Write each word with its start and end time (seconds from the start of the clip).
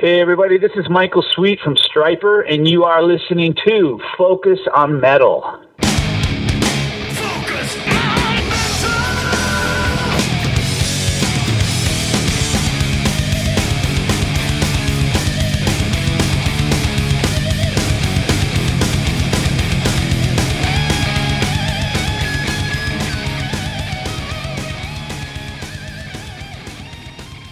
Hey, 0.00 0.20
everybody, 0.20 0.58
this 0.58 0.70
is 0.76 0.88
Michael 0.88 1.24
Sweet 1.34 1.58
from 1.58 1.74
Stryper, 1.74 2.44
and 2.48 2.68
you 2.68 2.84
are 2.84 3.02
listening 3.02 3.52
to 3.66 4.00
Focus 4.16 4.60
on 4.72 5.00
Metal. 5.00 5.64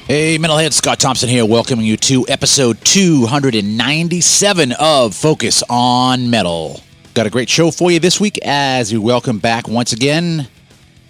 Hey, 0.07 0.39
Metalhead, 0.39 0.73
Scott 0.73 1.01
Thompson 1.01 1.29
here, 1.29 1.45
welcoming 1.45 1.85
you 1.85 1.97
to 1.97 2.25
episode 2.29 2.81
297 2.85 4.73
of 4.79 5.17
Focus 5.17 5.65
on 5.69 6.31
Metal. 6.31 6.81
Got 7.15 7.27
a 7.27 7.31
great 7.31 7.49
show 7.49 7.73
for 7.73 7.91
you 7.91 7.99
this 7.99 8.21
week 8.21 8.39
as 8.45 8.93
we 8.93 9.01
welcome 9.01 9.41
back 9.41 9.67
once 9.67 9.93
again 9.93 10.47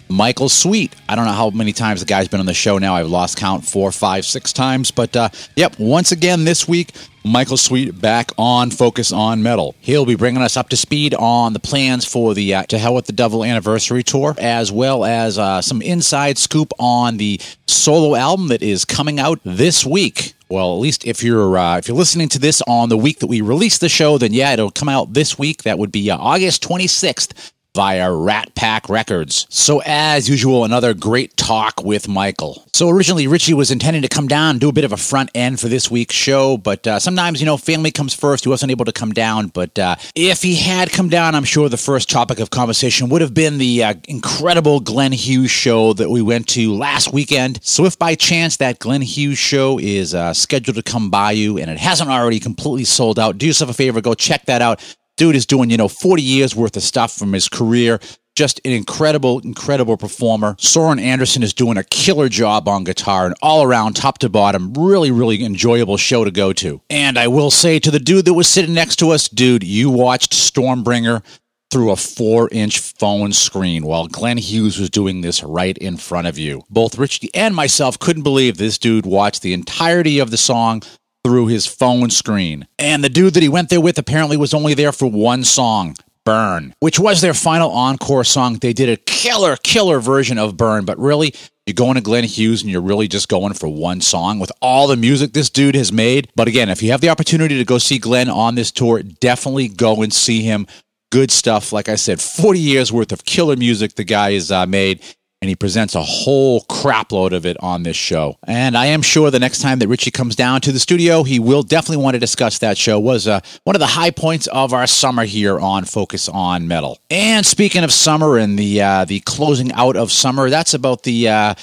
Michael 0.09 0.49
Sweet. 0.49 0.95
I 1.09 1.15
don't 1.15 1.25
know 1.25 1.31
how 1.31 1.49
many 1.49 1.73
times 1.73 1.99
the 1.99 2.05
guy's 2.05 2.27
been 2.27 2.39
on 2.39 2.45
the 2.45 2.53
show 2.53 2.77
now. 2.77 2.95
I've 2.95 3.07
lost 3.07 3.37
count 3.37 3.65
four, 3.65 3.91
five, 3.91 4.25
six 4.25 4.53
times. 4.53 4.91
But 4.91 5.15
uh, 5.15 5.29
yep, 5.55 5.77
once 5.79 6.11
again 6.11 6.45
this 6.45 6.67
week, 6.67 6.93
Michael 7.27 7.57
Sweet 7.57 7.99
back 7.99 8.31
on 8.37 8.71
Focus 8.71 9.11
on 9.11 9.43
Metal. 9.43 9.75
He'll 9.81 10.05
be 10.05 10.15
bringing 10.15 10.41
us 10.41 10.55
up 10.55 10.69
to 10.69 10.77
speed 10.77 11.13
on 11.13 11.53
the 11.53 11.59
plans 11.59 12.05
for 12.05 12.33
the 12.33 12.55
uh, 12.55 12.63
To 12.63 12.77
Hell 12.77 12.95
with 12.95 13.05
the 13.05 13.13
Devil 13.13 13.43
anniversary 13.43 14.03
tour, 14.03 14.33
as 14.37 14.71
well 14.71 15.03
as 15.03 15.37
uh, 15.37 15.61
some 15.61 15.81
inside 15.81 16.37
scoop 16.37 16.71
on 16.79 17.17
the 17.17 17.39
solo 17.67 18.15
album 18.15 18.47
that 18.47 18.63
is 18.63 18.85
coming 18.85 19.19
out 19.19 19.39
this 19.43 19.85
week. 19.85 20.33
Well, 20.49 20.73
at 20.73 20.79
least 20.79 21.05
if 21.05 21.21
you're 21.21 21.57
uh, 21.57 21.77
if 21.77 21.89
you're 21.89 21.97
listening 21.97 22.29
to 22.29 22.39
this 22.39 22.61
on 22.67 22.87
the 22.87 22.97
week 22.97 23.19
that 23.19 23.27
we 23.27 23.41
release 23.41 23.77
the 23.77 23.89
show, 23.89 24.17
then 24.17 24.31
yeah, 24.33 24.53
it'll 24.53 24.71
come 24.71 24.87
out 24.87 25.13
this 25.13 25.37
week. 25.37 25.63
That 25.63 25.77
would 25.77 25.91
be 25.91 26.09
uh, 26.09 26.17
August 26.17 26.63
26th 26.63 27.51
via 27.77 28.11
Rat 28.11 28.55
Pack 28.55 28.89
Records. 28.89 29.45
So, 29.51 29.83
as 29.85 30.27
usual, 30.27 30.65
another 30.65 30.95
great 30.95 31.37
talk 31.37 31.83
with 31.83 32.07
Michael. 32.07 32.65
So, 32.73 32.89
originally, 32.89 33.27
Richie 33.27 33.53
was 33.53 33.69
intending 33.69 34.01
to 34.01 34.07
come 34.07 34.27
down 34.27 34.57
do 34.57 34.67
a 34.67 34.73
bit 34.73 34.83
of 34.83 34.93
a 34.93 34.97
front 34.97 35.29
end 35.35 35.59
for 35.59 35.67
this 35.67 35.91
week's 35.91 36.15
show, 36.15 36.57
but 36.57 36.87
uh, 36.87 36.97
sometimes, 36.97 37.39
you 37.39 37.45
know, 37.45 37.55
family 37.55 37.91
comes 37.91 38.15
first. 38.15 38.45
He 38.45 38.49
wasn't 38.49 38.71
able 38.71 38.85
to 38.85 38.91
come 38.91 39.11
down, 39.11 39.49
but 39.49 39.77
uh, 39.77 39.95
if 40.15 40.41
he 40.41 40.55
had 40.55 40.91
come 40.91 41.07
down, 41.07 41.35
I'm 41.35 41.43
sure 41.43 41.69
the 41.69 41.77
first 41.77 42.09
topic 42.09 42.39
of 42.39 42.49
conversation 42.49 43.09
would 43.09 43.21
have 43.21 43.35
been 43.35 43.59
the 43.59 43.83
uh, 43.83 43.93
incredible 44.07 44.79
Glenn 44.79 45.11
Hughes 45.11 45.51
show 45.51 45.93
that 45.93 46.09
we 46.09 46.23
went 46.23 46.47
to 46.49 46.73
last 46.73 47.13
weekend. 47.13 47.59
So, 47.63 47.85
if 47.85 47.99
by 47.99 48.15
chance 48.15 48.57
that 48.57 48.79
Glenn 48.79 49.03
Hughes 49.03 49.37
show 49.37 49.77
is 49.77 50.15
uh, 50.15 50.33
scheduled 50.33 50.77
to 50.77 50.81
come 50.81 51.11
by 51.11 51.33
you 51.33 51.59
and 51.59 51.69
it 51.69 51.77
hasn't 51.77 52.09
already 52.09 52.39
completely 52.39 52.85
sold 52.85 53.19
out, 53.19 53.37
do 53.37 53.45
yourself 53.45 53.69
a 53.69 53.75
favor, 53.75 54.01
go 54.01 54.15
check 54.15 54.45
that 54.45 54.63
out. 54.63 54.83
Dude 55.17 55.35
is 55.35 55.47
doing, 55.47 55.71
you 55.71 55.77
know, 55.77 55.87
40 55.87 56.21
years 56.21 56.55
worth 56.55 56.77
of 56.77 56.83
stuff 56.83 57.11
from 57.11 57.33
his 57.33 57.49
career. 57.49 57.99
Just 58.35 58.61
an 58.63 58.71
incredible, 58.71 59.39
incredible 59.39 59.97
performer. 59.97 60.55
Soren 60.59 60.99
Andersen 60.99 61.41
is 61.41 61.55
doing 61.55 61.75
a 61.75 61.83
killer 61.83 62.29
job 62.29 62.67
on 62.67 62.83
guitar 62.83 63.25
and 63.25 63.35
all 63.41 63.63
around, 63.63 63.95
top 63.95 64.19
to 64.19 64.29
bottom, 64.29 64.75
really, 64.75 65.09
really 65.09 65.43
enjoyable 65.43 65.97
show 65.97 66.23
to 66.23 66.29
go 66.29 66.53
to. 66.53 66.79
And 66.91 67.17
I 67.17 67.29
will 67.29 67.49
say 67.49 67.79
to 67.79 67.89
the 67.89 67.99
dude 67.99 68.25
that 68.25 68.35
was 68.35 68.47
sitting 68.47 68.75
next 68.75 68.97
to 68.97 69.09
us, 69.09 69.27
dude, 69.27 69.63
you 69.63 69.89
watched 69.89 70.33
Stormbringer 70.33 71.23
through 71.71 71.91
a 71.91 71.95
four 71.95 72.47
inch 72.51 72.79
phone 72.79 73.33
screen 73.33 73.85
while 73.85 74.07
Glenn 74.07 74.37
Hughes 74.37 74.79
was 74.79 74.89
doing 74.89 75.21
this 75.21 75.43
right 75.43 75.77
in 75.77 75.97
front 75.97 76.27
of 76.27 76.37
you. 76.37 76.61
Both 76.69 76.97
Richie 76.97 77.33
and 77.33 77.55
myself 77.55 77.97
couldn't 77.99 78.23
believe 78.23 78.57
this 78.57 78.77
dude 78.77 79.05
watched 79.05 79.41
the 79.41 79.53
entirety 79.53 80.19
of 80.19 80.31
the 80.31 80.37
song 80.37 80.83
through 81.27 81.47
his 81.47 81.67
phone 81.67 82.09
screen. 82.09 82.65
And 82.79 83.03
the 83.03 83.09
dude 83.09 83.33
that 83.33 83.43
he 83.43 83.49
went 83.49 83.67
there 83.67 83.81
with 83.81 83.97
apparently 83.97 84.37
was 84.37 84.53
only 84.53 84.73
there 84.73 84.93
for 84.93 85.11
one 85.11 85.43
song. 85.43 85.97
Burn, 86.23 86.73
which 86.79 86.99
was 86.99 87.19
their 87.19 87.33
final 87.33 87.69
encore 87.69 88.23
song. 88.23 88.55
They 88.55 88.71
did 88.71 88.87
a 88.87 88.95
killer, 88.95 89.57
killer 89.61 89.99
version 89.99 90.37
of 90.37 90.55
Burn, 90.55 90.85
but 90.85 90.97
really, 90.97 91.33
you're 91.65 91.73
going 91.73 91.95
to 91.95 92.01
Glenn 92.01 92.23
Hughes 92.23 92.61
and 92.61 92.71
you're 92.71 92.81
really 92.81 93.09
just 93.09 93.27
going 93.27 93.53
for 93.53 93.67
one 93.67 93.99
song 93.99 94.39
with 94.39 94.51
all 94.61 94.87
the 94.87 94.95
music 94.95 95.33
this 95.33 95.49
dude 95.49 95.75
has 95.75 95.91
made. 95.91 96.29
But 96.33 96.47
again, 96.47 96.69
if 96.69 96.81
you 96.81 96.91
have 96.91 97.01
the 97.01 97.09
opportunity 97.09 97.57
to 97.57 97.65
go 97.65 97.77
see 97.77 97.97
Glenn 97.97 98.29
on 98.29 98.55
this 98.55 98.71
tour, 98.71 99.03
definitely 99.03 99.67
go 99.67 100.01
and 100.01 100.13
see 100.13 100.43
him. 100.43 100.65
Good 101.11 101.31
stuff. 101.31 101.73
Like 101.73 101.89
I 101.89 101.95
said, 101.95 102.21
40 102.21 102.59
years 102.59 102.91
worth 102.91 103.11
of 103.11 103.25
killer 103.25 103.57
music 103.57 103.95
the 103.95 104.05
guy 104.05 104.33
has 104.33 104.49
uh, 104.49 104.65
made 104.65 105.03
and 105.41 105.49
he 105.49 105.55
presents 105.55 105.93
a 105.93 106.01
whole 106.01 106.61
crapload 106.61 107.31
of 107.31 107.45
it 107.45 107.57
on 107.59 107.83
this 107.83 107.95
show. 107.95 108.37
And 108.47 108.75
I 108.75 108.87
am 108.87 109.03
sure 109.03 109.29
the 109.29 109.39
next 109.39 109.61
time 109.61 109.79
that 109.79 109.87
Richie 109.87 110.09
comes 110.09 110.35
down 110.35 110.61
to 110.61 110.71
the 110.71 110.79
studio, 110.79 111.23
he 111.23 111.39
will 111.39 111.61
definitely 111.61 112.03
want 112.03 112.15
to 112.15 112.19
discuss 112.19 112.57
that 112.59 112.77
show. 112.77 112.97
It 112.97 113.03
was 113.03 113.27
uh, 113.27 113.41
one 113.63 113.75
of 113.75 113.79
the 113.79 113.85
high 113.85 114.09
points 114.09 114.47
of 114.47 114.73
our 114.73 114.87
summer 114.87 115.25
here 115.25 115.59
on 115.59 115.85
Focus 115.85 116.27
on 116.27 116.67
Metal. 116.67 116.99
And 117.11 117.45
speaking 117.45 117.83
of 117.83 117.91
summer 117.91 118.37
and 118.37 118.57
the 118.57 118.81
uh, 118.81 119.05
the 119.05 119.19
closing 119.21 119.71
out 119.73 119.95
of 119.95 120.11
summer, 120.11 120.49
that's 120.49 120.73
about 120.73 121.03
the 121.03 121.29
uh, 121.29 121.55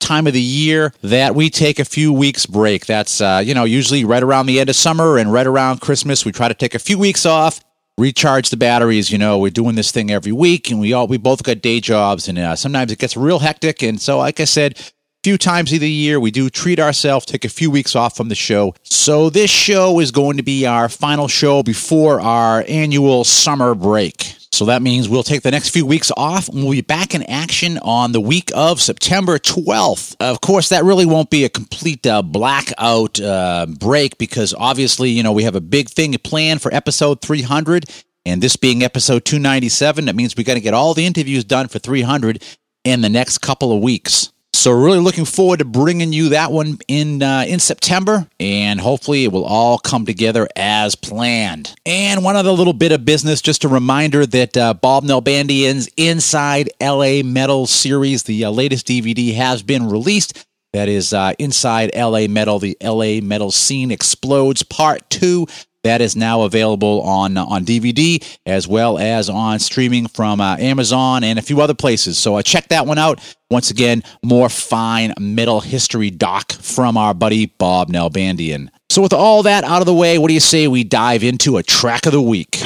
time 0.00 0.26
of 0.26 0.32
the 0.32 0.40
year 0.40 0.94
that 1.02 1.34
we 1.34 1.50
take 1.50 1.78
a 1.78 1.84
few 1.84 2.12
weeks 2.12 2.46
break. 2.46 2.86
That's 2.86 3.20
uh, 3.20 3.42
you 3.44 3.52
know 3.52 3.64
usually 3.64 4.04
right 4.04 4.22
around 4.22 4.46
the 4.46 4.60
end 4.60 4.70
of 4.70 4.76
summer 4.76 5.18
and 5.18 5.30
right 5.30 5.46
around 5.46 5.80
Christmas. 5.82 6.24
We 6.24 6.32
try 6.32 6.48
to 6.48 6.54
take 6.54 6.74
a 6.74 6.78
few 6.78 6.98
weeks 6.98 7.26
off 7.26 7.60
recharge 8.00 8.50
the 8.50 8.56
batteries. 8.56 9.10
You 9.10 9.18
know, 9.18 9.38
we're 9.38 9.50
doing 9.50 9.76
this 9.76 9.92
thing 9.92 10.10
every 10.10 10.32
week, 10.32 10.70
and 10.70 10.80
we 10.80 10.92
all 10.92 11.06
we 11.06 11.18
both 11.18 11.42
got 11.42 11.60
day 11.60 11.80
jobs, 11.80 12.28
and 12.28 12.38
uh, 12.38 12.56
sometimes 12.56 12.90
it 12.90 12.98
gets 12.98 13.16
real 13.16 13.38
hectic. 13.38 13.82
And 13.82 14.00
so, 14.00 14.18
like 14.18 14.40
I 14.40 14.44
said, 14.44 14.78
a 14.78 14.82
few 15.22 15.36
times 15.36 15.72
of 15.72 15.80
the 15.80 15.90
year, 15.90 16.18
we 16.18 16.30
do 16.30 16.48
treat 16.48 16.80
ourselves, 16.80 17.26
take 17.26 17.44
a 17.44 17.48
few 17.50 17.70
weeks 17.70 17.94
off 17.94 18.16
from 18.16 18.28
the 18.28 18.34
show. 18.34 18.74
So 18.82 19.28
this 19.28 19.50
show 19.50 20.00
is 20.00 20.10
going 20.10 20.38
to 20.38 20.42
be 20.42 20.66
our 20.66 20.88
final 20.88 21.28
show 21.28 21.62
before 21.62 22.20
our 22.20 22.64
annual 22.66 23.24
summer 23.24 23.74
break. 23.74 24.39
So 24.52 24.64
that 24.66 24.82
means 24.82 25.08
we'll 25.08 25.22
take 25.22 25.42
the 25.42 25.50
next 25.50 25.70
few 25.70 25.86
weeks 25.86 26.10
off 26.16 26.48
and 26.48 26.62
we'll 26.62 26.72
be 26.72 26.80
back 26.80 27.14
in 27.14 27.22
action 27.24 27.78
on 27.82 28.12
the 28.12 28.20
week 28.20 28.50
of 28.54 28.80
September 28.80 29.38
12th. 29.38 30.16
Of 30.18 30.40
course, 30.40 30.70
that 30.70 30.84
really 30.84 31.06
won't 31.06 31.30
be 31.30 31.44
a 31.44 31.48
complete 31.48 32.06
uh, 32.06 32.22
blackout 32.22 33.20
uh, 33.20 33.66
break 33.78 34.18
because 34.18 34.52
obviously, 34.52 35.10
you 35.10 35.22
know, 35.22 35.32
we 35.32 35.44
have 35.44 35.54
a 35.54 35.60
big 35.60 35.88
thing 35.88 36.14
planned 36.18 36.60
for 36.60 36.74
episode 36.74 37.22
300. 37.22 37.84
And 38.26 38.42
this 38.42 38.56
being 38.56 38.82
episode 38.82 39.24
297, 39.24 40.04
that 40.04 40.16
means 40.16 40.36
we 40.36 40.44
got 40.44 40.54
to 40.54 40.60
get 40.60 40.74
all 40.74 40.94
the 40.94 41.06
interviews 41.06 41.44
done 41.44 41.68
for 41.68 41.78
300 41.78 42.44
in 42.84 43.00
the 43.00 43.08
next 43.08 43.38
couple 43.38 43.72
of 43.72 43.82
weeks. 43.82 44.29
So 44.52 44.72
really 44.72 44.98
looking 44.98 45.24
forward 45.24 45.60
to 45.60 45.64
bringing 45.64 46.12
you 46.12 46.30
that 46.30 46.52
one 46.52 46.78
in 46.86 47.22
uh, 47.22 47.44
in 47.48 47.60
September, 47.60 48.26
and 48.38 48.78
hopefully 48.78 49.24
it 49.24 49.32
will 49.32 49.44
all 49.44 49.78
come 49.78 50.04
together 50.04 50.48
as 50.54 50.94
planned. 50.94 51.74
And 51.86 52.22
one 52.22 52.36
other 52.36 52.50
little 52.50 52.74
bit 52.74 52.92
of 52.92 53.06
business, 53.06 53.40
just 53.40 53.64
a 53.64 53.68
reminder 53.68 54.26
that 54.26 54.56
uh, 54.56 54.74
Bob 54.74 55.04
Nalbandian's 55.04 55.88
Inside 55.96 56.68
LA 56.78 57.22
Metal 57.24 57.66
series, 57.66 58.24
the 58.24 58.44
uh, 58.44 58.50
latest 58.50 58.86
DVD, 58.86 59.34
has 59.34 59.62
been 59.62 59.88
released. 59.88 60.46
That 60.72 60.88
is 60.88 61.14
uh, 61.14 61.32
Inside 61.38 61.92
LA 61.96 62.26
Metal, 62.28 62.58
the 62.58 62.76
LA 62.82 63.20
Metal 63.22 63.50
Scene 63.50 63.90
Explodes 63.90 64.62
Part 64.62 65.08
2. 65.10 65.46
That 65.84 66.02
is 66.02 66.14
now 66.14 66.42
available 66.42 67.00
on 67.02 67.38
uh, 67.38 67.44
on 67.46 67.64
DVD 67.64 68.22
as 68.44 68.68
well 68.68 68.98
as 68.98 69.30
on 69.30 69.58
streaming 69.58 70.06
from 70.06 70.40
uh, 70.40 70.56
Amazon 70.58 71.24
and 71.24 71.38
a 71.38 71.42
few 71.42 71.62
other 71.62 71.72
places. 71.72 72.18
So 72.18 72.40
check 72.42 72.68
that 72.68 72.86
one 72.86 72.98
out. 72.98 73.20
Once 73.50 73.68
again, 73.68 74.00
more 74.22 74.48
fine 74.48 75.12
metal 75.18 75.60
history 75.60 76.08
doc 76.08 76.52
from 76.52 76.96
our 76.96 77.12
buddy 77.12 77.46
Bob 77.46 77.88
Nalbandian. 77.88 78.68
So 78.88 79.02
with 79.02 79.12
all 79.12 79.42
that 79.42 79.64
out 79.64 79.82
of 79.82 79.86
the 79.86 79.94
way, 79.94 80.18
what 80.18 80.28
do 80.28 80.34
you 80.34 80.40
say 80.40 80.68
we 80.68 80.84
dive 80.84 81.24
into 81.24 81.56
a 81.56 81.62
track 81.64 82.06
of 82.06 82.12
the 82.12 82.22
week? 82.22 82.62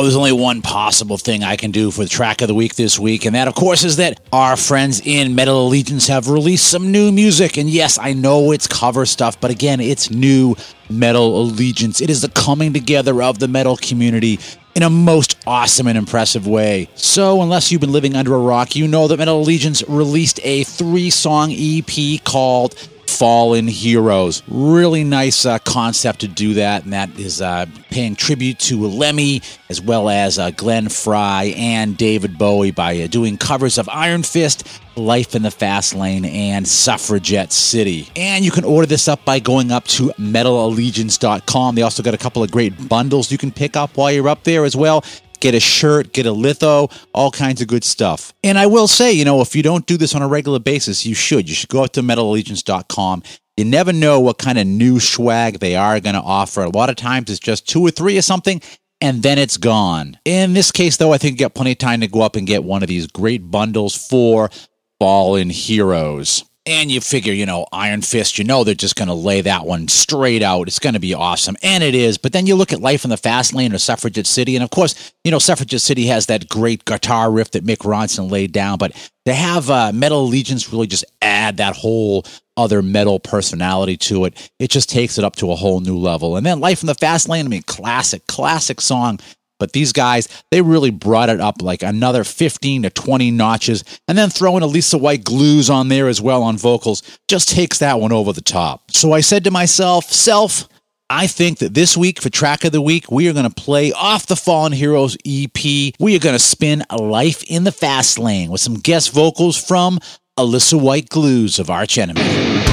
Oh, 0.00 0.02
there's 0.02 0.16
only 0.16 0.32
one 0.32 0.62
possible 0.62 1.18
thing 1.18 1.44
I 1.44 1.56
can 1.56 1.72
do 1.72 1.90
for 1.90 2.04
the 2.04 2.08
track 2.08 2.40
of 2.40 2.48
the 2.48 2.54
week 2.54 2.74
this 2.74 2.98
week, 2.98 3.26
and 3.26 3.34
that, 3.34 3.48
of 3.48 3.54
course, 3.54 3.84
is 3.84 3.96
that 3.96 4.18
our 4.32 4.56
friends 4.56 5.02
in 5.04 5.34
Metal 5.34 5.66
Allegiance 5.66 6.06
have 6.06 6.30
released 6.30 6.70
some 6.70 6.90
new 6.90 7.12
music. 7.12 7.58
And 7.58 7.68
yes, 7.68 7.98
I 7.98 8.14
know 8.14 8.50
it's 8.52 8.66
cover 8.66 9.04
stuff, 9.04 9.38
but 9.42 9.50
again, 9.50 9.78
it's 9.78 10.10
new 10.10 10.56
Metal 10.88 11.42
Allegiance. 11.42 12.00
It 12.00 12.08
is 12.08 12.22
the 12.22 12.30
coming 12.30 12.72
together 12.72 13.22
of 13.22 13.40
the 13.40 13.46
metal 13.46 13.76
community 13.76 14.38
in 14.74 14.82
a 14.82 14.88
most 14.88 15.36
awesome 15.46 15.86
and 15.86 15.98
impressive 15.98 16.46
way. 16.46 16.88
So, 16.94 17.42
unless 17.42 17.70
you've 17.70 17.82
been 17.82 17.92
living 17.92 18.16
under 18.16 18.34
a 18.34 18.38
rock, 18.38 18.74
you 18.74 18.88
know 18.88 19.06
that 19.06 19.18
Metal 19.18 19.38
Allegiance 19.38 19.86
released 19.86 20.40
a 20.44 20.64
three 20.64 21.10
song 21.10 21.52
EP 21.52 22.24
called 22.24 22.74
fallen 23.10 23.66
heroes. 23.66 24.42
Really 24.48 25.04
nice 25.04 25.44
uh, 25.44 25.58
concept 25.58 26.20
to 26.20 26.28
do 26.28 26.54
that, 26.54 26.84
and 26.84 26.92
that 26.92 27.18
is 27.18 27.42
uh, 27.42 27.66
paying 27.90 28.14
tribute 28.14 28.58
to 28.60 28.86
Lemmy 28.86 29.42
as 29.68 29.80
well 29.80 30.08
as 30.08 30.38
uh, 30.38 30.50
Glenn 30.50 30.88
Frey 30.88 31.54
and 31.56 31.96
David 31.96 32.38
Bowie 32.38 32.70
by 32.70 33.00
uh, 33.00 33.06
doing 33.06 33.36
covers 33.36 33.78
of 33.78 33.88
Iron 33.88 34.22
Fist, 34.22 34.66
Life 34.96 35.34
in 35.34 35.42
the 35.42 35.50
Fast 35.50 35.94
Lane, 35.94 36.24
and 36.24 36.66
Suffragette 36.66 37.52
City. 37.52 38.08
And 38.16 38.44
you 38.44 38.50
can 38.50 38.64
order 38.64 38.86
this 38.86 39.08
up 39.08 39.24
by 39.24 39.40
going 39.40 39.70
up 39.72 39.84
to 39.88 40.08
metalallegiance.com. 40.18 41.74
They 41.74 41.82
also 41.82 42.02
got 42.02 42.14
a 42.14 42.18
couple 42.18 42.42
of 42.42 42.50
great 42.50 42.88
bundles 42.88 43.30
you 43.30 43.38
can 43.38 43.52
pick 43.52 43.76
up 43.76 43.96
while 43.96 44.12
you're 44.12 44.28
up 44.28 44.44
there 44.44 44.64
as 44.64 44.76
well 44.76 45.04
get 45.40 45.54
a 45.54 45.60
shirt, 45.60 46.12
get 46.12 46.26
a 46.26 46.32
litho, 46.32 46.88
all 47.12 47.30
kinds 47.30 47.60
of 47.60 47.68
good 47.68 47.84
stuff. 47.84 48.32
And 48.44 48.58
I 48.58 48.66
will 48.66 48.88
say, 48.88 49.12
you 49.12 49.24
know, 49.24 49.40
if 49.40 49.56
you 49.56 49.62
don't 49.62 49.86
do 49.86 49.96
this 49.96 50.14
on 50.14 50.22
a 50.22 50.28
regular 50.28 50.58
basis, 50.58 51.04
you 51.04 51.14
should. 51.14 51.48
You 51.48 51.54
should 51.54 51.70
go 51.70 51.82
out 51.82 51.92
to 51.94 52.02
metalallegiance.com. 52.02 53.22
You 53.56 53.64
never 53.64 53.92
know 53.92 54.20
what 54.20 54.38
kind 54.38 54.58
of 54.58 54.66
new 54.66 55.00
swag 55.00 55.58
they 55.58 55.76
are 55.76 56.00
going 56.00 56.14
to 56.14 56.22
offer. 56.22 56.62
A 56.62 56.70
lot 56.70 56.88
of 56.88 56.96
times 56.96 57.30
it's 57.30 57.38
just 57.38 57.68
two 57.68 57.82
or 57.82 57.90
three 57.90 58.16
or 58.16 58.22
something, 58.22 58.62
and 59.00 59.22
then 59.22 59.38
it's 59.38 59.56
gone. 59.56 60.18
In 60.24 60.54
this 60.54 60.70
case, 60.70 60.96
though, 60.96 61.12
I 61.12 61.18
think 61.18 61.32
you 61.32 61.38
get 61.38 61.54
plenty 61.54 61.72
of 61.72 61.78
time 61.78 62.00
to 62.00 62.08
go 62.08 62.22
up 62.22 62.36
and 62.36 62.46
get 62.46 62.64
one 62.64 62.82
of 62.82 62.88
these 62.88 63.06
great 63.06 63.50
bundles 63.50 63.96
for 63.96 64.50
fallen 64.98 65.50
heroes. 65.50 66.44
And 66.70 66.88
you 66.88 67.00
figure, 67.00 67.32
you 67.32 67.46
know, 67.46 67.66
Iron 67.72 68.00
Fist, 68.00 68.38
you 68.38 68.44
know, 68.44 68.62
they're 68.62 68.76
just 68.76 68.94
going 68.94 69.08
to 69.08 69.14
lay 69.14 69.40
that 69.40 69.66
one 69.66 69.88
straight 69.88 70.40
out. 70.40 70.68
It's 70.68 70.78
going 70.78 70.94
to 70.94 71.00
be 71.00 71.14
awesome. 71.14 71.56
And 71.64 71.82
it 71.82 71.96
is. 71.96 72.16
But 72.16 72.32
then 72.32 72.46
you 72.46 72.54
look 72.54 72.72
at 72.72 72.80
Life 72.80 73.02
in 73.02 73.10
the 73.10 73.16
Fast 73.16 73.52
Lane 73.52 73.74
or 73.74 73.78
Suffragette 73.78 74.28
City. 74.28 74.54
And 74.54 74.62
of 74.62 74.70
course, 74.70 75.12
you 75.24 75.32
know, 75.32 75.40
Suffragette 75.40 75.80
City 75.80 76.06
has 76.06 76.26
that 76.26 76.48
great 76.48 76.84
guitar 76.84 77.32
riff 77.32 77.50
that 77.50 77.66
Mick 77.66 77.78
Ronson 77.78 78.30
laid 78.30 78.52
down. 78.52 78.78
But 78.78 78.92
to 79.26 79.34
have 79.34 79.68
uh, 79.68 79.90
Metal 79.92 80.20
Allegiance 80.20 80.72
really 80.72 80.86
just 80.86 81.04
add 81.20 81.56
that 81.56 81.74
whole 81.74 82.24
other 82.56 82.82
metal 82.82 83.18
personality 83.18 83.96
to 83.96 84.26
it, 84.26 84.52
it 84.60 84.70
just 84.70 84.88
takes 84.88 85.18
it 85.18 85.24
up 85.24 85.34
to 85.36 85.50
a 85.50 85.56
whole 85.56 85.80
new 85.80 85.98
level. 85.98 86.36
And 86.36 86.46
then 86.46 86.60
Life 86.60 86.84
in 86.84 86.86
the 86.86 86.94
Fast 86.94 87.28
Lane, 87.28 87.46
I 87.46 87.48
mean, 87.48 87.62
classic, 87.62 88.28
classic 88.28 88.80
song 88.80 89.18
but 89.60 89.72
these 89.72 89.92
guys, 89.92 90.26
they 90.50 90.62
really 90.62 90.90
brought 90.90 91.28
it 91.28 91.40
up 91.40 91.62
like 91.62 91.84
another 91.84 92.24
15 92.24 92.82
to 92.82 92.90
20 92.90 93.30
notches. 93.30 93.84
And 94.08 94.18
then 94.18 94.30
throwing 94.30 94.62
Alissa 94.62 95.00
White-Gluz 95.00 95.70
on 95.70 95.88
there 95.88 96.08
as 96.08 96.20
well 96.20 96.42
on 96.42 96.56
vocals 96.56 97.02
just 97.28 97.48
takes 97.48 97.78
that 97.78 98.00
one 98.00 98.12
over 98.12 98.32
the 98.32 98.40
top. 98.40 98.90
So 98.90 99.12
I 99.12 99.20
said 99.20 99.44
to 99.44 99.52
myself, 99.52 100.06
self, 100.06 100.68
I 101.08 101.26
think 101.26 101.58
that 101.58 101.74
this 101.74 101.96
week 101.96 102.20
for 102.20 102.30
track 102.30 102.64
of 102.64 102.72
the 102.72 102.80
week, 102.80 103.10
we 103.10 103.28
are 103.28 103.32
going 103.32 103.48
to 103.48 103.54
play 103.54 103.92
off 103.92 104.26
the 104.26 104.36
Fallen 104.36 104.72
Heroes 104.72 105.16
EP. 105.26 105.92
We 105.98 106.16
are 106.16 106.20
going 106.20 106.34
to 106.34 106.38
spin 106.38 106.84
a 106.88 106.96
Life 106.96 107.42
in 107.48 107.64
the 107.64 107.72
Fast 107.72 108.18
Lane 108.18 108.50
with 108.50 108.60
some 108.60 108.74
guest 108.74 109.12
vocals 109.12 109.56
from 109.56 109.98
Alissa 110.38 110.80
White-Gluz 110.80 111.58
of 111.58 111.68
Arch 111.68 111.98
Enemy. 111.98 112.69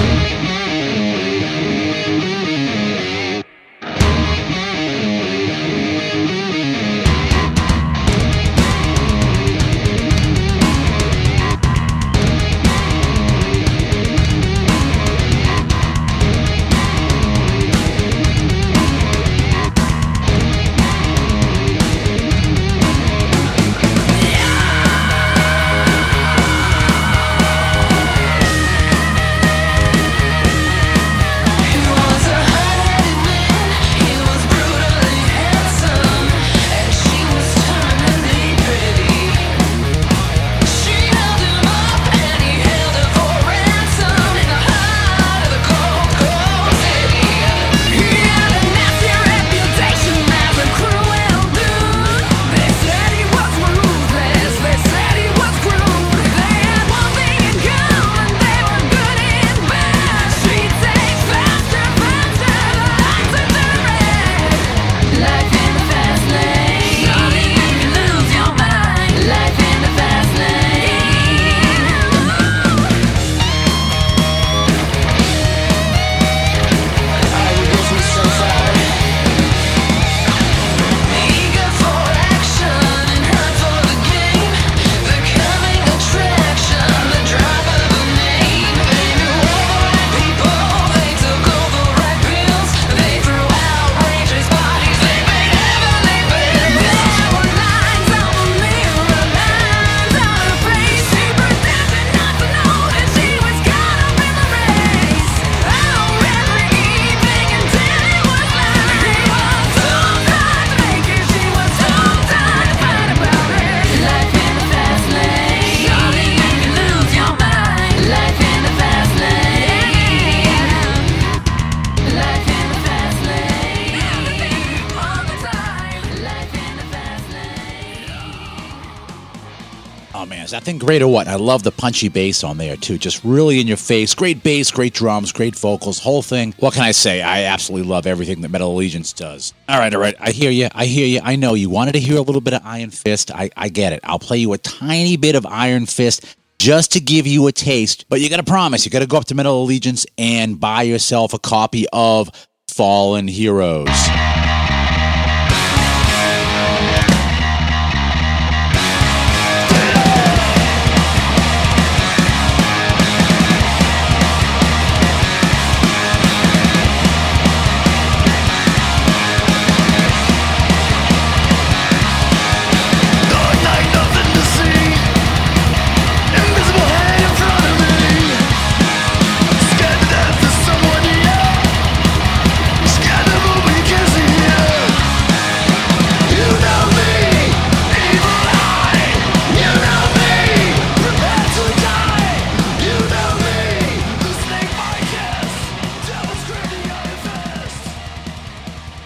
Great 130.75 131.01
or 131.01 131.07
what. 131.07 131.29
I 131.29 131.35
love 131.35 131.63
the 131.63 131.71
punchy 131.71 132.09
bass 132.09 132.43
on 132.43 132.57
there 132.57 132.75
too. 132.75 132.97
Just 132.97 133.23
really 133.23 133.61
in 133.61 133.67
your 133.67 133.77
face. 133.77 134.13
Great 134.13 134.43
bass, 134.43 134.69
great 134.69 134.93
drums, 134.93 135.31
great 135.31 135.55
vocals, 135.55 135.99
whole 135.99 136.21
thing. 136.21 136.53
What 136.59 136.73
can 136.73 136.83
I 136.83 136.91
say? 136.91 137.21
I 137.21 137.43
absolutely 137.43 137.87
love 137.87 138.05
everything 138.05 138.41
that 138.41 138.49
Metal 138.49 138.73
Allegiance 138.73 139.13
does. 139.13 139.53
All 139.69 139.79
right, 139.79 139.93
all 139.93 140.01
right. 140.01 140.15
I 140.19 140.31
hear 140.31 140.51
you. 140.51 140.67
I 140.75 140.85
hear 140.85 141.07
you. 141.07 141.21
I 141.23 141.37
know 141.37 141.53
you 141.53 141.69
wanted 141.69 141.93
to 141.93 141.99
hear 142.01 142.17
a 142.17 142.21
little 142.21 142.41
bit 142.41 142.53
of 142.53 142.61
Iron 142.65 142.89
Fist. 142.89 143.31
I, 143.31 143.49
I 143.55 143.69
get 143.69 143.93
it. 143.93 144.01
I'll 144.03 144.19
play 144.19 144.39
you 144.39 144.51
a 144.51 144.57
tiny 144.57 145.15
bit 145.15 145.35
of 145.35 145.45
Iron 145.45 145.85
Fist 145.85 146.25
just 146.59 146.91
to 146.91 146.99
give 146.99 147.25
you 147.25 147.47
a 147.47 147.53
taste. 147.53 148.05
But 148.09 148.19
you 148.19 148.29
got 148.29 148.37
to 148.37 148.43
promise, 148.43 148.83
you 148.83 148.91
got 148.91 148.99
to 148.99 149.07
go 149.07 149.17
up 149.17 149.25
to 149.25 149.35
Metal 149.35 149.63
Allegiance 149.63 150.05
and 150.17 150.59
buy 150.59 150.81
yourself 150.81 151.33
a 151.33 151.39
copy 151.39 151.85
of 151.93 152.29
Fallen 152.67 153.27
Heroes. 153.27 153.87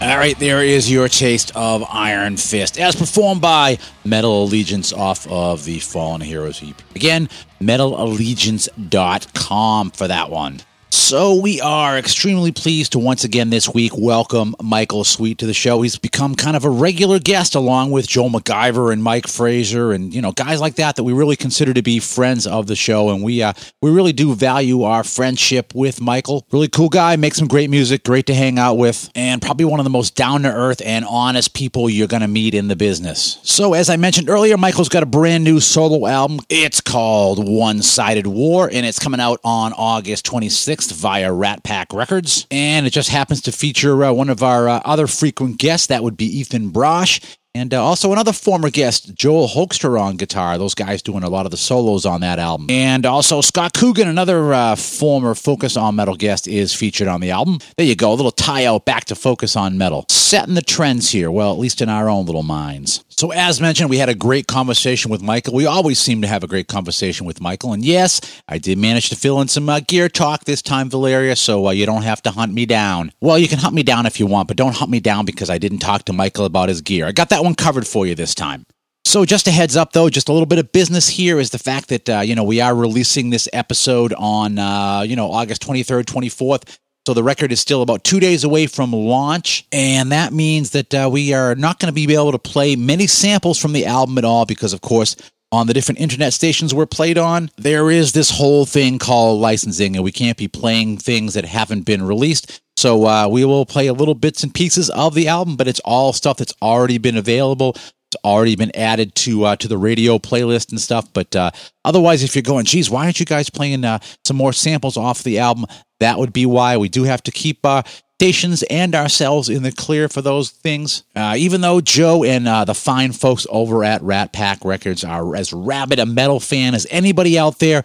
Right, 0.01 0.37
there 0.39 0.63
is 0.63 0.91
your 0.91 1.07
taste 1.07 1.51
of 1.55 1.83
Iron 1.87 2.35
Fist, 2.37 2.79
as 2.79 2.95
performed 2.95 3.41
by 3.41 3.77
Metal 4.03 4.43
Allegiance 4.43 4.91
off 4.91 5.27
of 5.27 5.65
the 5.65 5.77
Fallen 5.79 6.21
Heroes 6.21 6.63
EP. 6.63 6.73
Again, 6.95 7.29
metalallegiance.com 7.61 9.91
for 9.91 10.07
that 10.07 10.31
one. 10.31 10.61
So 10.93 11.35
we 11.35 11.61
are 11.61 11.97
extremely 11.97 12.51
pleased 12.51 12.91
to 12.91 12.99
once 12.99 13.23
again 13.23 13.49
this 13.49 13.73
week 13.73 13.93
welcome 13.97 14.53
Michael 14.61 15.05
Sweet 15.05 15.37
to 15.37 15.45
the 15.45 15.53
show. 15.53 15.81
He's 15.81 15.97
become 15.97 16.35
kind 16.35 16.57
of 16.57 16.65
a 16.65 16.69
regular 16.69 17.17
guest 17.17 17.55
along 17.55 17.91
with 17.91 18.09
Joe 18.09 18.27
McIver 18.27 18.91
and 18.91 19.01
Mike 19.01 19.27
Fraser 19.27 19.93
and 19.93 20.13
you 20.13 20.21
know 20.21 20.33
guys 20.33 20.59
like 20.59 20.75
that 20.75 20.97
that 20.97 21.03
we 21.03 21.13
really 21.13 21.37
consider 21.37 21.73
to 21.73 21.81
be 21.81 21.99
friends 21.99 22.45
of 22.45 22.67
the 22.67 22.75
show 22.75 23.09
and 23.09 23.23
we 23.23 23.41
uh, 23.41 23.53
we 23.81 23.89
really 23.89 24.11
do 24.11 24.35
value 24.35 24.83
our 24.83 25.05
friendship 25.05 25.73
with 25.73 26.01
Michael. 26.01 26.45
Really 26.51 26.67
cool 26.67 26.89
guy, 26.89 27.15
makes 27.15 27.37
some 27.37 27.47
great 27.47 27.69
music, 27.69 28.03
great 28.03 28.25
to 28.25 28.33
hang 28.33 28.59
out 28.59 28.75
with 28.75 29.09
and 29.15 29.41
probably 29.41 29.65
one 29.65 29.79
of 29.79 29.85
the 29.85 29.89
most 29.89 30.15
down 30.15 30.41
to 30.41 30.51
earth 30.51 30.81
and 30.83 31.05
honest 31.05 31.53
people 31.53 31.89
you're 31.89 32.07
going 32.09 32.21
to 32.21 32.27
meet 32.27 32.53
in 32.53 32.67
the 32.67 32.75
business. 32.75 33.39
So 33.43 33.75
as 33.75 33.89
I 33.89 33.95
mentioned 33.95 34.29
earlier, 34.29 34.57
Michael's 34.57 34.89
got 34.89 35.03
a 35.03 35.05
brand 35.07 35.45
new 35.45 35.61
solo 35.61 36.05
album. 36.05 36.39
It's 36.49 36.81
called 36.81 37.47
One 37.47 37.81
Sided 37.81 38.27
War 38.27 38.69
and 38.69 38.85
it's 38.85 38.99
coming 38.99 39.21
out 39.21 39.39
on 39.45 39.71
August 39.71 40.25
26th 40.25 40.80
via 40.89 41.31
Rat 41.31 41.63
Pack 41.63 41.93
Records. 41.93 42.47
And 42.49 42.87
it 42.87 42.91
just 42.91 43.09
happens 43.09 43.41
to 43.41 43.51
feature 43.51 44.05
uh, 44.05 44.13
one 44.13 44.29
of 44.29 44.41
our 44.41 44.69
uh, 44.69 44.81
other 44.85 45.05
frequent 45.05 45.59
guests. 45.59 45.87
That 45.87 46.01
would 46.03 46.15
be 46.17 46.25
Ethan 46.25 46.71
Brosh. 46.71 47.37
And 47.53 47.73
uh, 47.73 47.83
also 47.83 48.13
another 48.13 48.31
former 48.31 48.69
guest, 48.69 49.13
Joel 49.13 49.49
Hoekstra 49.49 49.99
on 49.99 50.15
guitar. 50.15 50.57
Those 50.57 50.73
guys 50.73 51.01
doing 51.01 51.23
a 51.23 51.29
lot 51.29 51.45
of 51.45 51.51
the 51.51 51.57
solos 51.57 52.05
on 52.05 52.21
that 52.21 52.39
album. 52.39 52.67
And 52.69 53.05
also 53.05 53.41
Scott 53.41 53.73
Coogan, 53.73 54.07
another 54.07 54.53
uh, 54.53 54.75
former 54.77 55.35
Focus 55.35 55.75
on 55.75 55.97
Metal 55.97 56.15
guest, 56.15 56.47
is 56.47 56.73
featured 56.73 57.09
on 57.09 57.19
the 57.19 57.31
album. 57.31 57.59
There 57.75 57.85
you 57.85 57.95
go, 57.95 58.13
a 58.13 58.15
little 58.15 58.31
tie 58.31 58.65
out 58.65 58.85
back 58.85 59.03
to 59.05 59.15
Focus 59.15 59.57
on 59.57 59.77
Metal. 59.77 60.05
Setting 60.07 60.55
the 60.55 60.61
trends 60.61 61.09
here, 61.09 61.29
well, 61.29 61.51
at 61.51 61.59
least 61.59 61.81
in 61.81 61.89
our 61.89 62.09
own 62.09 62.25
little 62.25 62.43
minds. 62.43 63.03
So, 63.11 63.31
as 63.31 63.59
mentioned, 63.59 63.89
we 63.89 63.97
had 63.97 64.09
a 64.09 64.15
great 64.15 64.47
conversation 64.47 65.11
with 65.11 65.21
Michael. 65.21 65.53
We 65.53 65.65
always 65.65 65.99
seem 65.99 66.21
to 66.21 66.27
have 66.27 66.43
a 66.43 66.47
great 66.47 66.67
conversation 66.67 67.27
with 67.27 67.41
Michael. 67.41 67.73
And 67.73 67.83
yes, 67.83 68.21
I 68.47 68.57
did 68.57 68.77
manage 68.77 69.09
to 69.09 69.15
fill 69.15 69.41
in 69.41 69.47
some 69.47 69.69
uh, 69.69 69.81
gear 69.81 70.09
talk 70.09 70.45
this 70.45 70.61
time, 70.61 70.89
Valeria, 70.89 71.35
so 71.35 71.67
uh, 71.67 71.71
you 71.71 71.85
don't 71.85 72.03
have 72.03 72.21
to 72.23 72.31
hunt 72.31 72.53
me 72.53 72.65
down. 72.65 73.11
Well, 73.21 73.37
you 73.37 73.47
can 73.47 73.59
hunt 73.59 73.75
me 73.75 73.83
down 73.83 74.05
if 74.05 74.19
you 74.19 74.25
want, 74.25 74.47
but 74.47 74.57
don't 74.57 74.75
hunt 74.75 74.89
me 74.89 74.99
down 74.99 75.25
because 75.25 75.49
I 75.49 75.57
didn't 75.57 75.79
talk 75.79 76.05
to 76.05 76.13
Michael 76.13 76.45
about 76.45 76.69
his 76.69 76.81
gear. 76.81 77.05
I 77.05 77.11
got 77.11 77.29
that 77.29 77.43
one 77.43 77.53
covered 77.53 77.85
for 77.85 78.07
you 78.07 78.15
this 78.15 78.33
time. 78.33 78.65
So, 79.03 79.25
just 79.25 79.47
a 79.47 79.51
heads 79.51 79.75
up, 79.75 79.91
though, 79.91 80.09
just 80.09 80.29
a 80.29 80.31
little 80.31 80.45
bit 80.45 80.59
of 80.59 80.71
business 80.71 81.07
here 81.09 81.39
is 81.39 81.49
the 81.49 81.59
fact 81.59 81.89
that 81.89 82.09
uh, 82.09 82.19
you 82.19 82.33
know 82.33 82.43
we 82.43 82.61
are 82.61 82.73
releasing 82.73 83.29
this 83.29 83.49
episode 83.51 84.13
on 84.17 84.57
uh, 84.57 85.01
you 85.01 85.15
know 85.15 85.31
August 85.31 85.61
twenty 85.61 85.83
third, 85.83 86.07
twenty 86.07 86.29
fourth. 86.29 86.79
So 87.07 87.15
the 87.15 87.23
record 87.23 87.51
is 87.51 87.59
still 87.59 87.81
about 87.81 88.03
two 88.03 88.19
days 88.19 88.43
away 88.43 88.67
from 88.67 88.93
launch, 88.93 89.65
and 89.71 90.11
that 90.11 90.33
means 90.33 90.69
that 90.71 90.93
uh, 90.93 91.09
we 91.11 91.33
are 91.33 91.55
not 91.55 91.79
going 91.79 91.91
to 91.91 92.07
be 92.07 92.13
able 92.13 92.31
to 92.31 92.37
play 92.37 92.75
many 92.75 93.07
samples 93.07 93.57
from 93.57 93.73
the 93.73 93.87
album 93.87 94.19
at 94.19 94.25
all 94.25 94.45
because, 94.45 94.71
of 94.71 94.81
course, 94.81 95.15
on 95.51 95.65
the 95.65 95.73
different 95.73 95.99
internet 95.99 96.31
stations 96.31 96.73
we're 96.73 96.85
played 96.85 97.17
on, 97.17 97.49
there 97.57 97.89
is 97.89 98.11
this 98.11 98.29
whole 98.29 98.65
thing 98.65 98.99
called 98.99 99.41
licensing, 99.41 99.95
and 99.95 100.03
we 100.03 100.11
can't 100.11 100.37
be 100.37 100.47
playing 100.47 100.97
things 100.97 101.33
that 101.33 101.43
haven't 101.43 101.87
been 101.87 102.03
released. 102.03 102.61
So 102.77 103.05
uh, 103.05 103.27
we 103.27 103.45
will 103.45 103.65
play 103.65 103.87
a 103.87 103.93
little 103.93 104.15
bits 104.15 104.43
and 104.43 104.53
pieces 104.53 104.89
of 104.91 105.15
the 105.15 105.27
album, 105.27 105.55
but 105.55 105.67
it's 105.67 105.81
all 105.81 106.13
stuff 106.13 106.37
that's 106.37 106.53
already 106.61 106.99
been 106.99 107.17
available. 107.17 107.75
Already 108.23 108.55
been 108.55 108.75
added 108.75 109.15
to 109.15 109.45
uh, 109.45 109.55
to 109.57 109.67
the 109.67 109.77
radio 109.77 110.17
playlist 110.17 110.71
and 110.71 110.79
stuff. 110.79 111.11
But 111.13 111.35
uh, 111.35 111.51
otherwise, 111.85 112.23
if 112.23 112.35
you're 112.35 112.43
going, 112.43 112.65
geez, 112.65 112.89
why 112.89 113.05
aren't 113.05 113.19
you 113.19 113.25
guys 113.25 113.49
playing 113.49 113.85
uh, 113.85 113.99
some 114.25 114.37
more 114.37 114.53
samples 114.53 114.97
off 114.97 115.23
the 115.23 115.39
album? 115.39 115.65
That 115.99 116.17
would 116.17 116.33
be 116.33 116.45
why 116.45 116.77
we 116.77 116.89
do 116.89 117.03
have 117.03 117.23
to 117.23 117.31
keep 117.31 117.65
uh, 117.65 117.83
stations 118.19 118.63
and 118.69 118.93
ourselves 118.93 119.49
in 119.49 119.63
the 119.63 119.71
clear 119.71 120.09
for 120.09 120.21
those 120.21 120.49
things. 120.49 121.03
Uh, 121.15 121.35
even 121.37 121.61
though 121.61 121.79
Joe 121.81 122.23
and 122.23 122.47
uh, 122.47 122.65
the 122.65 122.73
fine 122.73 123.13
folks 123.13 123.47
over 123.49 123.83
at 123.83 124.01
Rat 124.01 124.33
Pack 124.33 124.65
Records 124.65 125.03
are 125.03 125.35
as 125.35 125.53
rabid 125.53 125.99
a 125.99 126.05
metal 126.05 126.39
fan 126.39 126.75
as 126.75 126.85
anybody 126.89 127.39
out 127.39 127.59
there, 127.59 127.83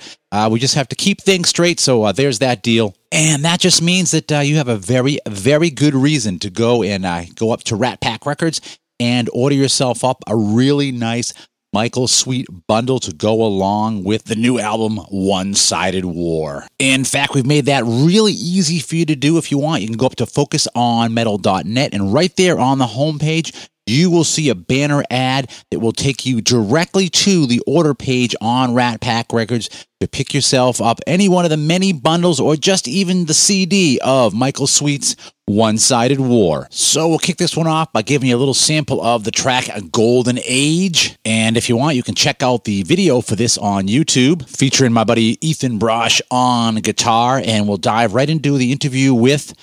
we 0.51 0.59
just 0.59 0.75
have 0.75 0.89
to 0.89 0.97
keep 0.97 1.23
things 1.23 1.49
straight. 1.49 1.81
So 1.81 2.13
there's 2.13 2.41
that 2.41 2.63
deal. 2.63 2.95
And 3.11 3.45
that 3.47 3.61
just 3.61 3.81
means 3.81 4.11
that 4.11 4.31
you 4.45 4.57
have 4.57 4.69
a 4.69 4.77
very, 4.77 5.19
very 5.27 5.71
good 5.71 5.95
reason 5.95 6.39
to 6.41 6.51
go 6.51 6.83
and 6.83 7.35
go 7.35 7.53
up 7.53 7.65
to 7.65 7.77
Rat 7.77 8.01
Pack 8.03 8.27
Records 8.27 8.61
and 9.01 9.29
order 9.33 9.55
yourself 9.55 10.05
up 10.05 10.23
a 10.27 10.37
really 10.37 10.93
nice 10.93 11.33
Michael 11.73 12.09
Sweet 12.09 12.47
bundle 12.67 12.99
to 13.01 13.13
go 13.13 13.43
along 13.45 14.05
with 14.05 14.25
the 14.25 14.35
new 14.35 14.59
album 14.59 14.97
One 15.11 15.53
Sided 15.53 16.07
War. 16.07 16.65
In 16.79 17.05
fact, 17.05 17.35
we've 17.35 17.45
made 17.45 17.67
that 17.67 17.85
really 17.85 18.33
easy 18.33 18.79
for 18.79 18.97
you 18.97 19.05
to 19.05 19.17
do 19.17 19.37
if 19.37 19.51
you 19.51 19.59
want. 19.59 19.83
You 19.83 19.89
can 19.89 19.99
go 19.99 20.07
up 20.07 20.17
to 20.17 20.25
focusonmetal.net 20.25 21.93
and 21.93 22.15
right 22.15 22.35
there 22.37 22.59
on 22.59 22.79
the 22.79 22.87
homepage, 22.87 23.69
you 23.87 24.11
will 24.11 24.25
see 24.25 24.49
a 24.49 24.55
banner 24.55 25.05
ad 25.11 25.51
that 25.71 25.79
will 25.79 25.93
take 25.93 26.27
you 26.27 26.41
directly 26.41 27.09
to 27.09 27.47
the 27.47 27.61
order 27.67 27.95
page 27.95 28.35
on 28.41 28.75
Rat 28.75 29.01
Pack 29.01 29.33
Records 29.33 29.87
to 30.01 30.09
pick 30.09 30.35
yourself 30.35 30.81
up 30.81 31.01
any 31.07 31.29
one 31.29 31.45
of 31.45 31.51
the 31.51 31.57
many 31.57 31.93
bundles 31.93 32.39
or 32.39 32.57
just 32.57 32.87
even 32.87 33.27
the 33.27 33.35
CD 33.35 33.99
of 34.05 34.35
Michael 34.35 34.67
Sweet's 34.67 35.17
One 35.47 35.79
Sided 35.79 36.21
War. 36.21 36.67
So 36.71 37.09
we'll 37.09 37.19
kick 37.19 37.39
this 37.39 37.57
one 37.57 37.67
off 37.67 37.93
by 37.93 38.03
giving 38.03 38.29
you 38.29 38.37
a 38.37 38.39
little 38.39 38.55
sample 38.55 39.03
of 39.03 39.25
the 39.25 39.31
track 39.31 39.71
Golden 39.93 40.39
Age. 40.45 41.17
And 41.25 41.57
if 41.57 41.69
you 41.69 41.77
want, 41.77 41.97
you 41.97 42.03
can 42.03 42.15
check 42.15 42.43
out 42.43 42.65
the 42.65 42.83
video 42.83 43.21
for 43.21 43.37
this 43.37 43.57
on 43.57 43.87
YouTube 43.87 44.49
featuring 44.49 44.93
my 44.93 45.05
buddy 45.05 45.39
Ethan 45.47 45.79
Brosh 45.79 46.21
on 46.31 46.77
guitar. 46.77 47.41
And 47.43 47.67
we'll 47.67 47.79
dive 47.79 48.15
right 48.15 48.29
into 48.29 48.59
the 48.59 48.73
interview 48.73 49.15
with 49.15 49.55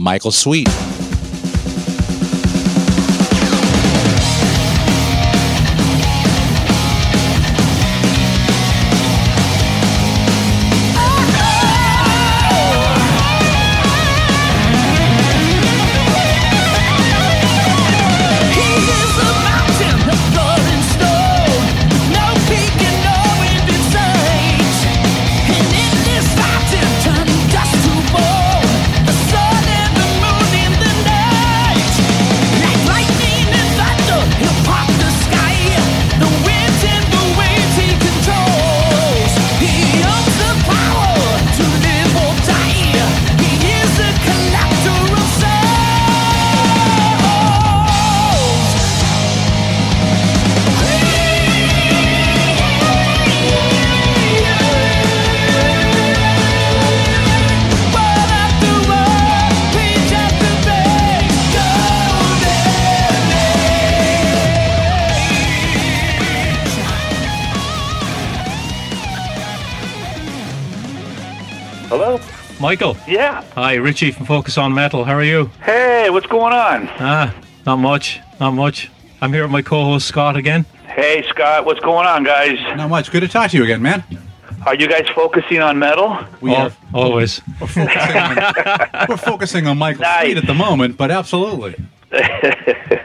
Michael 0.00 0.32
Sweet. 0.32 0.68
Michael. 72.68 72.98
Yeah. 73.08 73.42
Hi, 73.54 73.76
Richie 73.76 74.10
from 74.10 74.26
Focus 74.26 74.58
on 74.58 74.74
Metal. 74.74 75.02
How 75.02 75.14
are 75.14 75.24
you? 75.24 75.46
Hey, 75.62 76.10
what's 76.10 76.26
going 76.26 76.52
on? 76.52 76.86
Ah, 77.00 77.34
not 77.64 77.76
much. 77.76 78.20
Not 78.40 78.50
much. 78.50 78.90
I'm 79.22 79.32
here 79.32 79.40
with 79.44 79.50
my 79.50 79.62
co-host 79.62 80.06
Scott 80.06 80.36
again. 80.36 80.66
Hey, 80.84 81.24
Scott, 81.30 81.64
what's 81.64 81.80
going 81.80 82.06
on, 82.06 82.24
guys? 82.24 82.58
Not 82.76 82.90
much. 82.90 83.10
Good 83.10 83.20
to 83.20 83.28
talk 83.28 83.52
to 83.52 83.56
you 83.56 83.64
again, 83.64 83.80
man. 83.80 84.04
Are 84.66 84.74
you 84.74 84.86
guys 84.86 85.06
focusing 85.14 85.60
on 85.62 85.78
metal? 85.78 86.18
We 86.42 86.54
Al- 86.54 86.66
are 86.66 86.72
always. 86.92 87.40
we're 87.58 87.68
focusing, 87.68 88.18
on, 88.18 89.06
we're 89.08 89.16
focusing 89.16 89.66
on 89.66 89.78
Michael 89.78 90.02
Nice. 90.02 90.24
Sweet 90.26 90.36
at 90.36 90.46
the 90.46 90.52
moment, 90.52 90.98
but 90.98 91.10
absolutely. 91.10 91.74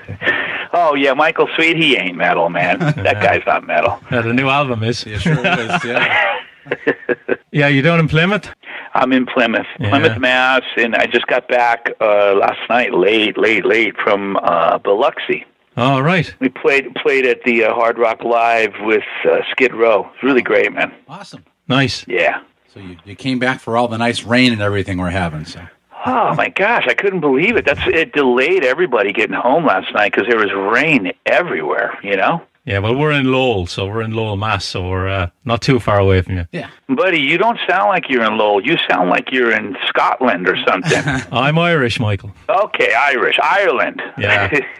Oh, 0.75 0.96
yeah, 0.96 1.13
Michael 1.13 1.48
Sweet, 1.55 1.77
he 1.77 1.96
ain't 1.96 2.17
metal, 2.17 2.50
man. 2.50 2.79
That 2.79 3.22
guy's 3.22 3.43
not 3.46 3.65
metal. 3.67 4.00
Yeah, 4.12 4.22
the 4.22 4.34
new 4.34 4.50
album 4.50 4.84
is. 4.84 5.05
Yeah, 5.05 5.20
sure 5.20 5.38
is. 5.38 5.84
Yeah. 5.86 6.39
Yeah, 7.53 7.67
you 7.67 7.84
down 7.84 8.00
in 8.00 8.08
Plymouth? 8.08 8.50
I'm 8.94 9.12
in 9.12 9.26
Plymouth, 9.26 9.66
Yeah. 9.80 9.90
Plymouth, 9.90 10.20
Mass, 10.20 10.62
and 10.78 10.96
I 10.96 11.06
just 11.08 11.26
got 11.28 11.48
back 11.48 11.92
uh, 12.00 12.36
last 12.36 12.60
night, 12.70 12.94
late, 12.94 13.38
late, 13.38 13.66
late 13.66 13.96
from 14.04 14.38
uh, 14.44 14.78
Biloxi. 14.78 15.46
All 15.76 16.04
right. 16.04 16.34
We 16.40 16.50
played 16.50 16.94
played 16.96 17.26
at 17.26 17.44
the 17.44 17.64
uh, 17.66 17.74
Hard 17.74 17.98
Rock 17.98 18.24
Live 18.24 18.74
with 18.82 19.04
uh, 19.26 19.38
Skid 19.52 19.74
Row. 19.74 20.10
It's 20.14 20.24
really 20.24 20.44
great, 20.44 20.72
man. 20.72 20.94
Awesome. 21.08 21.44
Nice. 21.68 22.06
Yeah. 22.08 22.42
So 22.72 22.80
you, 22.80 22.98
you 23.06 23.16
came 23.16 23.40
back 23.40 23.60
for 23.60 23.76
all 23.78 23.88
the 23.88 23.98
nice 23.98 24.24
rain 24.24 24.52
and 24.54 24.62
everything 24.62 24.98
we're 25.00 25.10
having. 25.10 25.46
So 25.46 25.62
Oh 26.06 26.36
my 26.36 26.50
gosh, 26.50 26.86
I 26.88 26.94
couldn't 26.94 27.22
believe 27.22 27.56
it. 27.56 27.66
That's 27.66 27.82
it 27.88 28.14
delayed 28.14 28.64
everybody 28.64 29.14
getting 29.14 29.36
home 29.36 29.66
last 29.66 29.92
night 29.94 30.12
because 30.12 30.28
there 30.28 30.38
was 30.38 30.52
rain 30.54 31.12
everywhere. 31.26 31.98
You 32.04 32.18
know. 32.18 32.44
Yeah, 32.65 32.79
well, 32.79 32.96
we're 32.96 33.12
in 33.12 33.29
Lowell, 33.29 33.67
so 33.67 33.86
we're 33.88 34.01
in 34.03 34.12
Lowell, 34.12 34.38
Mass, 34.38 34.63
so 34.63 34.88
we're 34.88 35.10
uh, 35.10 35.29
not 35.43 35.62
too 35.62 35.82
far 35.82 36.00
away 36.00 36.22
from 36.22 36.38
you. 36.38 36.48
Yeah. 36.53 36.70
Buddy, 36.88 37.20
you 37.20 37.38
don't 37.38 37.60
sound 37.67 37.89
like 37.89 38.10
you're 38.10 38.24
in 38.24 38.38
Lowell. 38.38 38.63
You 38.65 38.77
sound 38.89 39.10
like 39.10 39.34
you're 39.34 39.51
in 39.51 39.75
Scotland 39.88 40.48
or 40.48 40.55
something. 40.65 41.03
I'm 41.34 41.60
Irish, 41.60 42.00
Michael. 42.00 42.32
okay, 42.48 42.93
Irish, 42.93 43.38
Ireland. 43.43 44.01
Yeah. 44.17 44.50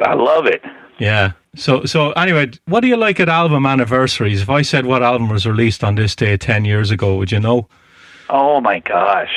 I 0.00 0.12
love 0.14 0.44
it. 0.46 0.62
Yeah. 0.98 1.32
So, 1.56 1.86
so 1.86 2.12
anyway, 2.12 2.50
what 2.66 2.80
do 2.80 2.88
you 2.88 2.96
like 2.96 3.20
at 3.20 3.28
album 3.30 3.64
anniversaries? 3.64 4.42
If 4.42 4.50
I 4.50 4.60
said 4.62 4.84
what 4.84 5.02
album 5.02 5.30
was 5.30 5.46
released 5.46 5.82
on 5.82 5.94
this 5.94 6.14
day 6.14 6.36
ten 6.36 6.64
years 6.66 6.90
ago, 6.90 7.16
would 7.16 7.32
you 7.32 7.40
know? 7.40 7.68
Oh 8.28 8.60
my 8.60 8.80
gosh. 8.80 9.32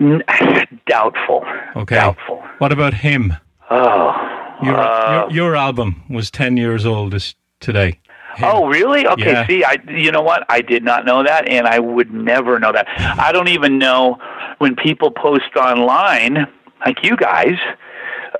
N- 0.00 0.22
Doubtful. 0.86 1.44
Okay. 1.76 1.96
Doubtful. 1.96 2.42
What 2.58 2.72
about 2.72 2.94
him? 2.94 3.34
Oh. 3.70 4.14
Your 4.62 4.76
Uh, 4.76 5.12
your, 5.28 5.30
your 5.32 5.56
album 5.56 6.02
was 6.08 6.30
ten 6.30 6.56
years 6.56 6.84
old 6.86 7.14
today. 7.60 8.00
Oh, 8.42 8.66
really? 8.66 9.06
Okay. 9.06 9.32
Yeah. 9.32 9.46
See, 9.46 9.64
I 9.64 9.78
you 9.88 10.10
know 10.12 10.20
what? 10.20 10.44
I 10.50 10.60
did 10.60 10.82
not 10.84 11.04
know 11.06 11.22
that, 11.22 11.48
and 11.48 11.66
I 11.66 11.78
would 11.78 12.12
never 12.12 12.58
know 12.58 12.70
that. 12.72 12.86
I 13.18 13.32
don't 13.32 13.48
even 13.48 13.78
know 13.78 14.18
when 14.58 14.76
people 14.76 15.10
post 15.10 15.56
online, 15.56 16.46
like 16.84 17.02
you 17.02 17.16
guys, 17.16 17.56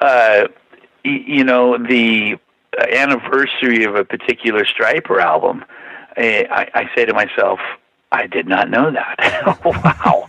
uh, 0.01 0.49
y- 1.05 1.25
you 1.27 1.45
know, 1.45 1.79
the 1.79 2.37
anniversary 2.93 3.85
of 3.85 3.95
a 3.95 4.05
particular 4.05 4.65
Stryper 4.65 5.19
album. 5.21 5.65
eh, 6.19 6.45
I, 6.51 6.69
I 6.75 6.91
say 6.95 7.07
to 7.07 7.15
myself, 7.15 7.59
I 8.13 8.27
did 8.27 8.47
not 8.47 8.69
know 8.71 8.91
that. 8.91 9.17
wow. 9.65 10.27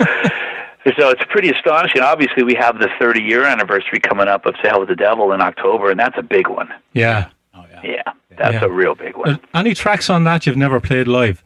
So 0.98 1.10
it's 1.10 1.24
pretty 1.30 1.50
astonishing. 1.50 2.02
Obviously, 2.02 2.44
we 2.44 2.56
have 2.56 2.80
the 2.80 2.90
30 3.00 3.22
year 3.22 3.44
anniversary 3.44 4.00
coming 4.00 4.28
up 4.28 4.46
of 4.46 4.56
To 4.62 4.70
Hell 4.70 4.80
with 4.80 4.90
the 4.90 4.96
Devil 4.96 5.34
in 5.34 5.42
October, 5.42 5.92
and 5.92 6.00
that's 6.00 6.18
a 6.18 6.22
big 6.24 6.48
one. 6.48 6.70
Yeah. 6.94 7.30
Oh 7.56 7.66
yeah. 7.72 7.82
Yeah, 7.84 8.14
that's 8.38 8.54
Yeah. 8.54 8.66
a 8.66 8.70
real 8.70 8.96
big 8.96 9.18
one. 9.18 9.30
Uh, 9.30 9.38
Any 9.54 9.74
tracks 9.74 10.10
on 10.10 10.24
that 10.26 10.46
you've 10.46 10.58
never 10.58 10.80
played 10.80 11.08
live? 11.08 11.44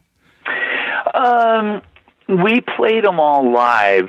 Um, 1.14 1.82
we 2.28 2.60
played 2.60 3.04
them 3.04 3.18
all 3.20 3.50
live, 3.52 4.08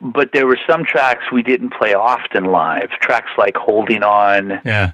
but 0.00 0.30
there 0.32 0.46
were 0.46 0.58
some 0.68 0.84
tracks 0.84 1.24
we 1.32 1.42
didn't 1.42 1.70
play 1.74 1.94
often 1.94 2.44
live. 2.44 2.90
Tracks 3.00 3.30
like 3.36 3.56
"Holding 3.56 4.02
On," 4.02 4.60
Yeah. 4.64 4.92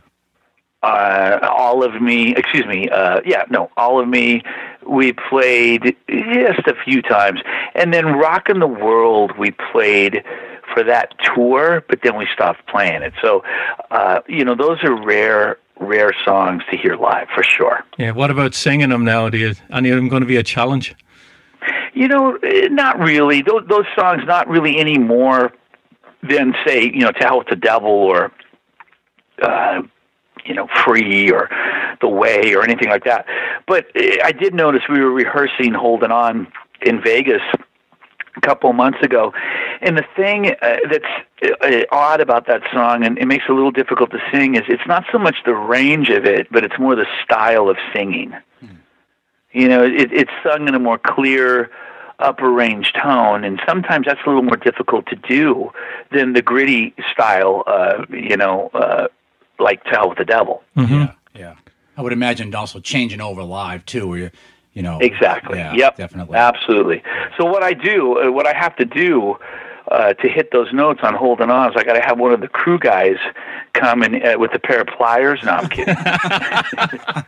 Uh, 0.82 1.38
"All 1.42 1.82
of 1.84 2.00
Me." 2.00 2.34
Excuse 2.36 2.66
me. 2.66 2.88
Uh, 2.88 3.20
yeah, 3.24 3.44
no, 3.50 3.70
"All 3.76 4.00
of 4.00 4.08
Me." 4.08 4.42
We 4.86 5.12
played 5.12 5.96
just 6.08 6.66
a 6.66 6.74
few 6.84 7.02
times, 7.02 7.40
and 7.74 7.92
then 7.92 8.06
Rock 8.06 8.48
"Rockin' 8.48 8.60
the 8.60 8.66
World" 8.66 9.36
we 9.36 9.50
played 9.72 10.24
for 10.72 10.82
that 10.84 11.14
tour, 11.34 11.84
but 11.88 12.00
then 12.02 12.16
we 12.16 12.26
stopped 12.32 12.66
playing 12.66 13.02
it. 13.02 13.12
So, 13.22 13.42
uh, 13.90 14.20
you 14.28 14.44
know, 14.44 14.54
those 14.54 14.82
are 14.84 14.94
rare, 14.94 15.58
rare 15.80 16.12
songs 16.24 16.62
to 16.70 16.76
hear 16.76 16.96
live 16.96 17.28
for 17.34 17.42
sure. 17.42 17.84
Yeah. 17.98 18.12
What 18.12 18.30
about 18.30 18.54
singing 18.54 18.90
them 18.90 19.04
now? 19.04 19.28
Do 19.28 19.38
you, 19.38 19.54
any 19.72 19.90
of 19.90 19.96
them 19.96 20.08
going 20.08 20.22
to 20.22 20.26
be 20.26 20.36
a 20.36 20.42
challenge? 20.42 20.94
You 21.94 22.08
know, 22.08 22.36
eh, 22.42 22.68
not 22.70 22.98
really. 22.98 23.42
Those 23.42 23.64
those 23.68 23.86
songs, 23.98 24.22
not 24.26 24.48
really 24.48 24.78
any 24.78 24.98
more 24.98 25.52
than 26.22 26.54
say, 26.66 26.84
you 26.84 27.00
know, 27.00 27.10
"To 27.10 27.24
Hell 27.24 27.38
with 27.38 27.48
the 27.48 27.56
Devil" 27.56 27.90
or, 27.90 28.32
uh, 29.42 29.82
you 30.48 30.54
know, 30.54 30.68
"Free" 30.84 31.30
or 31.30 31.48
"The 32.00 32.08
Way" 32.08 32.54
or 32.54 32.62
anything 32.62 32.88
like 32.88 33.04
that. 33.04 33.26
But 33.66 33.86
I 34.24 34.32
did 34.32 34.54
notice 34.54 34.82
we 34.88 35.00
were 35.00 35.12
rehearsing 35.12 35.74
"Holding 35.74 36.10
On" 36.10 36.46
in 36.82 37.00
Vegas 37.02 37.42
a 38.36 38.40
couple 38.40 38.72
months 38.72 38.98
ago, 39.02 39.32
and 39.80 39.96
the 39.96 40.04
thing 40.16 40.54
uh, 40.62 40.76
that's 40.90 41.04
uh, 41.62 41.82
odd 41.92 42.20
about 42.20 42.46
that 42.46 42.62
song, 42.72 43.04
and 43.04 43.18
it 43.18 43.26
makes 43.26 43.44
it 43.48 43.50
a 43.50 43.54
little 43.54 43.70
difficult 43.70 44.10
to 44.10 44.20
sing, 44.32 44.54
is 44.54 44.62
it's 44.68 44.86
not 44.86 45.04
so 45.12 45.18
much 45.18 45.36
the 45.44 45.54
range 45.54 46.08
of 46.08 46.24
it, 46.24 46.48
but 46.50 46.64
it's 46.64 46.78
more 46.78 46.96
the 46.96 47.06
style 47.24 47.68
of 47.68 47.76
singing. 47.92 48.34
You 49.52 49.68
know, 49.68 49.84
it, 49.84 50.12
it's 50.12 50.30
sung 50.42 50.68
in 50.68 50.74
a 50.74 50.78
more 50.78 50.98
clear, 50.98 51.70
upper 52.18 52.50
range 52.50 52.92
tone, 52.92 53.44
and 53.44 53.60
sometimes 53.66 54.06
that's 54.06 54.20
a 54.24 54.28
little 54.28 54.42
more 54.42 54.56
difficult 54.56 55.06
to 55.06 55.16
do 55.16 55.72
than 56.12 56.32
the 56.32 56.42
gritty 56.42 56.94
style. 57.12 57.64
Uh, 57.66 58.04
you 58.10 58.36
know, 58.36 58.70
uh, 58.74 59.08
like 59.58 59.82
"Tell 59.84 60.08
with 60.08 60.18
the 60.18 60.24
Devil." 60.24 60.62
Yeah. 60.76 61.12
Yeah. 61.34 61.54
I 61.96 62.02
would 62.02 62.12
imagine 62.12 62.54
also 62.54 62.78
changing 62.80 63.20
over 63.20 63.42
live 63.42 63.84
too, 63.84 64.06
where 64.06 64.18
you, 64.18 64.30
you 64.72 64.82
know. 64.82 64.98
Exactly. 65.00 65.58
Yeah, 65.58 65.74
yep. 65.74 65.96
Definitely. 65.96 66.36
Absolutely. 66.36 67.02
So 67.36 67.44
what 67.44 67.62
I 67.62 67.72
do, 67.72 68.20
uh, 68.20 68.30
what 68.30 68.46
I 68.46 68.56
have 68.56 68.76
to 68.76 68.84
do. 68.84 69.36
Uh, 69.90 70.12
to 70.12 70.28
hit 70.28 70.50
those 70.52 70.70
notes 70.70 71.00
on 71.02 71.14
holding 71.14 71.48
on, 71.48 71.70
is 71.70 71.76
I 71.78 71.82
got 71.82 71.94
to 71.94 72.02
have 72.02 72.18
one 72.18 72.30
of 72.34 72.42
the 72.42 72.48
crew 72.48 72.78
guys 72.78 73.16
come 73.72 74.02
in 74.02 74.22
uh, 74.22 74.38
with 74.38 74.52
a 74.52 74.58
pair 74.58 74.82
of 74.82 74.86
pliers. 74.86 75.40
No, 75.42 75.52
I'm 75.52 75.68
kidding. 75.70 75.96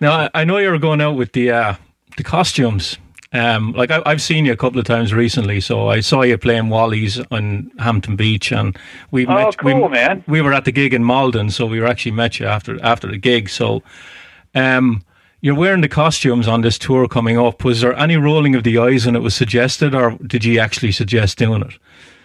Now 0.00 0.12
I, 0.12 0.30
I 0.34 0.44
know 0.44 0.58
you're 0.58 0.78
going 0.78 1.00
out 1.00 1.12
with 1.16 1.32
the 1.32 1.50
uh, 1.50 1.74
the 2.16 2.22
costumes. 2.22 2.98
Um, 3.36 3.72
like 3.72 3.90
I, 3.90 4.02
I've 4.06 4.22
seen 4.22 4.46
you 4.46 4.52
a 4.52 4.56
couple 4.56 4.78
of 4.78 4.86
times 4.86 5.12
recently, 5.12 5.60
so 5.60 5.88
I 5.88 6.00
saw 6.00 6.22
you 6.22 6.38
playing 6.38 6.68
Wally's 6.70 7.20
on 7.30 7.70
Hampton 7.78 8.16
Beach, 8.16 8.52
and 8.52 8.76
we 9.10 9.26
Oh, 9.26 9.34
met. 9.34 9.58
cool, 9.58 9.82
we, 9.82 9.88
man. 9.88 10.24
We 10.26 10.40
were 10.40 10.52
at 10.54 10.64
the 10.64 10.72
gig 10.72 10.94
in 10.94 11.04
Malden, 11.04 11.50
so 11.50 11.66
we 11.66 11.80
were 11.80 11.86
actually 11.86 12.12
met 12.12 12.38
you 12.40 12.46
after 12.46 12.82
after 12.82 13.08
the 13.08 13.18
gig. 13.18 13.48
So, 13.48 13.82
um, 14.54 15.02
you're 15.42 15.54
wearing 15.54 15.82
the 15.82 15.88
costumes 15.88 16.48
on 16.48 16.62
this 16.62 16.78
tour 16.78 17.06
coming 17.08 17.38
up. 17.38 17.62
Was 17.64 17.80
there 17.82 17.94
any 17.98 18.16
rolling 18.16 18.54
of 18.54 18.62
the 18.64 18.78
eyes 18.78 19.06
when 19.06 19.14
it 19.16 19.22
was 19.22 19.34
suggested, 19.34 19.94
or 19.94 20.16
did 20.26 20.44
you 20.44 20.58
actually 20.58 20.92
suggest 20.92 21.36
doing 21.38 21.62
it? 21.62 21.74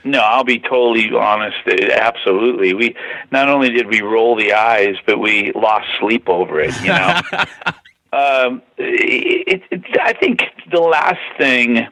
No, 0.03 0.19
I'll 0.19 0.43
be 0.43 0.57
totally 0.59 1.11
honest. 1.15 1.57
uh, 1.67 1.75
Absolutely, 1.91 2.73
we 2.73 2.95
not 3.31 3.49
only 3.49 3.69
did 3.69 3.87
we 3.87 4.01
roll 4.01 4.35
the 4.35 4.53
eyes, 4.53 4.95
but 5.05 5.19
we 5.19 5.51
lost 5.53 5.87
sleep 5.99 6.27
over 6.29 6.59
it. 6.59 6.73
You 6.81 6.87
know, 6.87 7.21
um, 8.13 8.61
it, 8.77 9.63
it, 9.71 9.85
I 10.01 10.13
think 10.13 10.43
the 10.71 10.81
last 10.81 11.21
thing 11.37 11.87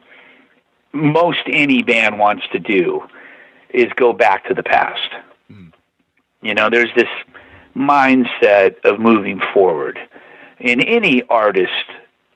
most 0.92 1.40
any 1.46 1.82
band 1.82 2.18
wants 2.18 2.44
to 2.52 2.58
do 2.58 3.02
is 3.70 3.86
go 3.96 4.12
back 4.12 4.46
to 4.46 4.54
the 4.54 4.62
past. 4.62 5.10
You 6.42 6.54
know, 6.54 6.70
there's 6.70 6.90
this 6.96 7.08
mindset 7.76 8.76
of 8.84 8.98
moving 8.98 9.40
forward 9.52 9.98
in 10.58 10.80
any 10.80 11.22
artist 11.28 11.72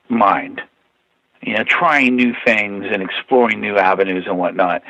mind. 0.09 0.61
You 1.41 1.57
know, 1.57 1.63
trying 1.63 2.15
new 2.15 2.33
things 2.45 2.85
and 2.91 3.03
exploring 3.03 3.61
new 3.61 3.77
avenues 3.77 4.25
and 4.27 4.37
whatnot. 4.37 4.81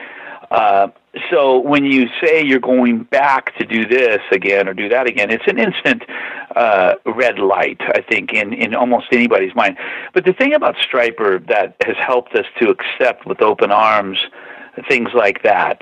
Uh, 0.51 0.87
so 1.31 1.59
when 1.59 1.85
you 1.85 2.07
say 2.23 2.43
you're 2.43 2.59
going 2.59 3.03
back 3.03 3.55
to 3.57 3.65
do 3.65 3.85
this 3.85 4.19
again 4.31 4.67
or 4.67 4.73
do 4.73 4.89
that 4.89 5.07
again, 5.07 5.31
it's 5.31 5.47
an 5.47 5.59
instant 5.59 6.03
uh, 6.55 6.95
red 7.05 7.39
light, 7.39 7.79
I 7.81 8.01
think, 8.01 8.33
in, 8.33 8.53
in 8.53 8.75
almost 8.75 9.07
anybody's 9.11 9.55
mind. 9.55 9.77
But 10.13 10.25
the 10.25 10.33
thing 10.33 10.53
about 10.53 10.75
Stryper 10.75 11.47
that 11.47 11.75
has 11.85 11.95
helped 11.97 12.35
us 12.35 12.45
to 12.61 12.69
accept 12.69 13.25
with 13.25 13.41
open 13.41 13.71
arms 13.71 14.19
things 14.89 15.09
like 15.13 15.41
that 15.43 15.81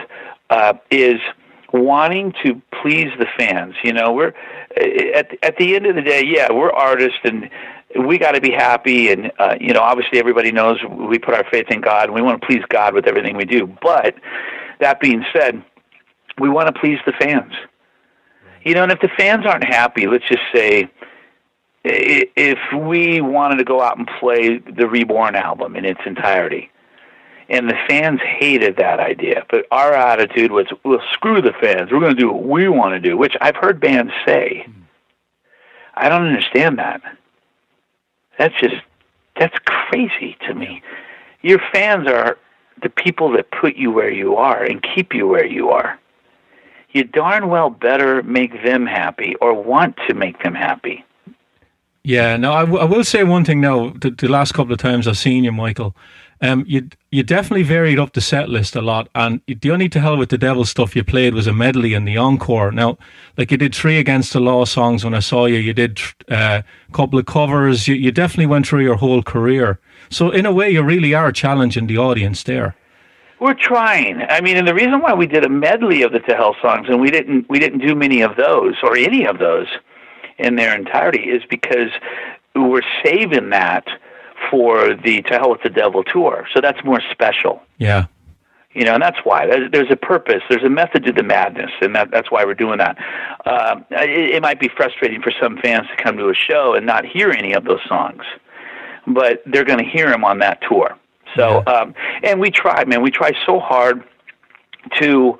uh, 0.49 0.73
is 0.91 1.19
wanting 1.73 2.33
to 2.43 2.61
please 2.81 3.09
the 3.17 3.25
fans. 3.37 3.75
You 3.83 3.93
know, 3.93 4.13
we're 4.13 4.33
at 5.15 5.35
at 5.41 5.57
the 5.57 5.75
end 5.75 5.87
of 5.87 5.95
the 5.95 6.01
day, 6.01 6.23
yeah, 6.25 6.51
we're 6.51 6.71
artists 6.71 7.19
and 7.23 7.49
we 7.99 8.17
got 8.17 8.31
to 8.31 8.41
be 8.41 8.51
happy 8.51 9.11
and 9.11 9.31
uh, 9.39 9.55
you 9.59 9.73
know 9.73 9.81
obviously 9.81 10.19
everybody 10.19 10.51
knows 10.51 10.77
we 10.89 11.19
put 11.19 11.33
our 11.33 11.45
faith 11.51 11.67
in 11.69 11.79
god 11.79 12.05
and 12.05 12.13
we 12.13 12.21
want 12.21 12.41
to 12.41 12.47
please 12.47 12.63
god 12.69 12.93
with 12.93 13.05
everything 13.07 13.37
we 13.37 13.45
do 13.45 13.67
but 13.81 14.15
that 14.79 14.99
being 14.99 15.23
said 15.33 15.63
we 16.39 16.49
want 16.49 16.73
to 16.73 16.79
please 16.79 16.97
the 17.05 17.13
fans. 17.13 17.53
You 18.63 18.73
know 18.73 18.83
and 18.83 18.91
if 18.91 18.99
the 18.99 19.09
fans 19.17 19.45
aren't 19.45 19.65
happy 19.65 20.07
let's 20.07 20.27
just 20.27 20.43
say 20.53 20.89
if 21.83 22.59
we 22.73 23.19
wanted 23.19 23.57
to 23.57 23.65
go 23.65 23.81
out 23.81 23.97
and 23.97 24.07
play 24.19 24.57
the 24.57 24.87
reborn 24.87 25.35
album 25.35 25.75
in 25.75 25.83
its 25.83 25.99
entirety 26.05 26.71
and 27.49 27.69
the 27.69 27.77
fans 27.89 28.21
hated 28.21 28.77
that 28.77 28.99
idea 28.99 29.45
but 29.49 29.65
our 29.69 29.93
attitude 29.93 30.51
was 30.51 30.67
well 30.83 31.01
screw 31.11 31.41
the 31.41 31.53
fans. 31.59 31.91
We're 31.91 31.99
going 31.99 32.15
to 32.15 32.19
do 32.21 32.31
what 32.31 32.43
we 32.43 32.69
want 32.69 32.93
to 32.93 32.99
do 32.99 33.17
which 33.17 33.35
i've 33.41 33.57
heard 33.57 33.79
bands 33.79 34.13
say. 34.25 34.65
I 35.95 36.09
don't 36.09 36.25
understand 36.25 36.79
that. 36.79 37.01
That's 38.37 38.55
just 38.59 38.75
that's 39.39 39.55
crazy 39.65 40.37
to 40.47 40.53
me. 40.53 40.81
Your 41.41 41.59
fans 41.71 42.07
are 42.07 42.37
the 42.81 42.89
people 42.89 43.31
that 43.33 43.51
put 43.51 43.75
you 43.75 43.91
where 43.91 44.11
you 44.11 44.35
are 44.35 44.63
and 44.63 44.83
keep 44.83 45.13
you 45.13 45.27
where 45.27 45.45
you 45.45 45.69
are. 45.69 45.99
You 46.91 47.03
darn 47.03 47.49
well 47.49 47.69
better 47.69 48.21
make 48.23 48.63
them 48.63 48.85
happy 48.85 49.35
or 49.41 49.53
want 49.53 49.97
to 50.07 50.13
make 50.13 50.41
them 50.43 50.53
happy. 50.53 51.03
Yeah, 52.03 52.35
no, 52.35 52.51
I, 52.51 52.61
w- 52.61 52.79
I 52.79 52.83
will 52.83 53.03
say 53.03 53.23
one 53.23 53.45
thing 53.45 53.61
now. 53.61 53.89
The, 53.91 54.11
the 54.11 54.27
last 54.27 54.53
couple 54.53 54.73
of 54.73 54.79
times 54.79 55.07
I've 55.07 55.17
seen 55.17 55.43
you, 55.43 55.51
Michael, 55.53 55.95
um, 56.41 56.63
you 56.67 56.89
you 57.11 57.23
definitely 57.23 57.63
varied 57.63 57.99
up 57.99 58.13
the 58.13 58.21
set 58.21 58.49
list 58.49 58.75
a 58.75 58.81
lot. 58.81 59.07
And 59.15 59.41
the 59.47 59.71
only 59.71 59.89
to 59.89 59.99
hell 59.99 60.17
with 60.17 60.29
the 60.29 60.37
devil 60.37 60.65
stuff 60.65 60.95
you 60.95 61.03
played 61.03 61.33
was 61.33 61.47
a 61.47 61.53
medley 61.53 61.93
and 61.93 62.07
the 62.07 62.17
encore. 62.17 62.71
Now, 62.71 62.97
like 63.37 63.51
you 63.51 63.57
did 63.57 63.75
three 63.75 63.97
against 63.97 64.33
the 64.33 64.39
law 64.39 64.65
songs 64.65 65.03
when 65.03 65.13
I 65.13 65.19
saw 65.19 65.45
you. 65.45 65.57
You 65.57 65.73
did 65.73 65.99
uh, 66.29 66.61
a 66.87 66.91
couple 66.91 67.19
of 67.19 67.25
covers. 67.25 67.87
You, 67.87 67.95
you 67.95 68.11
definitely 68.11 68.47
went 68.47 68.67
through 68.67 68.83
your 68.83 68.95
whole 68.95 69.21
career. 69.23 69.79
So 70.09 70.31
in 70.31 70.45
a 70.45 70.51
way, 70.51 70.71
you 70.71 70.83
really 70.83 71.13
are 71.13 71.31
challenging 71.31 71.87
the 71.87 71.97
audience 71.97 72.43
there. 72.43 72.75
We're 73.39 73.53
trying. 73.53 74.21
I 74.21 74.41
mean, 74.41 74.57
and 74.57 74.67
the 74.67 74.73
reason 74.73 75.01
why 75.01 75.13
we 75.13 75.27
did 75.27 75.43
a 75.43 75.49
medley 75.49 76.01
of 76.01 76.13
the 76.13 76.19
To 76.19 76.35
Hell 76.35 76.55
songs 76.61 76.87
and 76.87 77.01
we 77.01 77.11
didn't 77.11 77.49
we 77.49 77.59
didn't 77.59 77.79
do 77.79 77.93
many 77.93 78.21
of 78.21 78.37
those 78.37 78.75
or 78.83 78.95
any 78.95 79.25
of 79.25 79.39
those 79.39 79.67
in 80.39 80.55
their 80.55 80.75
entirety 80.75 81.23
is 81.29 81.43
because 81.49 81.89
we're 82.55 82.81
saving 83.03 83.49
that 83.49 83.85
for 84.49 84.95
the 84.95 85.21
To 85.23 85.33
Hell 85.37 85.51
with 85.51 85.63
the 85.63 85.69
Devil 85.69 86.03
tour. 86.03 86.47
So 86.53 86.61
that's 86.61 86.83
more 86.83 87.01
special. 87.11 87.61
Yeah. 87.77 88.05
You 88.73 88.85
know, 88.85 88.95
and 88.95 89.03
that's 89.03 89.19
why 89.23 89.45
there's 89.45 89.91
a 89.91 89.95
purpose, 89.95 90.41
there's 90.49 90.63
a 90.63 90.69
method 90.69 91.05
to 91.05 91.11
the 91.11 91.21
madness, 91.21 91.69
and 91.81 91.95
that, 91.95 92.09
that's 92.09 92.31
why 92.31 92.43
we're 92.43 92.55
doing 92.55 92.79
that. 92.79 92.97
Uh, 93.45 93.81
it, 93.91 94.35
it 94.35 94.41
might 94.41 94.59
be 94.59 94.67
frustrating 94.67 95.21
for 95.21 95.31
some 95.39 95.59
fans 95.61 95.85
to 95.95 96.03
come 96.03 96.17
to 96.17 96.29
a 96.29 96.33
show 96.33 96.73
and 96.73 96.83
not 96.83 97.05
hear 97.05 97.29
any 97.29 97.53
of 97.53 97.65
those 97.65 97.81
songs, 97.87 98.23
but 99.05 99.43
they're 99.45 99.63
going 99.63 99.77
to 99.77 99.85
hear 99.85 100.09
them 100.09 100.25
on 100.25 100.39
that 100.39 100.59
tour. 100.67 100.97
So, 101.35 101.63
Yeah. 101.67 101.73
um, 101.73 101.93
and 102.23 102.39
we 102.39 102.49
try, 102.49 102.83
man, 102.85 103.03
we 103.03 103.11
try 103.11 103.33
so 103.45 103.59
hard 103.59 104.03
to, 104.99 105.37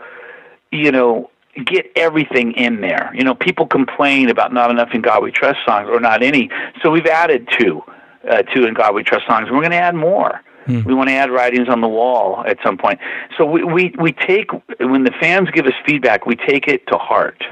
you 0.71 0.91
know, 0.91 1.31
get 1.65 1.91
everything 1.95 2.51
in 2.53 2.81
there. 2.81 3.11
You 3.15 3.23
know, 3.23 3.33
people 3.33 3.65
complain 3.65 4.29
about 4.29 4.53
not 4.53 4.69
enough 4.69 4.89
in 4.93 5.01
God 5.01 5.23
We 5.23 5.31
Trust 5.31 5.59
songs 5.65 5.89
or 5.91 5.99
not 5.99 6.21
any, 6.21 6.49
so 6.81 6.91
we've 6.91 7.05
added 7.07 7.47
two, 7.59 7.83
uh, 8.29 8.43
two 8.43 8.65
in 8.65 8.73
God 8.73 8.95
We 8.95 9.03
Trust 9.03 9.25
songs. 9.27 9.49
We're 9.51 9.59
going 9.59 9.71
to 9.71 9.77
add 9.77 9.95
more. 9.95 10.41
We 10.85 10.93
want 10.93 11.09
to 11.09 11.13
add 11.13 11.29
writings 11.29 11.67
on 11.67 11.81
the 11.81 11.89
wall 11.89 12.43
at 12.47 12.57
some 12.63 12.77
point. 12.77 12.99
So 13.37 13.45
we, 13.45 13.65
we, 13.65 13.93
we 13.99 14.13
take, 14.13 14.49
when 14.79 15.03
the 15.03 15.11
fans 15.19 15.49
give 15.51 15.65
us 15.65 15.73
feedback, 15.85 16.25
we 16.25 16.37
take 16.37 16.69
it 16.69 16.87
to 16.87 16.97
heart. 16.97 17.43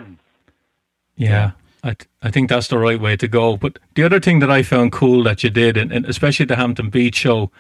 Yeah, 1.18 1.52
I, 1.84 1.90
th- 1.90 2.08
I 2.24 2.32
think 2.32 2.50
that's 2.50 2.70
the 2.70 2.78
right 2.78 3.00
way 3.00 3.18
to 3.18 3.28
go. 3.28 3.58
But 3.58 3.80
the 3.96 4.04
other 4.04 4.22
thing 4.22 4.40
that 4.40 4.50
I 4.50 4.64
found 4.64 4.94
cool 4.94 5.24
that 5.24 5.44
you 5.44 5.50
did, 5.50 5.76
and, 5.76 5.92
and 5.92 6.06
especially 6.06 6.46
the 6.46 6.56
Hampton 6.56 6.90
Beach 6.90 7.16
show, 7.16 7.52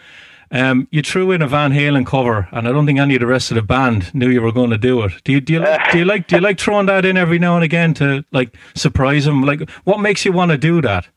um, 0.52 0.88
you 0.90 1.02
threw 1.02 1.32
in 1.32 1.42
a 1.42 1.48
Van 1.48 1.72
Halen 1.72 2.06
cover, 2.06 2.48
and 2.52 2.68
I 2.68 2.72
don't 2.72 2.86
think 2.86 3.00
any 3.00 3.16
of 3.16 3.22
the 3.22 3.28
rest 3.28 3.52
of 3.52 3.56
the 3.56 3.62
band 3.62 4.14
knew 4.14 4.30
you 4.30 4.42
were 4.42 4.52
going 4.52 4.70
to 4.70 4.78
do 4.78 5.02
it. 5.04 5.14
Do 5.24 5.32
you 5.32 5.42
do 5.42 5.54
you, 5.54 5.66
do 5.92 5.98
you 6.00 6.06
like 6.06 6.28
do 6.28 6.36
you 6.36 6.42
like 6.42 6.60
throwing 6.60 6.88
that 6.88 7.06
in 7.06 7.18
every 7.18 7.40
now 7.40 7.56
and 7.56 7.64
again 7.64 7.94
to 7.96 8.26
like 8.32 8.58
surprise 8.76 9.26
them? 9.26 9.44
Like, 9.44 9.70
what 9.84 10.00
makes 10.00 10.26
you 10.26 10.34
want 10.34 10.52
to 10.52 10.58
do 10.58 10.82
that? 10.82 11.08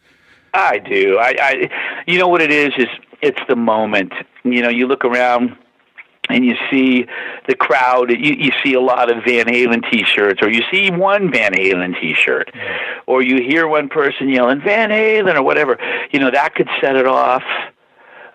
I 0.54 0.78
do. 0.78 1.18
I, 1.18 1.34
I, 1.40 2.04
you 2.06 2.18
know 2.18 2.28
what 2.28 2.40
it 2.40 2.52
is? 2.52 2.72
Is 2.78 2.88
it's 3.20 3.40
the 3.48 3.56
moment. 3.56 4.12
You 4.44 4.62
know, 4.62 4.68
you 4.68 4.86
look 4.86 5.04
around 5.04 5.56
and 6.28 6.44
you 6.44 6.54
see 6.70 7.06
the 7.48 7.54
crowd. 7.54 8.10
You, 8.10 8.34
you 8.38 8.52
see 8.62 8.74
a 8.74 8.80
lot 8.80 9.10
of 9.10 9.24
Van 9.24 9.46
Halen 9.46 9.90
T-shirts, 9.90 10.40
or 10.42 10.50
you 10.50 10.62
see 10.70 10.90
one 10.90 11.30
Van 11.32 11.52
Halen 11.52 12.00
T-shirt, 12.00 12.50
or 13.06 13.22
you 13.22 13.42
hear 13.42 13.66
one 13.66 13.88
person 13.88 14.28
yelling 14.28 14.60
Van 14.60 14.90
Halen 14.90 15.34
or 15.34 15.42
whatever. 15.42 15.76
You 16.12 16.20
know, 16.20 16.30
that 16.30 16.54
could 16.54 16.68
set 16.80 16.96
it 16.96 17.06
off. 17.06 17.42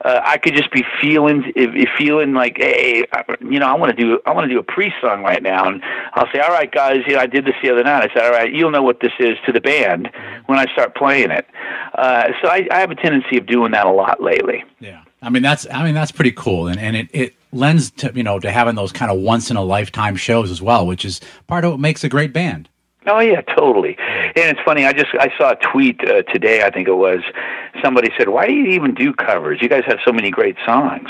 Uh, 0.04 0.22
I 0.24 0.38
could 0.38 0.56
just 0.56 0.72
be 0.72 0.84
feeling, 1.02 1.52
feeling 1.98 2.34
like, 2.34 2.58
hey, 2.58 3.06
you 3.42 3.60
know, 3.60 3.68
I 3.68 3.76
want 3.76 3.96
to 3.96 4.02
do, 4.02 4.20
I 4.26 4.32
want 4.32 4.48
to 4.48 4.54
do 4.54 4.60
a 4.60 4.64
pre 4.64 4.94
song 5.02 5.24
right 5.24 5.44
now, 5.44 5.68
and 5.68 5.82
I'll 6.14 6.28
say, 6.34 6.40
all 6.40 6.50
right, 6.52 6.72
guys, 6.72 7.00
you 7.06 7.16
know, 7.16 7.20
I 7.20 7.26
did 7.26 7.46
this 7.46 7.56
the 7.62 7.70
other 7.70 7.84
night. 7.84 8.10
I 8.10 8.14
said, 8.14 8.24
all 8.26 8.32
right, 8.32 8.54
you'll 8.54 8.72
know 8.72 8.84
what 8.84 9.02
this 9.02 9.12
is 9.20 9.38
to 9.46 9.52
the 9.52 9.60
band 9.60 10.10
when 10.46 10.58
I 10.58 10.72
start 10.72 10.96
playing 10.96 11.32
it. 11.32 11.46
Uh, 11.96 12.30
so 12.42 12.50
I, 12.50 12.68
I 12.72 12.80
have 12.80 12.92
a 12.92 12.96
tendency 12.96 13.38
of 13.38 13.46
doing 13.46 13.72
that 13.72 13.86
a 13.86 13.92
lot 13.92 14.22
lately. 14.22 14.64
Yeah, 14.80 15.04
I 15.22 15.30
mean 15.30 15.44
that's 15.44 15.68
I 15.70 15.84
mean 15.84 15.96
that's 15.96 16.12
pretty 16.12 16.32
cool, 16.32 16.68
and 16.68 16.80
and 16.80 16.96
it, 16.96 17.10
it 17.12 17.36
lends 17.52 17.92
to 17.92 18.12
you 18.16 18.24
know 18.24 18.40
to 18.40 18.52
having 18.52 18.76
those 18.76 18.92
kind 18.92 19.12
of 19.12 19.20
once 19.20 19.52
in 19.52 19.58
a 19.58 19.64
lifetime 19.64 20.16
shows 20.16 20.52
as 20.52 20.62
well, 20.62 20.88
which 20.88 21.04
is 21.04 21.20
part 21.48 21.66
of 21.66 21.72
what 21.72 21.80
makes 21.80 22.04
a 22.04 22.10
great 22.10 22.32
band. 22.32 22.70
Oh 23.08 23.20
yeah, 23.20 23.42
totally. 23.42 23.98
And 23.98 24.36
it's 24.36 24.60
funny. 24.66 24.86
I 24.86 24.92
just 24.94 25.08
I 25.20 25.32
saw 25.38 25.52
a 25.52 25.56
tweet 25.56 26.02
uh, 26.08 26.22
today. 26.24 26.64
I 26.64 26.70
think 26.70 26.88
it 26.88 26.94
was 26.96 27.20
somebody 27.84 28.12
said, 28.18 28.30
"Why 28.30 28.46
do 28.46 28.54
you 28.54 28.66
even 28.72 28.94
do 28.94 29.14
covers? 29.14 29.60
You 29.62 29.70
guys 29.70 29.84
have 29.88 30.00
so 30.06 30.12
many 30.12 30.30
great 30.32 30.58
songs." 30.66 31.10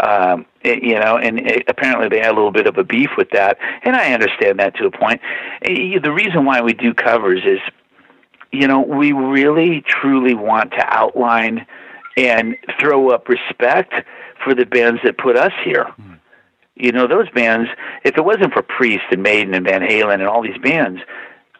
Um, 0.00 0.44
it- 0.62 0.82
you 0.82 0.98
know, 0.98 1.16
and 1.16 1.38
it, 1.40 1.64
apparently 1.68 2.08
they 2.08 2.18
had 2.18 2.32
a 2.32 2.34
little 2.34 2.50
bit 2.52 2.66
of 2.66 2.76
a 2.78 2.84
beef 2.84 3.10
with 3.16 3.30
that, 3.30 3.58
and 3.84 3.96
I 3.96 4.12
understand 4.12 4.58
that 4.60 4.76
to 4.76 4.86
a 4.86 4.90
point. 4.90 5.20
Eh, 5.62 5.98
The 5.98 6.12
reason 6.12 6.44
why 6.44 6.60
we 6.60 6.74
do 6.74 6.92
covers 6.92 7.42
is, 7.44 7.60
you 8.52 8.68
know, 8.68 8.80
we 8.80 9.12
really 9.12 9.80
truly 9.86 10.34
want 10.34 10.72
to 10.72 10.84
outline 10.86 11.66
and 12.18 12.56
throw 12.78 13.08
up 13.10 13.28
respect 13.28 13.94
for 14.44 14.54
the 14.54 14.66
bands 14.66 15.00
that 15.04 15.16
put 15.16 15.36
us 15.36 15.52
here. 15.64 15.86
You 16.76 16.92
know, 16.92 17.06
those 17.06 17.30
bands, 17.30 17.70
if 18.04 18.16
it 18.16 18.24
wasn't 18.24 18.52
for 18.52 18.62
Priest 18.62 19.04
and 19.10 19.22
Maiden 19.22 19.54
and 19.54 19.64
Van 19.64 19.80
Halen 19.80 20.14
and 20.14 20.24
all 20.24 20.42
these 20.42 20.58
bands, 20.58 21.00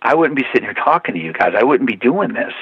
I 0.03 0.15
wouldn't 0.15 0.37
be 0.37 0.45
sitting 0.53 0.65
here 0.65 0.75
talking 0.75 1.15
to 1.15 1.21
you 1.21 1.33
guys. 1.33 1.55
I 1.57 1.63
wouldn't 1.63 1.89
be 1.89 1.97
doing 1.97 2.35
this. 2.35 2.53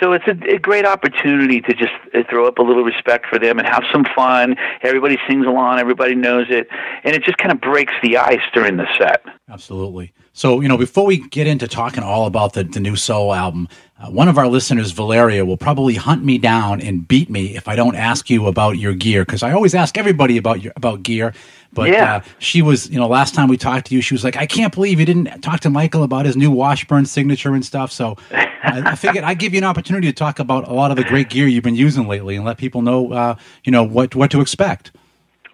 So 0.00 0.12
it's 0.12 0.26
a, 0.26 0.54
a 0.54 0.58
great 0.58 0.84
opportunity 0.84 1.60
to 1.60 1.74
just 1.74 1.92
uh, 2.14 2.22
throw 2.28 2.46
up 2.46 2.58
a 2.58 2.62
little 2.62 2.82
respect 2.82 3.26
for 3.26 3.38
them 3.38 3.58
and 3.58 3.68
have 3.68 3.84
some 3.92 4.04
fun. 4.16 4.56
Everybody 4.82 5.18
sings 5.28 5.46
along, 5.46 5.78
everybody 5.78 6.14
knows 6.14 6.46
it, 6.48 6.66
and 7.04 7.14
it 7.14 7.22
just 7.22 7.38
kind 7.38 7.52
of 7.52 7.60
breaks 7.60 7.92
the 8.02 8.16
ice 8.16 8.40
during 8.54 8.78
the 8.78 8.86
set. 8.98 9.22
Absolutely. 9.48 10.12
So, 10.32 10.60
you 10.60 10.68
know, 10.68 10.78
before 10.78 11.04
we 11.04 11.18
get 11.28 11.46
into 11.46 11.68
talking 11.68 12.02
all 12.02 12.26
about 12.26 12.54
the, 12.54 12.64
the 12.64 12.80
new 12.80 12.96
solo 12.96 13.34
album, 13.34 13.68
uh, 14.02 14.10
one 14.10 14.28
of 14.28 14.36
our 14.38 14.48
listeners, 14.48 14.90
Valeria, 14.92 15.44
will 15.44 15.56
probably 15.56 15.94
hunt 15.94 16.24
me 16.24 16.38
down 16.38 16.80
and 16.80 17.06
beat 17.06 17.30
me 17.30 17.56
if 17.56 17.68
I 17.68 17.76
don't 17.76 17.94
ask 17.94 18.28
you 18.28 18.46
about 18.46 18.78
your 18.78 18.94
gear 18.94 19.24
because 19.24 19.42
I 19.42 19.52
always 19.52 19.74
ask 19.74 19.96
everybody 19.96 20.36
about 20.36 20.62
your 20.62 20.72
about 20.76 21.02
gear. 21.02 21.32
But 21.74 21.88
Yeah. 21.88 22.16
uh, 22.16 22.20
she 22.38 22.60
was, 22.60 22.90
you 22.90 22.98
know, 22.98 23.06
last 23.08 23.34
time 23.34 23.48
we 23.48 23.56
talked 23.56 23.86
to 23.86 23.94
you, 23.94 24.02
she 24.02 24.12
was 24.14 24.24
like, 24.24 24.36
"I 24.36 24.44
can't 24.46 24.74
believe 24.74 25.00
you 25.00 25.06
didn't 25.06 25.40
talk 25.42 25.60
to 25.60 25.70
Michael 25.70 26.02
about 26.02 26.26
his 26.26 26.36
new 26.36 26.50
Washburn 26.50 27.06
signature 27.06 27.54
and 27.54 27.64
stuff." 27.64 27.90
So, 27.92 28.16
I, 28.32 28.82
I 28.92 28.94
figured 28.94 29.24
I'd 29.24 29.38
give 29.38 29.52
you 29.54 29.58
an 29.58 29.64
opportunity 29.64 30.06
to 30.08 30.12
talk 30.12 30.38
about 30.38 30.68
a 30.68 30.72
lot 30.74 30.90
of 30.90 30.96
the 30.96 31.04
great 31.04 31.30
gear 31.30 31.46
you've 31.46 31.64
been 31.64 31.74
using 31.76 32.06
lately 32.08 32.36
and 32.36 32.44
let 32.44 32.58
people 32.58 32.82
know, 32.82 33.12
uh, 33.12 33.34
you 33.64 33.72
know, 33.72 33.84
what 33.84 34.14
what 34.14 34.30
to 34.32 34.40
expect. 34.40 34.92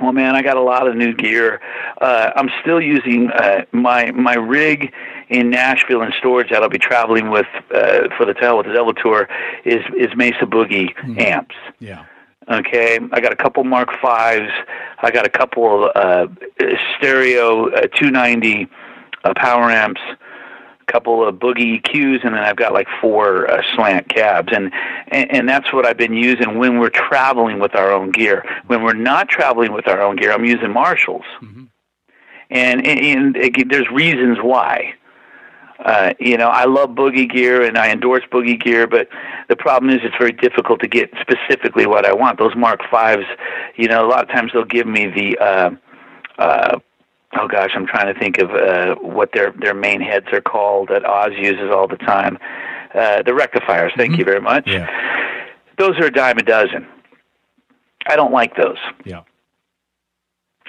Well, 0.00 0.12
man, 0.12 0.36
I 0.36 0.42
got 0.42 0.56
a 0.56 0.60
lot 0.62 0.86
of 0.86 0.94
new 0.94 1.12
gear. 1.12 1.60
Uh, 2.00 2.30
I'm 2.36 2.50
still 2.62 2.80
using 2.80 3.30
uh, 3.30 3.64
my 3.72 4.10
my 4.12 4.34
rig 4.34 4.92
in 5.28 5.50
Nashville 5.50 6.02
in 6.02 6.12
storage 6.18 6.50
that 6.50 6.62
I'll 6.62 6.68
be 6.68 6.78
traveling 6.78 7.30
with 7.30 7.46
uh, 7.74 8.08
for 8.16 8.24
the 8.24 8.34
Tell 8.34 8.58
with 8.58 8.66
the 8.66 8.72
Devil 8.72 8.94
tour 8.94 9.28
is 9.64 9.82
is 9.96 10.08
Mesa 10.16 10.46
Boogie 10.46 10.92
amps. 11.18 11.56
Yeah. 11.78 12.04
Okay, 12.50 12.98
I 13.12 13.20
got 13.20 13.32
a 13.32 13.36
couple 13.36 13.62
Mark 13.64 13.90
Fives. 14.00 14.50
I 15.00 15.10
got 15.10 15.26
a 15.26 15.28
couple 15.28 15.90
uh, 15.94 16.28
stereo 16.96 17.68
uh, 17.68 17.88
290 17.88 18.66
uh, 19.24 19.34
power 19.36 19.70
amps, 19.70 20.00
a 20.08 20.92
couple 20.92 21.28
of 21.28 21.34
Boogie 21.34 21.82
EQs, 21.82 22.24
and 22.24 22.34
then 22.34 22.42
I've 22.42 22.56
got 22.56 22.72
like 22.72 22.86
four 23.02 23.50
uh, 23.50 23.60
slant 23.74 24.08
cabs, 24.08 24.48
and, 24.50 24.72
and 25.08 25.30
and 25.30 25.48
that's 25.48 25.74
what 25.74 25.84
I've 25.84 25.98
been 25.98 26.14
using 26.14 26.58
when 26.58 26.78
we're 26.78 26.88
traveling 26.88 27.58
with 27.58 27.74
our 27.74 27.92
own 27.92 28.12
gear. 28.12 28.46
When 28.66 28.82
we're 28.82 28.94
not 28.94 29.28
traveling 29.28 29.72
with 29.74 29.86
our 29.86 30.00
own 30.00 30.16
gear, 30.16 30.32
I'm 30.32 30.46
using 30.46 30.72
Marshalls, 30.72 31.26
and, 32.48 32.86
and, 32.86 33.36
and 33.36 33.70
there's 33.70 33.90
reasons 33.90 34.38
why. 34.40 34.94
Uh, 35.84 36.12
you 36.18 36.36
know, 36.36 36.48
I 36.48 36.64
love 36.64 36.90
boogie 36.90 37.30
gear 37.30 37.62
and 37.62 37.78
I 37.78 37.90
endorse 37.90 38.24
boogie 38.32 38.60
gear, 38.60 38.86
but 38.86 39.08
the 39.48 39.56
problem 39.56 39.90
is 39.90 40.00
it's 40.02 40.16
very 40.18 40.32
difficult 40.32 40.80
to 40.80 40.88
get 40.88 41.10
specifically 41.20 41.86
what 41.86 42.04
I 42.04 42.12
want. 42.12 42.38
Those 42.38 42.56
Mark 42.56 42.80
Fives, 42.90 43.26
you 43.76 43.86
know, 43.86 44.04
a 44.04 44.08
lot 44.08 44.22
of 44.22 44.28
times 44.28 44.50
they'll 44.52 44.64
give 44.64 44.86
me 44.88 45.06
the, 45.06 45.38
uh, 45.38 45.70
uh, 46.38 46.78
oh 47.38 47.48
gosh, 47.48 47.70
I'm 47.74 47.86
trying 47.86 48.12
to 48.12 48.18
think 48.18 48.38
of 48.38 48.50
uh, 48.50 48.96
what 48.96 49.30
their 49.32 49.52
their 49.52 49.74
main 49.74 50.00
heads 50.00 50.26
are 50.32 50.40
called 50.40 50.88
that 50.88 51.04
Oz 51.04 51.32
uses 51.36 51.70
all 51.72 51.86
the 51.86 51.96
time. 51.96 52.38
Uh, 52.94 53.22
the 53.22 53.34
rectifiers. 53.34 53.92
Thank 53.96 54.18
you 54.18 54.24
very 54.24 54.40
much. 54.40 54.66
Yeah. 54.66 54.88
Those 55.78 55.98
are 56.00 56.06
a 56.06 56.10
dime 56.10 56.38
a 56.38 56.42
dozen. 56.42 56.86
I 58.06 58.16
don't 58.16 58.32
like 58.32 58.56
those. 58.56 58.78
Yeah. 59.04 59.22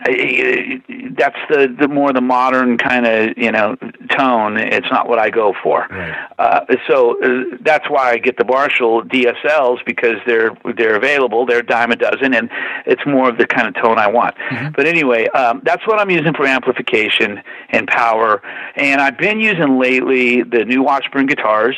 That's 0.06 1.38
the 1.50 1.76
the 1.80 1.88
more 1.88 2.14
the 2.14 2.22
modern 2.22 2.78
kind 2.78 3.06
of 3.06 3.38
you 3.38 3.52
know 3.52 3.76
tone. 4.10 4.58
It's 4.58 4.90
not 4.92 5.10
what 5.10 5.20
I 5.20 5.30
go 5.30 5.54
for. 5.62 5.88
Right. 5.90 6.16
Uh, 6.40 6.66
so 6.88 7.22
uh, 7.22 7.58
that's 7.62 7.90
why 7.90 8.12
I 8.12 8.18
get 8.18 8.38
the 8.38 8.46
Marshall 8.46 9.04
DSLs 9.04 9.84
because 9.86 10.16
they're 10.26 10.52
they're 10.78 10.96
available. 10.96 11.46
They're 11.46 11.60
a 11.60 11.66
dime 11.66 11.92
a 11.92 11.96
dozen, 11.96 12.34
and 12.34 12.50
it's 12.86 13.06
more 13.06 13.30
of 13.30 13.38
the 13.38 13.46
kind 13.48 13.68
of 13.68 13.76
tone 13.76 13.98
I 13.98 14.08
want. 14.08 14.36
But 14.76 14.86
anyway, 14.88 15.28
um, 15.30 15.62
that's 15.66 15.86
what 15.86 16.00
I'm 16.00 16.10
using 16.10 16.34
for 16.34 16.46
amplification 16.46 17.42
and 17.70 17.88
power. 17.88 18.42
And 18.76 19.02
I've 19.02 19.18
been 19.18 19.40
using 19.40 19.80
lately 19.80 20.44
the 20.44 20.64
new 20.66 20.84
Washburn 20.84 21.26
guitars. 21.26 21.76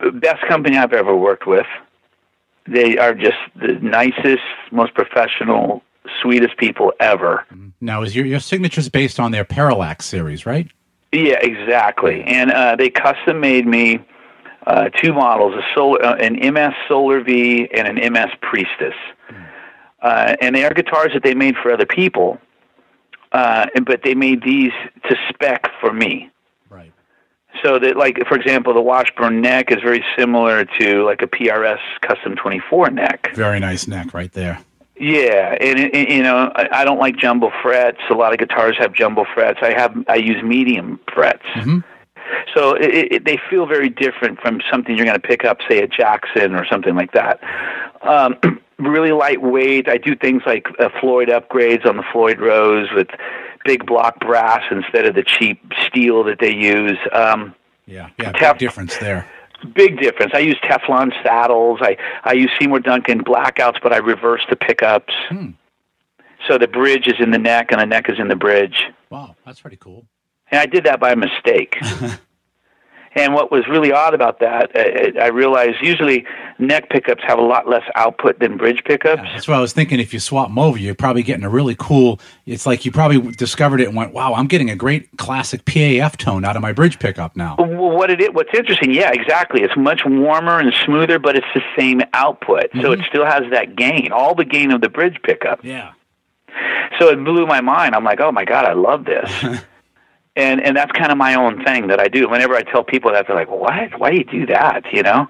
The 0.00 0.10
Best 0.12 0.42
company 0.48 0.76
I've 0.76 0.92
ever 0.92 1.14
worked 1.14 1.46
with. 1.46 1.66
They 2.66 2.98
are 2.98 3.14
just 3.14 3.38
the 3.56 3.74
nicest, 3.80 4.42
most 4.70 4.94
professional, 4.94 5.82
sweetest 6.20 6.56
people 6.56 6.92
ever. 7.00 7.46
Now, 7.80 8.02
is 8.02 8.14
your 8.14 8.26
your 8.26 8.40
signature's 8.40 8.88
based 8.88 9.18
on 9.20 9.32
their 9.32 9.44
Parallax 9.44 10.06
series, 10.06 10.46
right? 10.46 10.68
Yeah, 11.12 11.38
exactly. 11.40 12.22
And 12.22 12.52
uh, 12.52 12.76
they 12.76 12.90
custom 12.90 13.40
made 13.40 13.66
me 13.66 14.00
uh, 14.66 14.90
two 14.90 15.12
models: 15.12 15.54
a 15.54 15.62
solar, 15.74 16.04
uh, 16.04 16.16
an 16.16 16.34
MS 16.54 16.74
Solar 16.88 17.22
V 17.22 17.68
and 17.74 17.86
an 17.98 18.12
MS 18.12 18.30
Priestess. 18.40 18.94
Uh, 20.02 20.34
and 20.40 20.56
they 20.56 20.64
are 20.64 20.72
guitars 20.72 21.12
that 21.12 21.22
they 21.22 21.34
made 21.34 21.56
for 21.62 21.70
other 21.72 21.86
people, 21.86 22.38
uh, 23.32 23.66
but 23.84 24.02
they 24.02 24.14
made 24.14 24.42
these 24.42 24.72
to 25.08 25.16
spec 25.28 25.68
for 25.80 25.92
me. 25.92 26.30
Right. 26.70 26.92
So 27.62 27.78
that, 27.78 27.96
like, 27.96 28.18
for 28.26 28.36
example, 28.36 28.72
the 28.72 28.80
Washburn 28.80 29.42
neck 29.42 29.70
is 29.70 29.78
very 29.82 30.02
similar 30.16 30.64
to 30.78 31.04
like 31.04 31.20
a 31.22 31.26
PRS 31.26 31.80
Custom 32.00 32.34
24 32.36 32.90
neck. 32.90 33.30
Very 33.34 33.60
nice 33.60 33.86
neck 33.86 34.14
right 34.14 34.32
there. 34.32 34.60
Yeah, 35.00 35.56
and 35.60 35.78
it- 35.80 36.10
you 36.10 36.22
know, 36.22 36.52
I, 36.54 36.68
I 36.80 36.84
don't 36.84 36.98
like 36.98 37.16
jumbo 37.16 37.50
frets. 37.62 37.98
A 38.10 38.14
lot 38.14 38.32
of 38.32 38.38
guitars 38.38 38.76
have 38.78 38.92
jumbo 38.92 39.24
frets. 39.34 39.58
I 39.62 39.72
have 39.72 39.96
I 40.08 40.16
use 40.16 40.42
medium 40.42 41.00
frets. 41.12 41.42
So 42.54 42.74
it, 42.74 43.12
it, 43.12 43.24
they 43.24 43.38
feel 43.48 43.66
very 43.66 43.88
different 43.88 44.38
from 44.40 44.60
something 44.70 44.96
you're 44.96 45.06
going 45.06 45.20
to 45.20 45.26
pick 45.26 45.44
up, 45.44 45.58
say, 45.68 45.78
a 45.82 45.88
Jackson 45.88 46.54
or 46.54 46.64
something 46.66 46.94
like 46.94 47.12
that. 47.12 47.40
Um, 48.02 48.36
really 48.78 49.10
lightweight. 49.12 49.88
I 49.88 49.96
do 49.96 50.14
things 50.14 50.42
like 50.46 50.66
uh, 50.78 50.90
Floyd 51.00 51.28
upgrades 51.28 51.84
on 51.86 51.96
the 51.96 52.04
Floyd 52.12 52.38
Rose 52.38 52.88
with 52.94 53.08
big 53.64 53.84
block 53.84 54.20
brass 54.20 54.62
instead 54.70 55.06
of 55.06 55.14
the 55.16 55.22
cheap 55.24 55.60
steel 55.88 56.22
that 56.24 56.38
they 56.40 56.54
use. 56.54 56.98
Um, 57.12 57.54
yeah, 57.86 58.10
yeah, 58.18 58.32
Tef- 58.32 58.52
big 58.52 58.58
difference 58.58 58.96
there. 58.98 59.26
Big 59.66 60.00
difference. 60.00 60.32
I 60.34 60.38
use 60.38 60.56
Teflon 60.64 61.12
saddles. 61.22 61.78
I 61.82 61.96
I 62.24 62.32
use 62.32 62.50
Seymour 62.58 62.80
Duncan 62.80 63.24
blackouts, 63.24 63.80
but 63.82 63.92
I 63.92 63.98
reverse 63.98 64.42
the 64.48 64.56
pickups. 64.56 65.12
Hmm. 65.28 65.50
So 66.48 66.58
the 66.58 66.68
bridge 66.68 67.06
is 67.06 67.14
in 67.20 67.30
the 67.30 67.38
neck 67.38 67.70
and 67.70 67.80
the 67.80 67.86
neck 67.86 68.08
is 68.08 68.18
in 68.18 68.28
the 68.28 68.36
bridge. 68.36 68.84
Wow, 69.10 69.36
that's 69.44 69.60
pretty 69.60 69.76
cool. 69.76 70.06
And 70.50 70.60
I 70.60 70.66
did 70.66 70.84
that 70.84 71.00
by 71.00 71.14
mistake. 71.14 71.76
and 73.16 73.34
what 73.34 73.50
was 73.50 73.66
really 73.68 73.92
odd 73.92 74.14
about 74.14 74.38
that, 74.38 74.74
uh, 74.76 75.20
I, 75.20 75.24
I 75.24 75.28
realized 75.28 75.78
usually 75.82 76.24
neck 76.60 76.90
pickups 76.90 77.22
have 77.26 77.38
a 77.38 77.42
lot 77.42 77.68
less 77.68 77.82
output 77.96 78.38
than 78.38 78.56
bridge 78.56 78.84
pickups. 78.84 79.22
That's 79.22 79.48
what 79.48 79.56
I 79.56 79.60
was 79.60 79.72
thinking. 79.72 79.98
If 79.98 80.14
you 80.14 80.20
swap 80.20 80.48
them 80.48 80.58
over, 80.58 80.78
you're 80.78 80.94
probably 80.94 81.24
getting 81.24 81.44
a 81.44 81.48
really 81.48 81.74
cool. 81.76 82.20
It's 82.46 82.66
like 82.66 82.84
you 82.84 82.92
probably 82.92 83.32
discovered 83.32 83.80
it 83.80 83.88
and 83.88 83.96
went, 83.96 84.12
"Wow, 84.12 84.34
I'm 84.34 84.46
getting 84.46 84.70
a 84.70 84.76
great 84.76 85.16
classic 85.16 85.64
PAF 85.64 86.16
tone 86.16 86.44
out 86.44 86.54
of 86.54 86.62
my 86.62 86.72
bridge 86.72 87.00
pickup 87.00 87.36
now." 87.36 87.56
Well, 87.58 87.96
what 87.96 88.10
it 88.10 88.32
what's 88.32 88.54
interesting, 88.54 88.92
yeah, 88.92 89.10
exactly. 89.12 89.62
It's 89.62 89.76
much 89.76 90.02
warmer 90.06 90.60
and 90.60 90.72
smoother, 90.84 91.18
but 91.18 91.36
it's 91.36 91.46
the 91.52 91.62
same 91.76 92.02
output, 92.12 92.68
so 92.74 92.78
mm-hmm. 92.78 93.00
it 93.00 93.06
still 93.08 93.24
has 93.24 93.42
that 93.50 93.74
gain, 93.74 94.12
all 94.12 94.34
the 94.36 94.44
gain 94.44 94.70
of 94.70 94.82
the 94.82 94.88
bridge 94.88 95.18
pickup. 95.24 95.64
Yeah, 95.64 95.92
So 97.00 97.08
it 97.08 97.24
blew 97.24 97.46
my 97.46 97.60
mind. 97.60 97.96
I'm 97.96 98.04
like, 98.04 98.20
oh 98.20 98.30
my 98.30 98.44
god, 98.44 98.66
I 98.66 98.74
love 98.74 99.04
this. 99.04 99.62
and 100.40 100.62
and 100.62 100.76
that's 100.76 100.92
kind 100.92 101.12
of 101.12 101.18
my 101.18 101.34
own 101.34 101.62
thing 101.64 101.88
that 101.88 102.00
I 102.00 102.08
do. 102.08 102.28
Whenever 102.28 102.54
I 102.54 102.62
tell 102.62 102.82
people 102.82 103.12
that, 103.12 103.26
they're 103.26 103.36
like, 103.36 103.50
what? 103.50 103.98
Why 103.98 104.10
do 104.10 104.16
you 104.16 104.24
do 104.24 104.46
that? 104.46 104.84
You 104.92 105.02
know? 105.02 105.28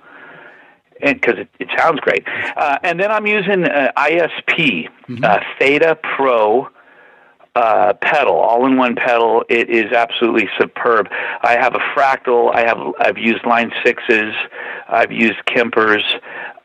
And 1.02 1.18
because 1.20 1.38
it, 1.38 1.48
it 1.58 1.68
sounds 1.76 2.00
great. 2.00 2.24
Uh, 2.56 2.78
and 2.82 3.00
then 3.00 3.10
I'm 3.10 3.26
using 3.26 3.64
uh, 3.64 3.90
ISP 3.96 4.88
uh, 5.22 5.40
Theta 5.58 5.98
Pro 6.02 6.68
uh, 7.56 7.94
pedal, 7.94 8.34
all-in-one 8.34 8.94
pedal. 8.96 9.44
It 9.48 9.70
is 9.70 9.92
absolutely 9.92 10.48
superb. 10.58 11.08
I 11.42 11.52
have 11.52 11.74
a 11.74 11.80
fractal. 11.94 12.54
I 12.54 12.60
have 12.60 12.78
I've 13.00 13.18
used 13.18 13.44
line 13.46 13.72
sixes. 13.84 14.34
I've 14.88 15.10
used 15.10 15.38
Kempers. 15.46 16.04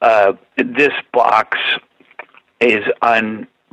Uh, 0.01 0.33
this 0.57 0.93
box 1.11 1.57
is 2.59 2.83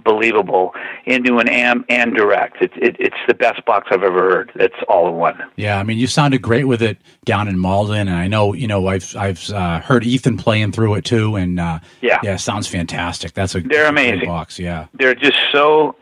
unbelievable 0.06 0.74
into 1.04 1.38
an 1.38 1.48
amp 1.48 1.86
and 1.88 2.14
direct. 2.14 2.60
It, 2.62 2.72
it, 2.76 2.96
it's 2.98 3.16
the 3.28 3.34
best 3.34 3.64
box 3.64 3.88
I've 3.90 4.02
ever 4.02 4.20
heard. 4.30 4.52
It's 4.56 4.74
all 4.88 5.08
in 5.08 5.14
one. 5.14 5.42
yeah. 5.56 5.78
I 5.78 5.82
mean, 5.82 5.98
you 5.98 6.06
sounded 6.06 6.42
great 6.42 6.64
with 6.64 6.82
it 6.82 6.98
down 7.24 7.48
in 7.48 7.58
Malden, 7.58 8.08
and 8.08 8.16
I 8.16 8.28
know 8.28 8.52
you 8.54 8.66
know 8.66 8.86
I've 8.88 9.14
I've 9.16 9.48
uh, 9.50 9.80
heard 9.80 10.04
Ethan 10.04 10.36
playing 10.36 10.72
through 10.72 10.94
it 10.94 11.04
too, 11.04 11.36
and 11.36 11.58
uh, 11.60 11.78
Yeah. 12.00 12.18
yeah, 12.22 12.34
it 12.34 12.38
sounds 12.38 12.66
fantastic. 12.68 13.34
That's 13.34 13.54
a 13.54 13.60
They're 13.60 13.84
that's 13.84 13.90
a 13.90 13.92
great 13.92 14.08
amazing. 14.10 14.28
box. 14.28 14.58
Yeah, 14.58 14.86
They're 14.94 15.14
just 15.14 15.38
so 15.52 15.96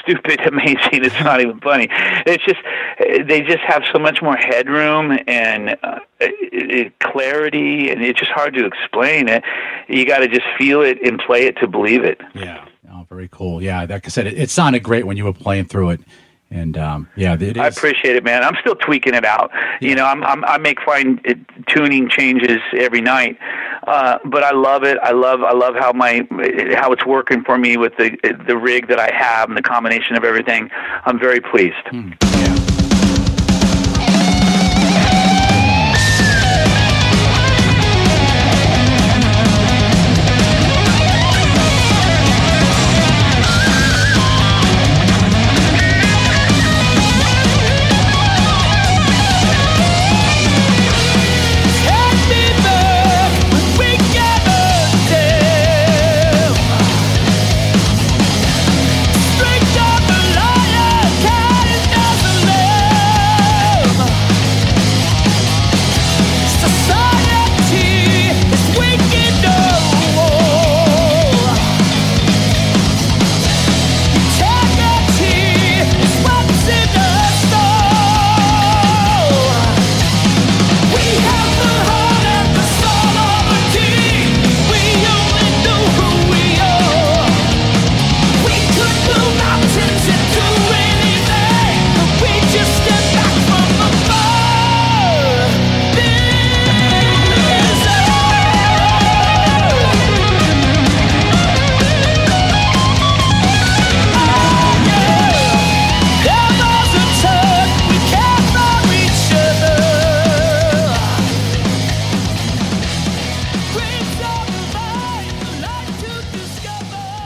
stupid 0.00 0.40
amazing. 0.46 1.04
It's 1.04 1.20
not 1.20 1.40
even 1.40 1.58
funny. 1.60 1.88
It's 2.26 2.44
just 2.44 2.60
they 3.28 3.40
just 3.42 3.60
have 3.66 3.82
so 3.92 3.98
much 3.98 4.22
more 4.22 4.36
headroom 4.36 5.18
and 5.26 5.76
uh, 5.82 5.98
it, 6.20 6.70
it, 6.86 6.98
clarity, 7.00 7.90
and 7.90 8.02
it's 8.02 8.18
just 8.20 8.30
hard 8.30 8.54
to 8.54 8.66
explain. 8.66 9.28
It 9.28 9.42
you 9.88 10.06
got 10.06 10.18
to 10.18 10.28
just 10.28 10.46
feel 10.56 10.80
it 10.82 10.98
and 11.06 11.18
play 11.18 11.42
it 11.46 11.56
to 11.58 11.66
believe 11.68 12.04
it. 12.04 12.20
yeah. 12.34 12.64
Very 13.14 13.28
cool. 13.30 13.62
Yeah, 13.62 13.86
like 13.88 14.06
I 14.06 14.08
said, 14.08 14.26
it, 14.26 14.36
it 14.36 14.50
sounded 14.50 14.80
great 14.82 15.06
when 15.06 15.16
you 15.16 15.24
were 15.24 15.32
playing 15.32 15.66
through 15.66 15.90
it, 15.90 16.00
and 16.50 16.76
um, 16.76 17.08
yeah, 17.14 17.34
it 17.34 17.42
is. 17.42 17.56
I 17.58 17.68
appreciate 17.68 18.16
it, 18.16 18.24
man. 18.24 18.42
I'm 18.42 18.56
still 18.60 18.74
tweaking 18.74 19.14
it 19.14 19.24
out. 19.24 19.52
You 19.80 19.94
know, 19.94 20.04
I'm, 20.04 20.24
I'm 20.24 20.44
I 20.44 20.58
make 20.58 20.80
fine 20.80 21.20
uh, 21.28 21.34
tuning 21.68 22.08
changes 22.08 22.58
every 22.76 23.00
night, 23.00 23.38
uh, 23.86 24.18
but 24.24 24.42
I 24.42 24.50
love 24.50 24.82
it. 24.82 24.98
I 25.00 25.12
love 25.12 25.44
I 25.44 25.52
love 25.52 25.76
how 25.76 25.92
my 25.92 26.26
how 26.74 26.90
it's 26.90 27.06
working 27.06 27.44
for 27.44 27.56
me 27.56 27.76
with 27.76 27.96
the 27.98 28.16
the 28.48 28.56
rig 28.56 28.88
that 28.88 28.98
I 28.98 29.14
have 29.14 29.48
and 29.48 29.56
the 29.56 29.62
combination 29.62 30.16
of 30.16 30.24
everything. 30.24 30.68
I'm 31.04 31.20
very 31.20 31.40
pleased. 31.40 31.76
yeah. 31.92 32.33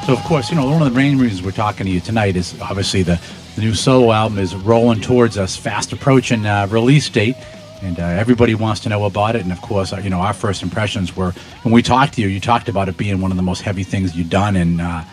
So, 0.09 0.15
of 0.15 0.25
course, 0.25 0.49
you 0.49 0.57
know, 0.57 0.65
one 0.65 0.81
of 0.81 0.89
the 0.89 0.99
main 0.99 1.19
reasons 1.19 1.43
we're 1.43 1.51
talking 1.51 1.85
to 1.85 1.93
you 1.93 2.01
tonight 2.01 2.35
is 2.35 2.59
obviously 2.63 3.03
the, 3.03 3.21
the 3.57 3.61
new 3.61 3.75
solo 3.75 4.11
album 4.11 4.39
is 4.39 4.55
rolling 4.55 5.03
towards 5.03 5.37
us, 5.37 5.55
fast 5.55 5.93
approaching 5.93 6.47
uh, 6.47 6.67
release 6.71 7.11
date. 7.11 7.37
And 7.83 8.01
uh, 8.01 8.05
everybody 8.05 8.55
wants 8.55 8.81
to 8.85 8.89
know 8.89 9.05
about 9.05 9.37
it. 9.37 9.43
And 9.43 9.53
of 9.53 9.61
course, 9.61 9.93
uh, 9.93 9.99
you 9.99 10.09
know, 10.09 10.21
our 10.21 10.33
first 10.33 10.63
impressions 10.63 11.15
were 11.15 11.33
when 11.63 11.75
we 11.75 11.83
talked 11.83 12.15
to 12.15 12.23
you, 12.23 12.29
you 12.29 12.41
talked 12.41 12.71
about 12.71 12.89
it 12.89 12.97
being 12.97 13.21
one 13.21 13.31
of 13.31 13.37
the 13.37 13.43
most 13.43 13.61
heavy 13.61 13.83
things 13.83 14.17
you've 14.17 14.31
done. 14.31 14.57
And 14.57 14.81
uh, 14.81 15.05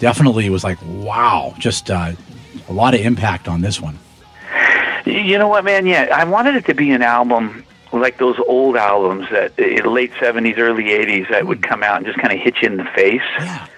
definitely 0.00 0.50
was 0.50 0.64
like, 0.64 0.78
wow, 0.82 1.54
just 1.60 1.88
uh, 1.88 2.10
a 2.68 2.72
lot 2.72 2.94
of 2.94 3.02
impact 3.02 3.46
on 3.46 3.60
this 3.60 3.80
one. 3.80 4.00
You 5.06 5.38
know 5.38 5.46
what, 5.46 5.64
man? 5.64 5.86
Yeah, 5.86 6.08
I 6.12 6.24
wanted 6.24 6.56
it 6.56 6.66
to 6.66 6.74
be 6.74 6.90
an 6.90 7.02
album 7.02 7.64
like 7.92 8.18
those 8.18 8.40
old 8.48 8.74
albums 8.74 9.28
that 9.30 9.56
in 9.60 9.84
late 9.84 10.10
'70s, 10.14 10.58
early 10.58 10.86
'80s 10.86 11.30
that 11.30 11.46
would 11.46 11.62
come 11.62 11.84
out 11.84 11.98
and 11.98 12.06
just 12.06 12.18
kind 12.18 12.32
of 12.32 12.40
hit 12.40 12.56
you 12.62 12.66
in 12.66 12.78
the 12.78 12.84
face 12.96 13.22
Yeah. 13.38 13.68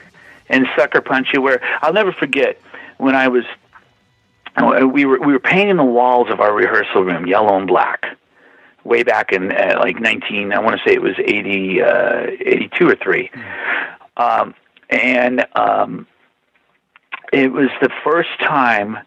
And 0.49 0.67
sucker 0.77 1.01
punch 1.01 1.29
you. 1.33 1.43
Where 1.43 1.61
I'll 1.83 1.93
never 1.93 2.13
forget 2.13 2.61
when 2.99 3.15
I 3.15 3.29
was 3.29 3.45
we 4.93 5.05
were 5.05 5.19
we 5.19 5.33
were 5.33 5.41
painting 5.41 5.77
the 5.77 5.85
walls 5.85 6.29
of 6.31 6.41
our 6.41 6.55
rehearsal 6.55 7.03
room 7.03 7.27
yellow 7.27 7.57
and 7.57 7.67
black 7.67 8.07
way 8.85 9.03
back 9.03 9.33
in 9.33 9.53
uh, 9.53 9.77
like 9.81 10.01
19 10.01 10.53
I 10.53 10.61
want 10.61 10.79
to 10.79 10.89
say 10.89 10.95
it 10.95 11.03
was 11.03 11.15
80 11.19 11.83
uh, 11.83 12.27
82 12.41 12.89
or 12.89 12.97
3 12.97 13.31
um, 14.17 14.55
and 14.89 15.45
um, 15.55 16.07
it 17.33 17.53
was 17.53 17.69
the 17.83 17.91
first 18.05 18.31
time 18.41 18.99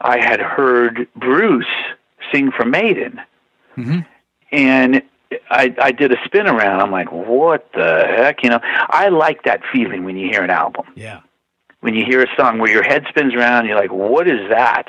I 0.00 0.18
had 0.18 0.40
heard 0.40 1.08
Bruce 1.16 1.66
sing 2.32 2.50
for 2.52 2.64
Maiden 2.64 3.20
and 4.52 5.02
I, 5.50 5.74
I 5.80 5.92
did 5.92 6.12
a 6.12 6.16
spin 6.24 6.46
around. 6.46 6.80
I'm 6.80 6.90
like, 6.90 7.10
what 7.12 7.70
the 7.74 8.04
heck? 8.06 8.42
You 8.42 8.50
know, 8.50 8.60
I 8.62 9.08
like 9.08 9.42
that 9.44 9.60
feeling 9.72 10.04
when 10.04 10.16
you 10.16 10.28
hear 10.30 10.42
an 10.42 10.50
album 10.50 10.86
Yeah. 10.94 11.20
when 11.80 11.94
you 11.94 12.04
hear 12.04 12.22
a 12.22 12.26
song 12.36 12.58
where 12.58 12.70
your 12.72 12.82
head 12.82 13.04
spins 13.08 13.34
around 13.34 13.66
you're 13.66 13.76
like 13.78 13.92
what 13.92 14.26
is 14.28 14.48
that 14.50 14.84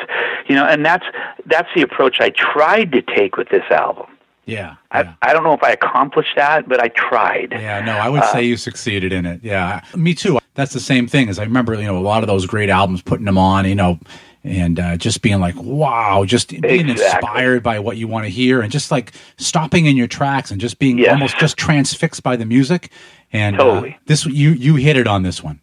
you 0.47 0.55
know 0.55 0.65
and 0.65 0.83
that's 0.85 1.05
that's 1.45 1.67
the 1.75 1.81
approach 1.83 2.17
i 2.19 2.29
tried 2.31 2.91
to 2.91 3.01
take 3.01 3.37
with 3.37 3.47
this 3.49 3.63
album 3.69 4.07
Yeah. 4.45 4.75
I, 4.91 5.01
yeah. 5.03 5.13
I 5.21 5.33
don't 5.33 5.43
know 5.43 5.53
if 5.53 5.63
i 5.63 5.71
accomplished 5.71 6.35
that 6.35 6.67
but 6.67 6.79
i 6.81 6.87
tried 6.89 7.49
Yeah, 7.51 7.81
no, 7.85 7.93
I 7.97 8.09
would 8.09 8.21
uh, 8.23 8.31
say 8.33 8.43
you 8.43 8.57
succeeded 8.57 9.11
in 9.13 9.25
it. 9.25 9.41
Yeah, 9.43 9.81
me 9.95 10.13
too. 10.15 10.39
That's 10.55 10.73
the 10.73 10.79
same 10.79 11.07
thing 11.07 11.29
as 11.29 11.37
I 11.39 11.43
remember. 11.43 11.73
You 11.75 11.83
know, 11.85 11.97
a 11.97 12.01
lot 12.13 12.23
of 12.23 12.27
those 12.27 12.45
great 12.45 12.69
albums, 12.69 13.01
putting 13.01 13.25
them 13.25 13.37
on. 13.37 13.65
You 13.65 13.75
know, 13.75 13.99
and 14.43 14.79
uh, 14.79 14.95
just 14.97 15.21
being 15.21 15.39
like, 15.39 15.55
wow, 15.57 16.23
just 16.25 16.49
being 16.49 16.89
Exactly. 16.89 17.27
inspired 17.29 17.61
by 17.63 17.79
what 17.79 17.97
you 17.97 18.07
want 18.07 18.25
to 18.25 18.29
hear, 18.29 18.61
and 18.61 18.71
just 18.71 18.89
like 18.91 19.11
stopping 19.37 19.85
in 19.85 19.97
your 19.97 20.07
tracks 20.07 20.51
and 20.51 20.61
just 20.61 20.79
being 20.79 20.97
Yes. 20.97 21.11
almost 21.11 21.37
just 21.39 21.57
transfixed 21.57 22.23
by 22.23 22.35
the 22.35 22.45
music. 22.45 22.89
And 23.33 23.59
uh, 23.59 23.83
this 24.05 24.25
you 24.25 24.51
you 24.51 24.75
hit 24.75 24.95
it 24.97 25.07
on 25.07 25.23
this 25.23 25.43
one. 25.43 25.59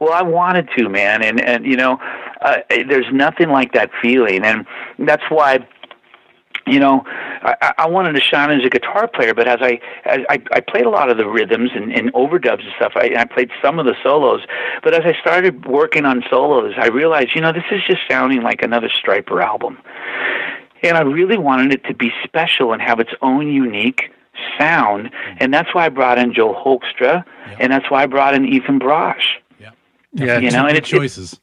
Well, 0.00 0.12
I 0.12 0.22
wanted 0.22 0.68
to, 0.76 0.88
man, 0.88 1.22
and 1.22 1.40
and 1.40 1.64
you 1.64 1.76
know, 1.76 1.98
uh, 2.42 2.56
there's 2.88 3.06
nothing 3.12 3.48
like 3.48 3.72
that 3.72 3.90
feeling, 4.02 4.44
and 4.44 4.66
that's 4.98 5.22
why, 5.30 5.66
you 6.66 6.80
know, 6.80 7.02
I, 7.06 7.74
I 7.78 7.88
wanted 7.88 8.12
to 8.12 8.20
shine 8.20 8.50
as 8.50 8.64
a 8.64 8.70
guitar 8.70 9.08
player. 9.08 9.34
But 9.34 9.48
as 9.48 9.58
I 9.60 9.80
as 10.04 10.20
I, 10.28 10.42
I 10.52 10.60
played 10.60 10.86
a 10.86 10.90
lot 10.90 11.10
of 11.10 11.16
the 11.16 11.28
rhythms 11.28 11.70
and, 11.74 11.92
and 11.92 12.12
overdubs 12.12 12.64
and 12.64 12.72
stuff, 12.76 12.92
I, 12.96 13.12
I 13.16 13.24
played 13.24 13.50
some 13.62 13.78
of 13.78 13.86
the 13.86 13.94
solos. 14.02 14.40
But 14.82 14.94
as 14.94 15.02
I 15.04 15.18
started 15.20 15.66
working 15.66 16.04
on 16.04 16.22
solos, 16.30 16.74
I 16.76 16.88
realized, 16.88 17.34
you 17.34 17.40
know, 17.40 17.52
this 17.52 17.64
is 17.70 17.80
just 17.86 18.00
sounding 18.08 18.42
like 18.42 18.62
another 18.62 18.88
Stryper 18.88 19.42
album, 19.42 19.78
and 20.82 20.96
I 20.96 21.02
really 21.02 21.38
wanted 21.38 21.72
it 21.72 21.84
to 21.84 21.94
be 21.94 22.10
special 22.22 22.72
and 22.72 22.80
have 22.82 23.00
its 23.00 23.12
own 23.22 23.48
unique 23.48 24.10
sound, 24.58 25.06
mm-hmm. 25.06 25.36
and 25.40 25.52
that's 25.52 25.74
why 25.74 25.86
I 25.86 25.88
brought 25.88 26.18
in 26.18 26.34
Joe 26.34 26.54
Hoekstra, 26.54 27.24
and 27.60 27.72
that's 27.72 27.90
why 27.90 28.02
I 28.02 28.06
brought 28.06 28.34
in 28.34 28.44
Ethan 28.46 28.78
Brosh. 28.80 29.22
Yeah, 29.60 29.70
yeah, 30.12 30.38
You 30.38 30.50
know, 30.50 30.66
and 30.66 30.76
it's, 30.76 30.88
choices. 30.88 31.40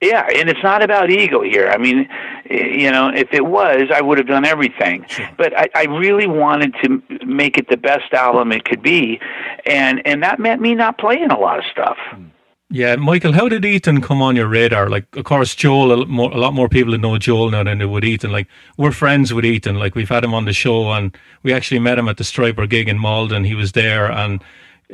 Yeah, 0.00 0.26
and 0.34 0.48
it's 0.48 0.62
not 0.62 0.82
about 0.82 1.10
ego 1.10 1.42
here. 1.42 1.68
I 1.68 1.76
mean, 1.76 2.08
you 2.48 2.90
know, 2.90 3.10
if 3.14 3.28
it 3.32 3.44
was, 3.44 3.90
I 3.94 4.00
would 4.00 4.16
have 4.16 4.26
done 4.26 4.46
everything. 4.46 5.04
But 5.36 5.56
I, 5.58 5.68
I 5.74 5.84
really 5.84 6.26
wanted 6.26 6.74
to 6.82 7.02
make 7.26 7.58
it 7.58 7.68
the 7.68 7.76
best 7.76 8.12
album 8.14 8.50
it 8.50 8.64
could 8.64 8.82
be, 8.82 9.20
and 9.66 10.00
and 10.06 10.22
that 10.22 10.40
meant 10.40 10.62
me 10.62 10.74
not 10.74 10.96
playing 10.96 11.30
a 11.30 11.38
lot 11.38 11.58
of 11.58 11.64
stuff. 11.70 11.98
Hmm. 12.10 12.24
Yeah, 12.72 12.94
Michael, 12.94 13.32
how 13.32 13.48
did 13.48 13.64
Ethan 13.64 14.00
come 14.00 14.22
on 14.22 14.36
your 14.36 14.46
radar? 14.46 14.88
Like, 14.88 15.16
of 15.16 15.24
course, 15.24 15.56
Joel. 15.56 15.92
A 15.92 15.96
lot 15.96 16.08
more, 16.08 16.30
a 16.30 16.38
lot 16.38 16.54
more 16.54 16.68
people 16.68 16.96
know 16.96 17.18
Joel 17.18 17.50
now 17.50 17.64
than 17.64 17.78
they 17.78 17.84
would 17.84 18.04
Ethan. 18.04 18.30
Like, 18.30 18.46
we're 18.76 18.92
friends 18.92 19.34
with 19.34 19.44
Ethan. 19.44 19.74
Like, 19.74 19.96
we've 19.96 20.08
had 20.08 20.22
him 20.22 20.32
on 20.32 20.44
the 20.44 20.52
show, 20.52 20.92
and 20.92 21.16
we 21.42 21.52
actually 21.52 21.80
met 21.80 21.98
him 21.98 22.08
at 22.08 22.16
the 22.16 22.22
Stryper 22.22 22.70
gig 22.70 22.88
in 22.88 22.96
Malden. 22.96 23.42
He 23.42 23.56
was 23.56 23.72
there, 23.72 24.08
and 24.08 24.40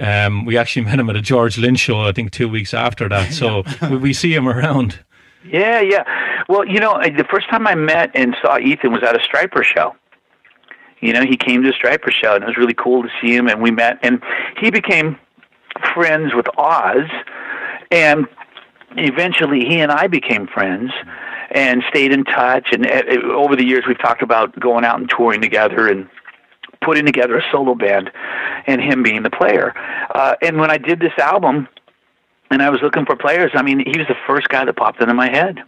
um, 0.00 0.44
we 0.44 0.56
actually 0.56 0.84
met 0.86 0.98
him 0.98 1.10
at 1.10 1.16
a 1.16 1.22
George 1.22 1.58
Lynch 1.58 1.78
show. 1.78 2.00
I 2.00 2.12
think 2.12 2.32
two 2.32 2.48
weeks 2.48 2.74
after 2.74 3.08
that. 3.08 3.32
So 3.32 3.64
we, 3.90 3.96
we 3.96 4.12
see 4.12 4.34
him 4.34 4.48
around. 4.48 5.00
Yeah, 5.44 5.80
yeah. 5.80 6.04
Well, 6.48 6.66
you 6.66 6.80
know, 6.80 7.00
the 7.02 7.26
first 7.30 7.48
time 7.48 7.66
I 7.66 7.74
met 7.74 8.10
and 8.14 8.36
saw 8.42 8.58
Ethan 8.58 8.92
was 8.92 9.02
at 9.02 9.14
a 9.14 9.20
Stryper 9.20 9.62
show. 9.62 9.94
You 11.00 11.12
know, 11.12 11.22
he 11.22 11.36
came 11.36 11.62
to 11.62 11.68
a 11.68 11.72
Stryper 11.72 12.10
show, 12.10 12.34
and 12.34 12.42
it 12.42 12.46
was 12.46 12.56
really 12.56 12.74
cool 12.74 13.02
to 13.02 13.08
see 13.20 13.34
him. 13.34 13.48
And 13.48 13.62
we 13.62 13.70
met, 13.70 13.98
and 14.02 14.22
he 14.60 14.70
became 14.70 15.18
friends 15.94 16.32
with 16.34 16.46
Oz, 16.58 17.08
and 17.90 18.26
eventually 18.96 19.60
he 19.60 19.80
and 19.80 19.92
I 19.92 20.06
became 20.06 20.46
friends 20.46 20.90
and 21.50 21.82
stayed 21.88 22.12
in 22.12 22.24
touch. 22.24 22.68
And 22.72 22.86
uh, 22.86 23.02
uh, 23.08 23.34
over 23.34 23.56
the 23.56 23.64
years, 23.64 23.84
we've 23.86 23.98
talked 23.98 24.22
about 24.22 24.58
going 24.58 24.84
out 24.84 24.98
and 24.98 25.08
touring 25.08 25.40
together 25.40 25.88
and 25.88 26.08
putting 26.82 27.06
together 27.06 27.36
a 27.38 27.42
solo 27.50 27.74
band, 27.74 28.10
and 28.66 28.80
him 28.80 29.02
being 29.02 29.22
the 29.22 29.30
player. 29.30 29.72
Uh, 30.14 30.34
and 30.42 30.58
when 30.58 30.70
I 30.70 30.78
did 30.78 31.00
this 31.00 31.16
album, 31.18 31.68
and 32.50 32.62
I 32.62 32.70
was 32.70 32.80
looking 32.82 33.04
for 33.04 33.16
players. 33.16 33.50
I 33.54 33.62
mean, 33.62 33.80
he 33.80 33.98
was 33.98 34.06
the 34.08 34.16
first 34.26 34.48
guy 34.48 34.64
that 34.64 34.76
popped 34.76 35.00
into 35.00 35.14
my 35.14 35.28
head. 35.30 35.62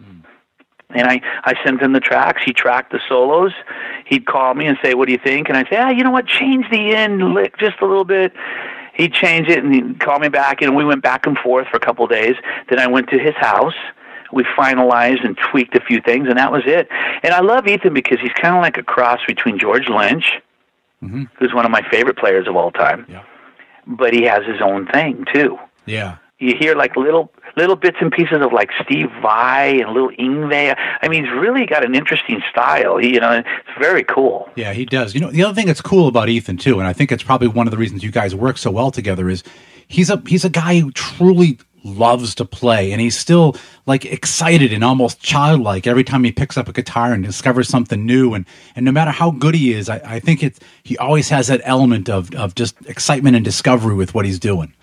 And 0.91 1.07
I, 1.07 1.21
I 1.43 1.53
sent 1.63 1.81
him 1.81 1.93
the 1.93 1.99
tracks. 1.99 2.41
He 2.43 2.51
tracked 2.51 2.91
the 2.91 2.99
solos. 3.07 3.51
He'd 4.05 4.25
call 4.25 4.55
me 4.55 4.65
and 4.65 4.77
say, 4.83 4.95
"What 4.95 5.05
do 5.05 5.11
you 5.11 5.19
think?" 5.23 5.47
And 5.47 5.57
I'd 5.57 5.67
say, 5.69 5.77
"Ah, 5.77 5.89
you 5.89 6.03
know 6.03 6.09
what? 6.09 6.25
Change 6.25 6.65
the 6.71 6.95
end 6.95 7.33
lick 7.33 7.57
just 7.59 7.79
a 7.81 7.85
little 7.85 8.05
bit." 8.05 8.33
He'd 8.95 9.13
change 9.13 9.47
it 9.47 9.63
and 9.63 9.73
he'd 9.73 9.99
call 9.99 10.19
me 10.19 10.29
back, 10.29 10.61
and 10.61 10.75
we 10.75 10.83
went 10.83 11.03
back 11.03 11.27
and 11.27 11.37
forth 11.37 11.67
for 11.67 11.77
a 11.77 11.79
couple 11.79 12.05
of 12.05 12.11
days. 12.11 12.35
Then 12.69 12.79
I 12.79 12.87
went 12.87 13.07
to 13.09 13.19
his 13.19 13.35
house. 13.35 13.75
We 14.33 14.43
finalized 14.57 15.23
and 15.23 15.37
tweaked 15.37 15.75
a 15.75 15.81
few 15.81 16.01
things, 16.01 16.27
and 16.27 16.37
that 16.37 16.51
was 16.51 16.63
it. 16.65 16.87
And 17.23 17.33
I 17.33 17.41
love 17.41 17.67
Ethan 17.67 17.93
because 17.93 18.19
he's 18.19 18.33
kind 18.33 18.55
of 18.55 18.61
like 18.61 18.77
a 18.77 18.83
cross 18.83 19.19
between 19.27 19.57
George 19.57 19.89
Lynch, 19.89 20.33
Mm-hmm. 21.03 21.23
who's 21.37 21.53
one 21.53 21.65
of 21.65 21.71
my 21.71 21.81
favorite 21.89 22.17
players 22.17 22.47
of 22.47 22.55
all 22.57 22.71
time, 22.71 23.05
Yeah. 23.09 23.23
but 23.87 24.13
he 24.13 24.23
has 24.23 24.45
his 24.45 24.61
own 24.61 24.85
thing 24.87 25.25
too 25.33 25.57
Yeah. 25.85 26.17
you 26.39 26.55
hear 26.59 26.75
like 26.75 26.95
little 26.97 27.31
little 27.57 27.75
bits 27.75 27.97
and 28.01 28.11
pieces 28.11 28.41
of 28.41 28.51
like 28.53 28.69
Steve 28.83 29.09
Vai 29.21 29.79
and 29.81 29.91
little 29.91 30.11
Yngwie. 30.11 30.75
I 31.01 31.07
mean, 31.07 31.25
he's 31.25 31.33
really 31.33 31.65
got 31.65 31.83
an 31.83 31.95
interesting 31.95 32.41
style. 32.51 32.97
He, 32.97 33.13
you 33.15 33.19
know, 33.19 33.31
it's 33.39 33.79
very 33.79 34.03
cool. 34.03 34.47
Yeah, 34.55 34.71
he 34.73 34.85
does. 34.85 35.13
You 35.15 35.19
know, 35.21 35.31
the 35.31 35.43
other 35.43 35.53
thing 35.55 35.65
that's 35.67 35.81
cool 35.81 36.07
about 36.07 36.29
Ethan 36.29 36.57
too, 36.57 36.79
and 36.79 36.87
I 36.87 36.93
think 36.93 37.11
it's 37.11 37.23
probably 37.23 37.47
one 37.47 37.65
of 37.67 37.71
the 37.71 37.77
reasons 37.77 38.03
you 38.03 38.11
guys 38.11 38.33
work 38.35 38.57
so 38.57 38.71
well 38.71 38.91
together 38.91 39.29
is 39.29 39.43
he's 39.89 40.09
a 40.09 40.21
he's 40.25 40.45
a 40.45 40.49
guy 40.49 40.79
who 40.79 40.91
truly 40.91 41.59
loves 41.83 42.35
to 42.35 42.45
play 42.45 42.91
and 42.91 43.01
he's 43.01 43.17
still 43.17 43.55
like 43.85 44.05
excited 44.05 44.71
and 44.71 44.83
almost 44.83 45.21
childlike 45.21 45.87
every 45.87 46.03
time 46.03 46.23
he 46.23 46.31
picks 46.31 46.57
up 46.57 46.67
a 46.67 46.73
guitar 46.73 47.13
and 47.13 47.23
discovers 47.23 47.67
something 47.67 48.05
new. 48.05 48.33
And 48.33 48.45
and 48.75 48.85
no 48.85 48.91
matter 48.91 49.11
how 49.11 49.31
good 49.31 49.55
he 49.55 49.73
is 49.73 49.89
I, 49.89 50.01
I 50.05 50.19
think 50.19 50.43
it's 50.43 50.59
he 50.83 50.97
always 50.97 51.29
has 51.29 51.47
that 51.47 51.61
element 51.65 52.09
of 52.09 52.33
of 52.35 52.55
just 52.55 52.75
excitement 52.85 53.35
and 53.35 53.43
discovery 53.43 53.95
with 53.95 54.13
what 54.13 54.25
he's 54.25 54.39
doing 54.39 54.73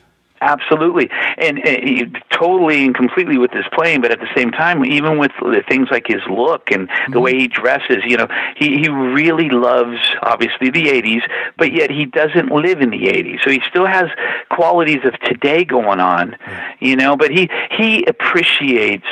Absolutely, 0.40 1.08
and, 1.38 1.66
and 1.66 2.18
totally 2.30 2.84
and 2.84 2.94
completely 2.94 3.38
with 3.38 3.50
his 3.52 3.64
playing. 3.72 4.02
But 4.02 4.12
at 4.12 4.20
the 4.20 4.28
same 4.36 4.50
time, 4.50 4.84
even 4.84 5.18
with 5.18 5.32
the 5.40 5.62
things 5.68 5.88
like 5.90 6.06
his 6.06 6.20
look 6.28 6.70
and 6.70 6.88
the 7.10 7.20
way 7.20 7.34
he 7.34 7.48
dresses, 7.48 7.98
you 8.04 8.16
know, 8.16 8.28
he 8.56 8.78
he 8.78 8.88
really 8.88 9.48
loves 9.48 9.98
obviously 10.22 10.70
the 10.70 10.86
'80s, 10.86 11.22
but 11.56 11.72
yet 11.72 11.90
he 11.90 12.04
doesn't 12.04 12.50
live 12.50 12.80
in 12.80 12.90
the 12.90 13.06
'80s, 13.06 13.42
so 13.42 13.50
he 13.50 13.60
still 13.68 13.86
has 13.86 14.04
qualities 14.50 15.00
of 15.04 15.18
today 15.20 15.64
going 15.64 16.00
on, 16.00 16.36
you 16.80 16.96
know. 16.96 17.16
But 17.16 17.30
he 17.30 17.48
he 17.76 18.04
appreciates. 18.04 19.06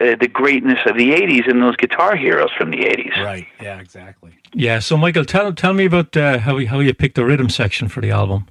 Uh, 0.00 0.16
the 0.18 0.26
greatness 0.26 0.80
of 0.86 0.96
the 0.96 1.12
'80s 1.12 1.48
and 1.48 1.62
those 1.62 1.76
guitar 1.76 2.16
heroes 2.16 2.50
from 2.58 2.72
the 2.72 2.78
'80s. 2.78 3.16
right 3.22 3.46
yeah 3.60 3.78
exactly 3.78 4.32
Yeah. 4.54 4.78
So, 4.78 4.96
Michael, 4.96 5.24
tell 5.24 5.52
tell 5.52 5.74
me 5.74 5.84
about 5.84 6.16
uh, 6.16 6.38
how 6.38 6.64
how 6.66 6.80
you 6.80 6.94
picked 6.94 7.16
the 7.16 7.24
rhythm 7.24 7.48
section 7.48 7.88
for 7.88 8.00
the 8.00 8.10
album. 8.10 8.46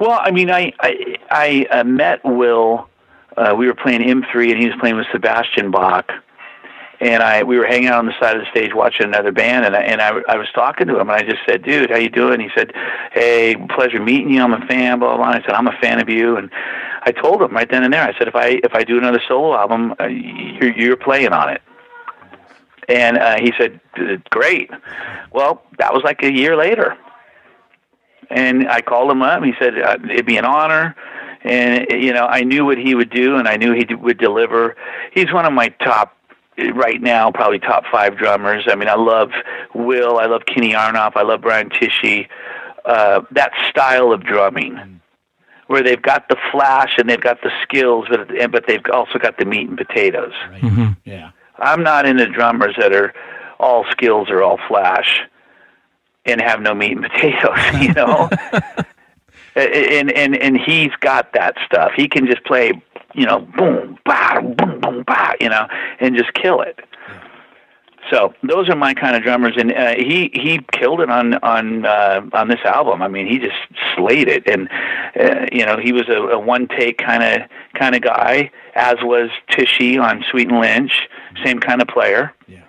Well, 0.00 0.18
I 0.20 0.30
mean, 0.30 0.50
I 0.50 0.72
I, 0.80 1.16
I 1.30 1.66
uh, 1.70 1.84
met 1.84 2.24
Will. 2.24 2.88
Uh, 3.36 3.54
we 3.56 3.66
were 3.66 3.74
playing 3.74 4.00
M3, 4.02 4.50
and 4.50 4.60
he 4.60 4.66
was 4.66 4.76
playing 4.80 4.96
with 4.96 5.06
Sebastian 5.12 5.70
Bach. 5.70 6.10
And 7.00 7.22
I 7.22 7.44
we 7.44 7.58
were 7.58 7.66
hanging 7.66 7.88
out 7.88 8.00
on 8.00 8.06
the 8.06 8.18
side 8.20 8.36
of 8.36 8.42
the 8.42 8.50
stage 8.50 8.74
watching 8.74 9.06
another 9.06 9.30
band, 9.30 9.64
and 9.64 9.76
I, 9.76 9.80
and 9.82 10.00
I, 10.00 10.20
I 10.28 10.36
was 10.36 10.48
talking 10.52 10.88
to 10.88 10.94
him, 10.98 11.08
and 11.08 11.12
I 11.12 11.22
just 11.22 11.40
said, 11.48 11.62
"Dude, 11.62 11.90
how 11.90 11.96
you 11.96 12.08
doing?" 12.08 12.40
He 12.40 12.48
said, 12.56 12.72
"Hey, 13.12 13.54
pleasure 13.70 14.02
meeting 14.02 14.32
you. 14.32 14.42
I'm 14.42 14.52
a 14.52 14.66
fan." 14.66 14.98
Blah 14.98 15.16
blah. 15.16 15.24
blah. 15.24 15.34
I 15.34 15.42
said, 15.42 15.52
"I'm 15.52 15.68
a 15.68 15.78
fan 15.80 16.00
of 16.00 16.08
you," 16.08 16.36
and 16.36 16.50
I 17.02 17.12
told 17.12 17.40
him 17.40 17.52
right 17.52 17.70
then 17.70 17.84
and 17.84 17.92
there. 17.92 18.02
I 18.02 18.18
said, 18.18 18.26
"If 18.26 18.34
I 18.34 18.60
if 18.64 18.74
I 18.74 18.82
do 18.82 18.98
another 18.98 19.22
solo 19.28 19.56
album, 19.56 19.94
uh, 20.00 20.06
you're 20.06 20.76
you're 20.76 20.96
playing 20.96 21.32
on 21.32 21.50
it." 21.50 21.62
And 22.88 23.18
uh, 23.18 23.36
he 23.40 23.52
said, 23.56 23.80
"Great." 24.30 24.70
Well, 25.30 25.62
that 25.78 25.94
was 25.94 26.02
like 26.02 26.24
a 26.24 26.32
year 26.32 26.56
later. 26.56 26.96
And 28.30 28.68
I 28.68 28.80
called 28.82 29.10
him 29.10 29.22
up. 29.22 29.42
He 29.42 29.52
said 29.58 29.78
uh, 29.78 29.96
it'd 30.10 30.26
be 30.26 30.36
an 30.36 30.44
honor, 30.44 30.94
and 31.42 31.86
you 31.90 32.12
know 32.12 32.26
I 32.26 32.42
knew 32.42 32.64
what 32.64 32.78
he 32.78 32.94
would 32.94 33.10
do, 33.10 33.36
and 33.36 33.48
I 33.48 33.56
knew 33.56 33.72
he 33.72 33.86
would 33.94 34.18
deliver. 34.18 34.76
He's 35.12 35.32
one 35.32 35.46
of 35.46 35.52
my 35.52 35.68
top 35.82 36.14
right 36.74 37.00
now, 37.00 37.30
probably 37.30 37.58
top 37.58 37.84
five 37.90 38.18
drummers. 38.18 38.64
I 38.68 38.74
mean, 38.74 38.88
I 38.88 38.96
love 38.96 39.30
Will, 39.74 40.18
I 40.18 40.26
love 40.26 40.42
Kenny 40.46 40.72
Aronoff, 40.72 41.12
I 41.16 41.22
love 41.22 41.40
Brian 41.40 41.70
Tichy. 41.70 42.28
Uh, 42.84 43.20
that 43.32 43.52
style 43.68 44.12
of 44.12 44.22
drumming, 44.24 45.00
where 45.66 45.82
they've 45.82 46.00
got 46.00 46.28
the 46.28 46.36
flash 46.50 46.94
and 46.98 47.08
they've 47.08 47.20
got 47.20 47.42
the 47.42 47.50
skills, 47.62 48.06
but 48.10 48.30
and- 48.30 48.50
but 48.52 48.66
they've 48.66 48.80
also 48.92 49.18
got 49.18 49.36
the 49.38 49.44
meat 49.44 49.68
and 49.68 49.76
potatoes. 49.76 50.32
right 50.50 50.62
yeah 51.04 51.30
I'm 51.58 51.82
not 51.82 52.06
into 52.06 52.26
drummers 52.26 52.76
that 52.78 52.92
are 52.94 53.12
all 53.60 53.84
skills 53.90 54.28
or 54.30 54.42
all 54.42 54.58
flash 54.68 55.20
and 56.28 56.40
have 56.40 56.60
no 56.60 56.74
meat 56.74 56.92
and 56.92 57.02
potatoes, 57.02 57.58
you 57.80 57.92
know. 57.94 58.28
and 59.56 60.12
and 60.12 60.36
and 60.36 60.58
he's 60.60 60.92
got 61.00 61.32
that 61.32 61.56
stuff. 61.66 61.92
He 61.96 62.08
can 62.08 62.26
just 62.26 62.44
play, 62.44 62.72
you 63.14 63.26
know, 63.26 63.40
boom, 63.40 63.98
bah, 64.04 64.40
boom, 64.40 64.80
boom, 64.80 65.04
bah, 65.06 65.32
you 65.40 65.48
know, 65.48 65.66
and 66.00 66.16
just 66.16 66.32
kill 66.34 66.60
it. 66.60 66.78
So 68.10 68.32
those 68.42 68.70
are 68.70 68.76
my 68.76 68.94
kind 68.94 69.16
of 69.16 69.22
drummers, 69.22 69.54
and 69.58 69.72
uh, 69.72 69.94
he 69.96 70.30
he 70.32 70.60
killed 70.72 71.00
it 71.00 71.10
on 71.10 71.34
on 71.34 71.84
uh, 71.84 72.22
on 72.32 72.48
this 72.48 72.60
album. 72.64 73.02
I 73.02 73.08
mean, 73.08 73.26
he 73.26 73.38
just 73.38 73.56
slayed 73.96 74.28
it, 74.28 74.48
and 74.48 74.68
uh, 75.20 75.46
you 75.52 75.66
know 75.66 75.76
he 75.76 75.92
was 75.92 76.08
a, 76.08 76.16
a 76.16 76.38
one 76.38 76.68
take 76.68 76.98
kind 76.98 77.22
of 77.22 77.48
kind 77.74 77.94
of 77.94 78.00
guy, 78.00 78.50
as 78.74 78.96
was 79.02 79.28
Tichy 79.50 80.00
on 80.00 80.24
Sweet 80.30 80.48
and 80.48 80.60
Lynch, 80.60 81.08
same 81.44 81.60
kind 81.60 81.82
of 81.82 81.88
player 81.88 82.34
yeah 82.46 82.62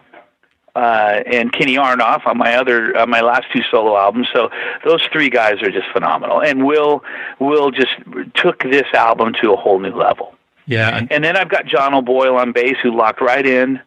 uh, 0.80 1.24
and 1.26 1.52
Kenny 1.52 1.76
Aronoff 1.76 2.26
on 2.26 2.38
my 2.38 2.56
other 2.56 2.98
on 2.98 3.10
my 3.10 3.22
last 3.22 3.48
two 3.52 3.62
solo 3.70 3.98
albums. 3.98 4.28
So 4.34 4.50
those 4.86 5.02
three 5.12 5.30
guys 5.30 5.62
are 5.62 5.72
just 5.72 5.88
phenomenal. 5.92 6.42
And 6.42 6.66
Will 6.66 7.04
Will 7.40 7.70
just 7.72 7.96
took 8.36 8.64
this 8.64 8.88
album 8.94 9.34
to 9.42 9.52
a 9.52 9.58
whole 9.58 9.80
new 9.80 9.94
level. 9.94 10.36
Yeah. 10.68 10.96
And, 10.96 11.12
And 11.12 11.24
then 11.24 11.36
I've 11.36 11.50
got 11.50 11.66
John 11.66 11.94
O'Boyle 11.94 12.38
on 12.38 12.54
bass 12.54 12.78
who 12.82 12.96
locked 12.96 13.22
right 13.22 13.46
in. 13.46 13.82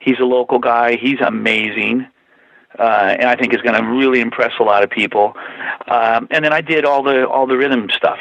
He's 0.00 0.18
a 0.20 0.24
local 0.24 0.58
guy. 0.58 0.96
He's 0.96 1.20
amazing. 1.20 2.06
Uh, 2.78 3.16
and 3.18 3.28
I 3.28 3.34
think 3.34 3.52
is 3.52 3.60
going 3.60 3.74
to 3.74 3.86
really 3.86 4.20
impress 4.20 4.52
a 4.60 4.62
lot 4.62 4.84
of 4.84 4.90
people. 4.90 5.34
Um, 5.88 6.28
and 6.30 6.44
then 6.44 6.52
I 6.52 6.60
did 6.60 6.84
all 6.84 7.02
the 7.02 7.26
all 7.28 7.46
the 7.46 7.56
rhythm 7.56 7.88
stuff, 7.90 8.20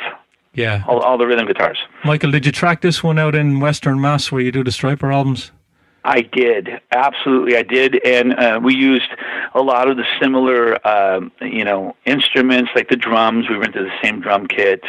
yeah. 0.54 0.84
all, 0.88 1.00
all 1.00 1.18
the 1.18 1.28
rhythm 1.28 1.46
guitars. 1.46 1.78
Michael, 2.04 2.32
did 2.32 2.46
you 2.46 2.52
track 2.52 2.82
this 2.82 3.04
one 3.04 3.20
out 3.20 3.36
in 3.36 3.60
Western 3.60 4.02
Mass 4.02 4.32
where 4.32 4.42
you 4.42 4.52
do 4.52 4.64
the 4.64 4.72
Stryper 4.72 5.14
albums? 5.14 5.52
I 6.08 6.22
did 6.22 6.70
absolutely. 6.92 7.58
I 7.58 7.64
did, 7.64 8.00
and 8.06 8.34
uh, 8.34 8.60
we 8.64 8.74
used 8.74 9.10
a 9.54 9.62
lot 9.62 9.90
of 9.90 9.98
the 9.98 10.06
similar, 10.22 10.86
um, 10.88 11.34
you 11.42 11.66
know, 11.66 11.98
instruments 12.06 12.72
like 12.76 12.88
the 12.88 12.96
drums. 12.96 13.50
We 13.50 13.58
rented 13.58 13.86
the 13.86 13.92
same 14.02 14.22
drum 14.22 14.48
kit. 14.48 14.82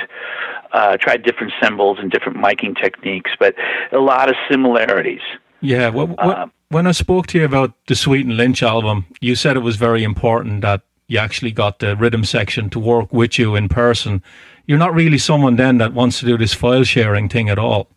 Uh, 0.73 0.97
tried 0.97 1.25
different 1.25 1.53
cymbals 1.61 1.99
and 1.99 2.11
different 2.11 2.39
miking 2.39 2.81
techniques, 2.81 3.33
but 3.41 3.57
a 3.91 3.99
lot 3.99 4.29
of 4.29 4.37
similarities. 4.49 5.23
Yeah. 5.61 5.89
Um, 5.89 6.53
when 6.69 6.87
I 6.87 6.93
spoke 6.93 7.27
to 7.29 7.39
you 7.39 7.45
about 7.45 7.73
the 7.89 7.97
Sweet 7.97 8.25
and 8.25 8.37
Lynch 8.37 8.63
album, 8.63 9.07
you 9.21 9.35
said 9.35 9.57
it 9.57 9.61
was 9.61 9.75
very 9.75 10.05
important 10.05 10.61
that 10.61 10.83
you 11.09 11.19
actually 11.19 11.51
got 11.51 11.81
the 11.81 11.97
rhythm 11.97 12.23
section 12.23 12.71
to 12.71 12.79
work 12.79 13.13
with 13.13 13.41
you 13.41 13.57
in 13.57 13.69
person. 13.69 14.23
You're 14.67 14.79
not 14.79 14.95
really 14.95 15.19
someone 15.19 15.57
then 15.57 15.79
that 15.79 15.95
wants 15.95 16.21
to 16.21 16.27
do 16.27 16.39
this 16.39 16.55
file 16.55 16.85
sharing 16.85 17.29
thing 17.29 17.49
at 17.49 17.59
all. 17.59 17.89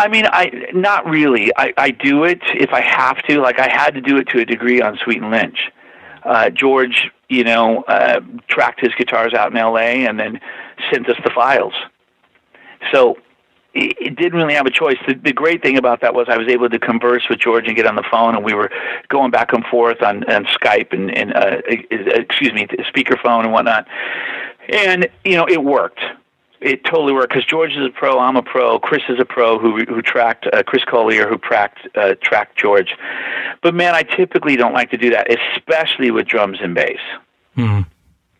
I 0.00 0.08
mean, 0.08 0.24
I 0.26 0.50
not 0.72 1.04
really. 1.04 1.52
I, 1.56 1.74
I 1.76 1.90
do 1.90 2.24
it 2.24 2.40
if 2.54 2.72
I 2.72 2.80
have 2.80 3.18
to. 3.24 3.40
Like 3.42 3.58
I 3.58 3.68
had 3.68 3.90
to 3.90 4.00
do 4.00 4.16
it 4.16 4.28
to 4.28 4.40
a 4.40 4.46
degree 4.46 4.80
on 4.80 4.98
Sweet 5.04 5.20
and 5.20 5.30
Lynch. 5.30 5.70
Uh, 6.24 6.48
George, 6.48 7.10
you 7.28 7.44
know, 7.44 7.82
uh, 7.82 8.20
tracked 8.48 8.80
his 8.80 8.94
guitars 8.96 9.34
out 9.34 9.50
in 9.52 9.58
L.A. 9.58 10.06
and 10.06 10.18
then 10.18 10.40
sent 10.90 11.06
us 11.10 11.16
the 11.22 11.30
files. 11.34 11.74
So 12.92 13.16
it, 13.74 14.16
didn't 14.16 14.38
really 14.38 14.54
have 14.54 14.64
a 14.64 14.70
choice. 14.70 14.96
The, 15.06 15.14
the 15.14 15.34
great 15.34 15.62
thing 15.62 15.76
about 15.76 16.00
that 16.00 16.14
was 16.14 16.28
I 16.30 16.38
was 16.38 16.48
able 16.48 16.70
to 16.70 16.78
converse 16.78 17.28
with 17.28 17.38
George 17.38 17.66
and 17.66 17.76
get 17.76 17.86
on 17.86 17.94
the 17.94 18.04
phone, 18.10 18.34
and 18.34 18.44
we 18.44 18.54
were 18.54 18.70
going 19.08 19.30
back 19.30 19.52
and 19.52 19.64
forth 19.66 20.02
on, 20.02 20.24
on 20.30 20.46
Skype 20.46 20.94
and, 20.94 21.14
and 21.14 21.34
uh, 21.34 21.58
excuse 21.68 22.54
me, 22.54 22.66
speakerphone 22.94 23.44
and 23.44 23.52
whatnot. 23.52 23.86
And 24.72 25.08
you 25.24 25.36
know, 25.36 25.46
it 25.46 25.62
worked 25.62 26.00
it 26.60 26.84
totally 26.84 27.12
worked 27.12 27.30
because 27.30 27.44
George 27.44 27.72
is 27.72 27.86
a 27.86 27.90
pro, 27.90 28.18
I'm 28.18 28.36
a 28.36 28.42
pro, 28.42 28.78
Chris 28.78 29.02
is 29.08 29.18
a 29.18 29.24
pro 29.24 29.58
who 29.58 29.84
who 29.84 30.02
tracked 30.02 30.46
uh, 30.52 30.62
Chris 30.62 30.84
Collier 30.84 31.28
who 31.28 31.38
tracked 31.38 31.88
uh, 31.96 32.14
tracked 32.22 32.58
George. 32.58 32.94
But 33.62 33.74
man, 33.74 33.94
I 33.94 34.02
typically 34.02 34.56
don't 34.56 34.74
like 34.74 34.90
to 34.90 34.96
do 34.96 35.10
that, 35.10 35.28
especially 35.30 36.10
with 36.10 36.26
drums 36.26 36.58
and 36.60 36.74
bass. 36.74 37.00
Hmm. 37.54 37.80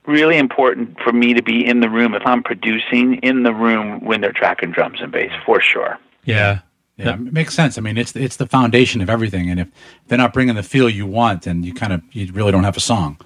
Really 0.07 0.39
important 0.39 0.99
for 1.01 1.12
me 1.12 1.35
to 1.35 1.43
be 1.43 1.64
in 1.64 1.81
the 1.81 1.89
room 1.89 2.14
if 2.14 2.23
I'm 2.27 2.43
producing 2.43 3.16
in 3.16 3.43
the 3.43 3.55
room 3.55 4.05
when 4.05 4.21
they're 4.21 4.33
tracking 4.33 4.71
drums 4.71 5.01
and 5.01 5.12
bass 5.12 5.33
for 5.45 5.61
sure. 5.61 5.99
Yeah. 6.25 6.61
Yeah, 6.97 7.14
it 7.14 7.33
makes 7.33 7.55
sense. 7.55 7.79
I 7.79 7.81
mean, 7.81 7.97
it's 7.97 8.14
it's 8.14 8.37
the 8.37 8.47
foundation 8.47 9.01
of 9.01 9.09
everything, 9.09 9.49
and 9.49 9.59
if 9.59 9.68
they're 10.09 10.18
not 10.18 10.35
bringing 10.35 10.55
the 10.55 10.62
feel 10.62 10.91
you 10.91 11.07
want, 11.07 11.43
then 11.43 11.62
you 11.62 11.73
kind 11.73 11.95
of 11.95 12.03
you 12.12 12.31
really 12.31 12.53
don't 12.53 12.64
have 12.64 12.77
a 12.77 12.81
song. 12.81 13.18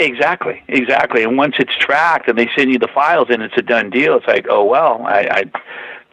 Exactly, 0.00 0.62
exactly. 0.68 1.24
And 1.24 1.36
once 1.36 1.56
it's 1.58 1.76
tracked 1.78 2.28
and 2.28 2.38
they 2.38 2.48
send 2.56 2.72
you 2.72 2.78
the 2.78 2.88
files 2.88 3.28
and 3.30 3.42
it's 3.42 3.56
a 3.56 3.62
done 3.62 3.90
deal, 3.90 4.16
it's 4.16 4.26
like, 4.26 4.46
oh 4.48 4.64
well, 4.64 5.02
I, 5.04 5.28
I 5.30 5.44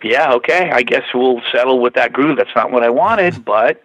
yeah, 0.04 0.34
okay, 0.34 0.72
I 0.72 0.82
guess 0.82 1.04
we'll 1.14 1.42
settle 1.52 1.80
with 1.80 1.94
that 1.94 2.12
groove. 2.12 2.38
That's 2.38 2.56
not 2.56 2.72
what 2.72 2.84
I 2.84 2.90
wanted, 2.90 3.46
but 3.46 3.82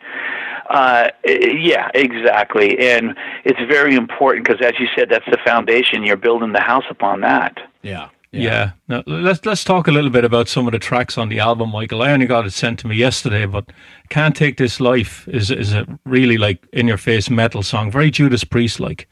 uh, 0.70 1.10
yeah, 1.24 1.90
exactly. 1.94 2.78
And 2.78 3.14
it's 3.44 3.60
very 3.70 3.94
important 3.94 4.46
because, 4.46 4.64
as 4.64 4.78
you 4.80 4.88
said, 4.96 5.08
that's 5.08 5.26
the 5.26 5.38
foundation. 5.44 6.02
You're 6.02 6.16
building 6.16 6.52
the 6.52 6.60
house 6.60 6.84
upon 6.90 7.20
that. 7.20 7.58
Yeah, 7.82 8.08
Yeah. 8.42 8.72
Now, 8.88 9.02
let's 9.06 9.44
let's 9.46 9.64
talk 9.64 9.88
a 9.88 9.92
little 9.92 10.10
bit 10.10 10.24
about 10.24 10.48
some 10.48 10.66
of 10.66 10.72
the 10.72 10.78
tracks 10.78 11.16
on 11.16 11.28
the 11.28 11.38
album, 11.38 11.70
Michael. 11.70 12.02
I 12.02 12.12
only 12.12 12.26
got 12.26 12.46
it 12.46 12.52
sent 12.52 12.78
to 12.80 12.88
me 12.88 12.96
yesterday, 12.96 13.46
but 13.46 13.70
"Can't 14.08 14.34
Take 14.34 14.56
This 14.56 14.80
Life" 14.80 15.28
is 15.28 15.50
is 15.50 15.72
a 15.74 15.86
really 16.04 16.38
like 16.38 16.66
in 16.72 16.88
your 16.88 16.98
face 16.98 17.30
metal 17.30 17.62
song, 17.62 17.90
very 17.90 18.10
Judas 18.10 18.44
Priest 18.44 18.80
like. 18.80 19.08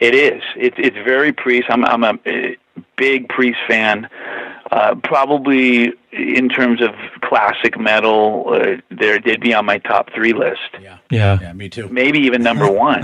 It 0.00 0.14
is. 0.14 0.42
It's 0.56 0.76
it's 0.78 0.96
very 1.04 1.32
Priest. 1.32 1.66
I'm 1.70 1.84
I'm 1.84 2.04
a 2.04 2.14
big 2.96 3.28
Priest 3.28 3.58
fan. 3.68 4.08
Uh, 4.70 4.94
probably 5.04 5.92
in 6.12 6.48
terms 6.48 6.80
of 6.82 6.90
classic 7.20 7.78
metal, 7.78 8.46
uh, 8.48 8.76
there 8.90 9.18
did 9.18 9.40
be 9.40 9.52
on 9.54 9.64
my 9.66 9.78
top 9.78 10.10
three 10.14 10.32
list. 10.32 10.58
yeah, 10.80 10.98
Yeah. 11.10 11.38
yeah. 11.40 11.52
Me 11.52 11.68
too. 11.68 11.88
maybe 11.90 12.18
even 12.20 12.42
number 12.42 12.68
one. 12.72 13.02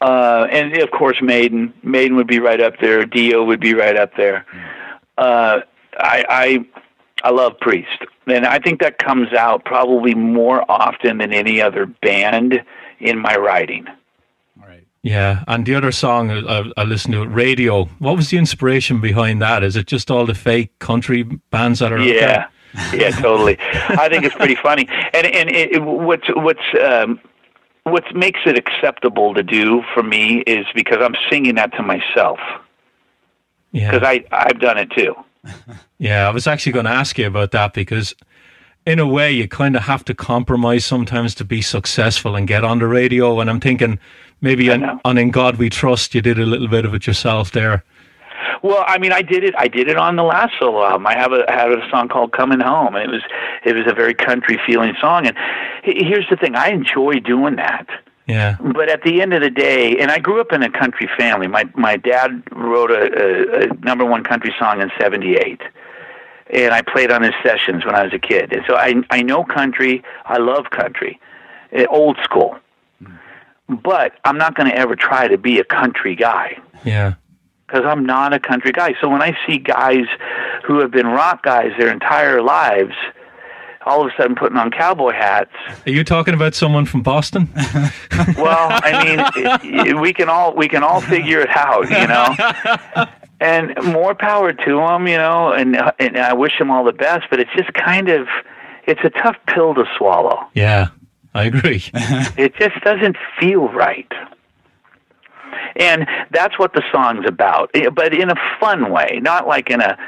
uh, 0.00 0.46
and 0.50 0.76
of 0.78 0.90
course, 0.90 1.16
Maiden. 1.20 1.72
Maiden 1.82 2.16
would 2.16 2.26
be 2.26 2.38
right 2.40 2.60
up 2.60 2.74
there. 2.80 3.04
Dio 3.04 3.44
would 3.44 3.60
be 3.60 3.74
right 3.74 3.96
up 3.96 4.12
there. 4.16 4.46
Uh, 5.18 5.60
I, 5.98 6.24
I 6.28 6.66
I 7.24 7.30
love 7.30 7.58
Priest, 7.60 7.98
and 8.26 8.46
I 8.46 8.58
think 8.58 8.80
that 8.80 8.98
comes 8.98 9.32
out 9.32 9.64
probably 9.64 10.14
more 10.14 10.64
often 10.70 11.18
than 11.18 11.32
any 11.32 11.60
other 11.60 11.86
band 11.86 12.62
in 13.00 13.18
my 13.18 13.36
writing. 13.36 13.86
Yeah, 15.06 15.44
and 15.46 15.64
the 15.64 15.76
other 15.76 15.92
song 15.92 16.32
I, 16.32 16.68
I 16.76 16.82
listened 16.82 17.14
to, 17.14 17.24
Radio. 17.28 17.84
What 18.00 18.16
was 18.16 18.30
the 18.30 18.38
inspiration 18.38 19.00
behind 19.00 19.40
that? 19.40 19.62
Is 19.62 19.76
it 19.76 19.86
just 19.86 20.10
all 20.10 20.26
the 20.26 20.34
fake 20.34 20.76
country 20.80 21.22
bands 21.22 21.78
that 21.78 21.92
are? 21.92 21.98
out 21.98 22.04
Yeah, 22.06 22.48
yeah, 22.92 23.10
totally. 23.10 23.56
I 23.60 24.08
think 24.08 24.24
it's 24.24 24.34
pretty 24.34 24.56
funny, 24.56 24.88
and 25.14 25.24
and 25.26 25.48
it, 25.48 25.80
what's 25.84 26.26
what's 26.34 26.60
um, 26.84 27.20
what 27.84 28.02
makes 28.16 28.40
it 28.46 28.58
acceptable 28.58 29.32
to 29.34 29.44
do 29.44 29.82
for 29.94 30.02
me 30.02 30.38
is 30.44 30.66
because 30.74 30.98
I'm 31.00 31.14
singing 31.30 31.54
that 31.54 31.72
to 31.74 31.84
myself 31.84 32.40
Yeah. 33.70 33.92
because 33.92 34.04
I 34.08 34.24
I've 34.32 34.58
done 34.58 34.76
it 34.76 34.90
too. 34.90 35.14
Yeah, 35.98 36.26
I 36.26 36.32
was 36.32 36.48
actually 36.48 36.72
going 36.72 36.86
to 36.86 36.90
ask 36.90 37.16
you 37.16 37.28
about 37.28 37.52
that 37.52 37.74
because, 37.74 38.12
in 38.84 38.98
a 38.98 39.06
way, 39.06 39.30
you 39.30 39.46
kind 39.46 39.76
of 39.76 39.82
have 39.82 40.04
to 40.06 40.14
compromise 40.14 40.84
sometimes 40.84 41.32
to 41.36 41.44
be 41.44 41.62
successful 41.62 42.34
and 42.34 42.48
get 42.48 42.64
on 42.64 42.80
the 42.80 42.88
radio. 42.88 43.38
And 43.38 43.48
I'm 43.48 43.60
thinking 43.60 44.00
maybe 44.40 44.70
on, 44.70 45.00
on 45.04 45.18
In 45.18 45.30
God 45.30 45.56
We 45.56 45.70
Trust, 45.70 46.14
you 46.14 46.22
did 46.22 46.38
a 46.38 46.46
little 46.46 46.68
bit 46.68 46.84
of 46.84 46.94
it 46.94 47.06
yourself 47.06 47.50
there. 47.50 47.84
Well, 48.62 48.84
I 48.86 48.98
mean, 48.98 49.12
I 49.12 49.22
did 49.22 49.44
it. 49.44 49.54
I 49.58 49.68
did 49.68 49.88
it 49.88 49.96
on 49.96 50.16
the 50.16 50.22
last 50.22 50.54
solo 50.58 50.84
album. 50.84 51.06
I 51.06 51.14
have 51.14 51.32
a 51.32 51.44
I 51.50 51.54
have 51.54 51.70
a 51.70 51.88
song 51.90 52.08
called 52.08 52.32
"Coming 52.32 52.60
Home," 52.60 52.94
and 52.94 53.04
it 53.04 53.10
was 53.10 53.22
it 53.64 53.74
was 53.74 53.86
a 53.86 53.94
very 53.94 54.14
country 54.14 54.58
feeling 54.66 54.94
song. 55.00 55.26
And 55.26 55.36
here's 55.84 56.28
the 56.30 56.36
thing: 56.36 56.54
I 56.56 56.68
enjoy 56.70 57.20
doing 57.20 57.56
that. 57.56 57.86
Yeah, 58.26 58.56
But 58.60 58.88
at 58.88 59.02
the 59.02 59.22
end 59.22 59.34
of 59.34 59.40
the 59.40 59.50
day, 59.50 59.96
and 59.98 60.10
I 60.10 60.18
grew 60.18 60.40
up 60.40 60.52
in 60.52 60.60
a 60.64 60.70
country 60.70 61.08
family. 61.16 61.46
My 61.46 61.64
my 61.76 61.96
dad 61.96 62.42
wrote 62.50 62.90
a, 62.90 63.04
a, 63.04 63.70
a 63.70 63.74
number 63.84 64.04
one 64.04 64.24
country 64.24 64.52
song 64.58 64.80
in 64.80 64.90
'78, 64.98 65.60
and 66.50 66.74
I 66.74 66.82
played 66.82 67.12
on 67.12 67.22
his 67.22 67.34
sessions 67.44 67.84
when 67.84 67.94
I 67.94 68.02
was 68.02 68.12
a 68.12 68.18
kid. 68.18 68.52
And 68.52 68.62
so 68.66 68.74
I 68.74 68.94
I 69.10 69.22
know 69.22 69.44
country. 69.44 70.02
I 70.24 70.38
love 70.38 70.70
country, 70.70 71.20
eh, 71.72 71.86
old 71.88 72.18
school. 72.24 72.58
But 73.68 74.12
I'm 74.24 74.38
not 74.38 74.54
going 74.54 74.70
to 74.70 74.76
ever 74.76 74.94
try 74.94 75.26
to 75.28 75.36
be 75.36 75.58
a 75.58 75.64
country 75.64 76.14
guy 76.14 76.56
yeah, 76.84 77.14
because 77.66 77.84
I'm 77.84 78.06
not 78.06 78.32
a 78.32 78.38
country 78.38 78.72
guy. 78.72 78.94
So 79.00 79.08
when 79.08 79.22
I 79.22 79.36
see 79.46 79.58
guys 79.58 80.06
who 80.64 80.78
have 80.78 80.90
been 80.90 81.06
rock 81.08 81.42
guys 81.42 81.72
their 81.78 81.90
entire 81.90 82.42
lives, 82.42 82.94
all 83.84 84.02
of 84.02 84.12
a 84.12 84.16
sudden 84.16 84.36
putting 84.36 84.56
on 84.56 84.70
cowboy 84.70 85.12
hats, 85.12 85.50
are 85.84 85.90
you 85.90 86.04
talking 86.04 86.34
about 86.34 86.54
someone 86.54 86.86
from 86.86 87.02
Boston? 87.02 87.48
well, 88.36 88.68
I 88.70 89.04
mean, 89.04 89.20
it, 89.74 89.88
it, 89.88 90.00
we 90.00 90.12
can 90.12 90.28
all 90.28 90.54
we 90.54 90.68
can 90.68 90.82
all 90.82 91.00
figure 91.00 91.40
it 91.40 91.50
out, 91.50 91.90
you 91.90 92.06
know. 92.06 93.06
And 93.38 93.74
more 93.84 94.14
power 94.14 94.54
to 94.54 94.76
them, 94.76 95.06
you 95.06 95.18
know. 95.18 95.52
And 95.52 95.76
and 95.98 96.16
I 96.16 96.32
wish 96.32 96.58
them 96.58 96.70
all 96.70 96.84
the 96.84 96.94
best, 96.94 97.26
but 97.28 97.38
it's 97.38 97.50
just 97.54 97.70
kind 97.74 98.08
of 98.08 98.26
it's 98.86 99.02
a 99.04 99.10
tough 99.10 99.36
pill 99.46 99.74
to 99.74 99.84
swallow. 99.98 100.48
yeah, 100.54 100.86
I 101.36 101.44
agree. 101.44 101.82
It 102.36 102.54
just 102.56 102.76
doesn't 102.82 103.16
feel 103.38 103.68
right. 103.68 104.10
And 105.76 106.06
that's 106.30 106.58
what 106.58 106.72
the 106.72 106.82
song's 106.90 107.26
about, 107.26 107.70
eh, 107.74 107.88
but 107.90 108.14
in 108.14 108.30
a 108.30 108.34
fun 108.58 108.90
way, 108.90 109.20
not 109.22 109.46
like 109.46 109.70
in 109.70 109.80
a 109.80 109.98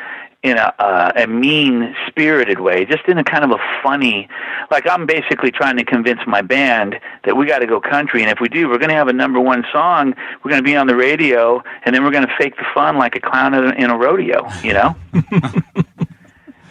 in 0.43 0.57
a 0.57 0.73
uh, 0.79 1.13
a 1.17 1.27
mean 1.27 1.95
spirited 2.07 2.61
way, 2.61 2.85
just 2.85 3.05
in 3.09 3.19
a 3.19 3.25
kind 3.25 3.45
of 3.45 3.51
a 3.51 3.59
funny. 3.83 4.29
Like 4.71 4.89
I'm 4.89 5.05
basically 5.05 5.51
trying 5.51 5.77
to 5.77 5.85
convince 5.85 6.21
my 6.27 6.43
band 6.43 6.97
that 7.25 7.37
we 7.37 7.45
got 7.47 7.59
to 7.59 7.67
go 7.67 7.81
country, 7.81 8.23
and 8.23 8.31
if 8.31 8.39
we 8.41 8.49
do, 8.49 8.69
we're 8.69 8.79
going 8.79 8.89
to 8.91 8.95
have 8.95 9.09
a 9.09 9.13
number 9.13 9.41
one 9.41 9.65
song. 9.73 10.15
We're 10.43 10.51
going 10.51 10.63
to 10.63 10.67
be 10.67 10.77
on 10.77 10.87
the 10.87 10.97
radio, 10.97 11.63
and 11.85 11.95
then 11.95 12.03
we're 12.05 12.13
going 12.13 12.27
to 12.27 12.35
fake 12.39 12.57
the 12.57 12.65
fun 12.73 12.97
like 12.97 13.15
a 13.17 13.21
clown 13.21 13.53
in 13.55 13.65
a- 13.65 13.75
in 13.85 13.91
a 13.91 13.97
rodeo, 13.99 14.47
you 14.63 14.73
know. 14.73 14.97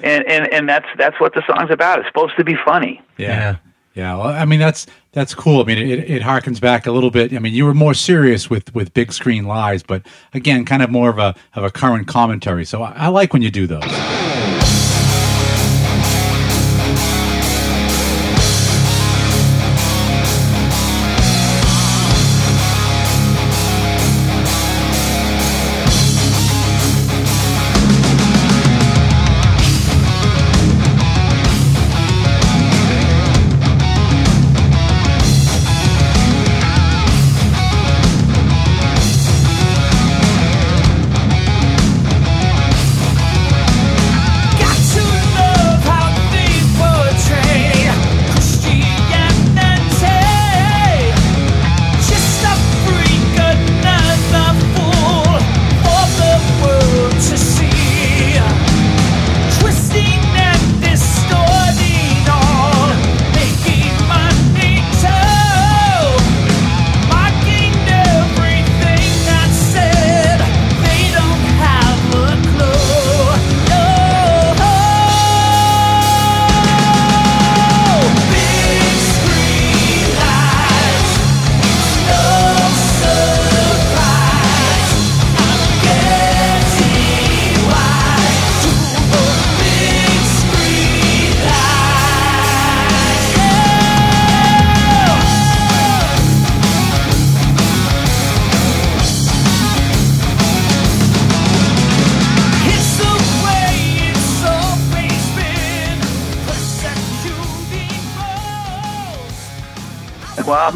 and 0.01 0.25
and 0.27 0.51
and 0.53 0.67
that's 0.69 0.87
that's 0.97 1.19
what 1.19 1.33
the 1.35 1.43
song's 1.47 1.69
about. 1.71 1.99
It's 1.99 2.07
supposed 2.07 2.35
to 2.37 2.43
be 2.43 2.55
funny. 2.65 3.01
yeah. 3.17 3.57
Yeah, 3.97 4.15
well, 4.15 4.27
I 4.27 4.45
mean 4.45 4.59
that's 4.59 4.85
that's 5.11 5.33
cool. 5.33 5.59
I 5.59 5.63
mean, 5.63 5.79
it, 5.79 6.07
it 6.07 6.21
harkens 6.21 6.61
back 6.61 6.85
a 6.85 6.91
little 6.91 7.09
bit. 7.09 7.33
I 7.33 7.39
mean, 7.39 7.55
you 7.55 7.65
were 7.65 7.73
more 7.73 7.95
serious 7.95 8.47
with 8.47 8.73
with 8.75 8.93
big 8.93 9.11
screen 9.11 9.45
lies, 9.45 9.81
but 9.81 10.05
again, 10.35 10.65
kind 10.65 10.83
of 10.83 10.91
more 10.91 11.09
of 11.09 11.17
a 11.17 11.33
of 11.55 11.63
a 11.63 11.71
current 11.71 12.07
commentary. 12.07 12.63
So 12.63 12.83
I, 12.83 12.91
I 12.91 13.07
like 13.07 13.33
when 13.33 13.41
you 13.41 13.49
do 13.49 13.65
those. 13.65 13.81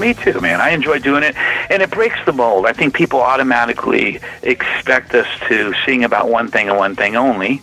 Me 0.01 0.13
too, 0.13 0.41
man. 0.41 0.59
I 0.59 0.71
enjoy 0.71 0.99
doing 0.99 1.23
it, 1.23 1.35
and 1.37 1.81
it 1.81 1.91
breaks 1.91 2.17
the 2.25 2.33
mold. 2.33 2.65
I 2.65 2.73
think 2.73 2.93
people 2.93 3.21
automatically 3.21 4.19
expect 4.43 5.13
us 5.13 5.27
to 5.47 5.73
sing 5.85 6.03
about 6.03 6.29
one 6.29 6.49
thing 6.49 6.67
and 6.67 6.77
one 6.77 6.95
thing 6.95 7.15
only. 7.15 7.61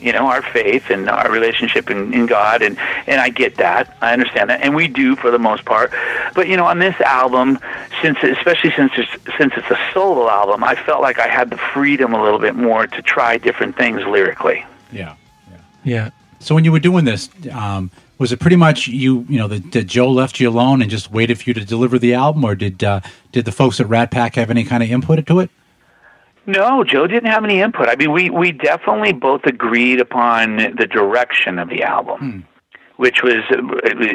You 0.00 0.12
know, 0.12 0.26
our 0.26 0.42
faith 0.42 0.90
and 0.90 1.08
our 1.08 1.30
relationship 1.30 1.88
in, 1.88 2.12
in 2.12 2.26
God, 2.26 2.60
and 2.62 2.76
and 3.06 3.20
I 3.20 3.28
get 3.28 3.56
that. 3.58 3.96
I 4.00 4.12
understand 4.12 4.50
that, 4.50 4.60
and 4.60 4.74
we 4.74 4.88
do 4.88 5.14
for 5.14 5.30
the 5.30 5.38
most 5.38 5.64
part. 5.64 5.92
But 6.34 6.48
you 6.48 6.56
know, 6.56 6.66
on 6.66 6.80
this 6.80 7.00
album, 7.02 7.60
since 8.02 8.18
especially 8.22 8.72
since 8.72 8.90
it's, 8.96 9.10
since 9.38 9.52
it's 9.56 9.70
a 9.70 9.78
solo 9.92 10.28
album, 10.28 10.64
I 10.64 10.74
felt 10.74 11.02
like 11.02 11.20
I 11.20 11.28
had 11.28 11.50
the 11.50 11.56
freedom 11.56 12.14
a 12.14 12.22
little 12.22 12.40
bit 12.40 12.56
more 12.56 12.88
to 12.88 13.02
try 13.02 13.38
different 13.38 13.76
things 13.76 14.00
lyrically. 14.04 14.64
Yeah. 14.90 15.14
Yeah. 15.84 16.10
So 16.40 16.56
when 16.56 16.64
you 16.64 16.72
were 16.72 16.80
doing 16.80 17.04
this, 17.04 17.30
um, 17.52 17.92
was 18.22 18.30
it 18.30 18.38
pretty 18.38 18.56
much 18.56 18.86
you? 18.86 19.26
You 19.28 19.38
know, 19.38 19.48
that 19.48 19.86
Joe 19.88 20.08
left 20.08 20.38
you 20.38 20.48
alone 20.48 20.80
and 20.80 20.88
just 20.88 21.10
waited 21.10 21.38
for 21.38 21.50
you 21.50 21.54
to 21.54 21.64
deliver 21.64 21.98
the 21.98 22.14
album, 22.14 22.44
or 22.44 22.54
did 22.54 22.82
uh, 22.82 23.00
did 23.32 23.44
the 23.44 23.52
folks 23.52 23.80
at 23.80 23.88
Rat 23.88 24.12
Pack 24.12 24.36
have 24.36 24.48
any 24.48 24.62
kind 24.64 24.82
of 24.82 24.90
input 24.90 25.18
into 25.18 25.40
it? 25.40 25.50
No, 26.46 26.84
Joe 26.84 27.08
didn't 27.08 27.30
have 27.30 27.44
any 27.44 27.60
input. 27.60 27.88
I 27.88 27.96
mean, 27.96 28.12
we 28.12 28.30
we 28.30 28.52
definitely 28.52 29.12
both 29.12 29.44
agreed 29.44 30.00
upon 30.00 30.56
the 30.56 30.86
direction 30.86 31.58
of 31.58 31.68
the 31.68 31.82
album, 31.82 32.46
which 32.96 33.22
was 33.24 33.42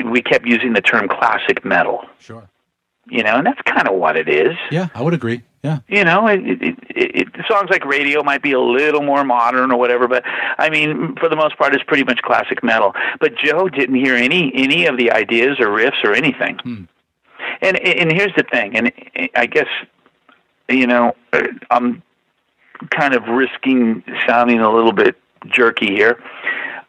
we 0.06 0.22
kept 0.22 0.46
using 0.48 0.72
the 0.72 0.82
term 0.82 1.10
classic 1.10 1.66
metal. 1.66 2.06
Sure. 2.18 2.50
You 3.10 3.24
know, 3.24 3.36
and 3.36 3.46
that's 3.46 3.62
kind 3.62 3.88
of 3.88 3.96
what 3.96 4.18
it 4.18 4.28
is. 4.28 4.56
Yeah, 4.72 4.88
I 4.94 5.02
would 5.02 5.14
agree. 5.14 5.44
Yeah. 5.64 5.80
You 5.88 6.04
know, 6.04 6.28
it, 6.28 6.40
it, 6.46 6.62
it, 6.62 7.16
it, 7.16 7.28
songs 7.48 7.70
like 7.70 7.84
Radio 7.84 8.24
might 8.24 8.42
be 8.42 8.52
a 8.52 8.60
little 8.60 9.02
more 9.02 9.24
modern 9.24 9.72
or 9.72 9.78
whatever, 9.78 10.08
but 10.08 10.24
I 10.26 10.70
mean, 10.70 11.16
for 11.20 11.28
the 11.28 11.36
most 11.36 11.58
part, 11.58 11.74
it's 11.74 11.84
pretty 11.84 12.04
much 12.04 12.22
classic 12.22 12.64
metal. 12.64 12.94
But 13.20 13.36
Joe 13.36 13.68
didn't 13.68 13.96
hear 13.96 14.16
any 14.16 14.52
any 14.54 14.86
of 14.86 14.98
the 14.98 15.12
ideas 15.12 15.60
or 15.60 15.68
riffs 15.68 16.04
or 16.04 16.14
anything. 16.14 16.88
And 17.62 17.78
and 17.80 18.12
here's 18.12 18.36
the 18.36 18.44
thing, 18.44 18.76
and 18.76 18.92
I 19.36 19.46
guess 19.46 19.68
you 20.70 20.88
know, 20.88 21.16
I'm 21.72 22.04
kind 22.90 23.14
of 23.14 23.24
risking 23.28 24.04
sounding 24.28 24.60
a 24.60 24.72
little 24.72 24.92
bit 24.92 25.16
jerky 25.48 25.88
here. 25.88 26.22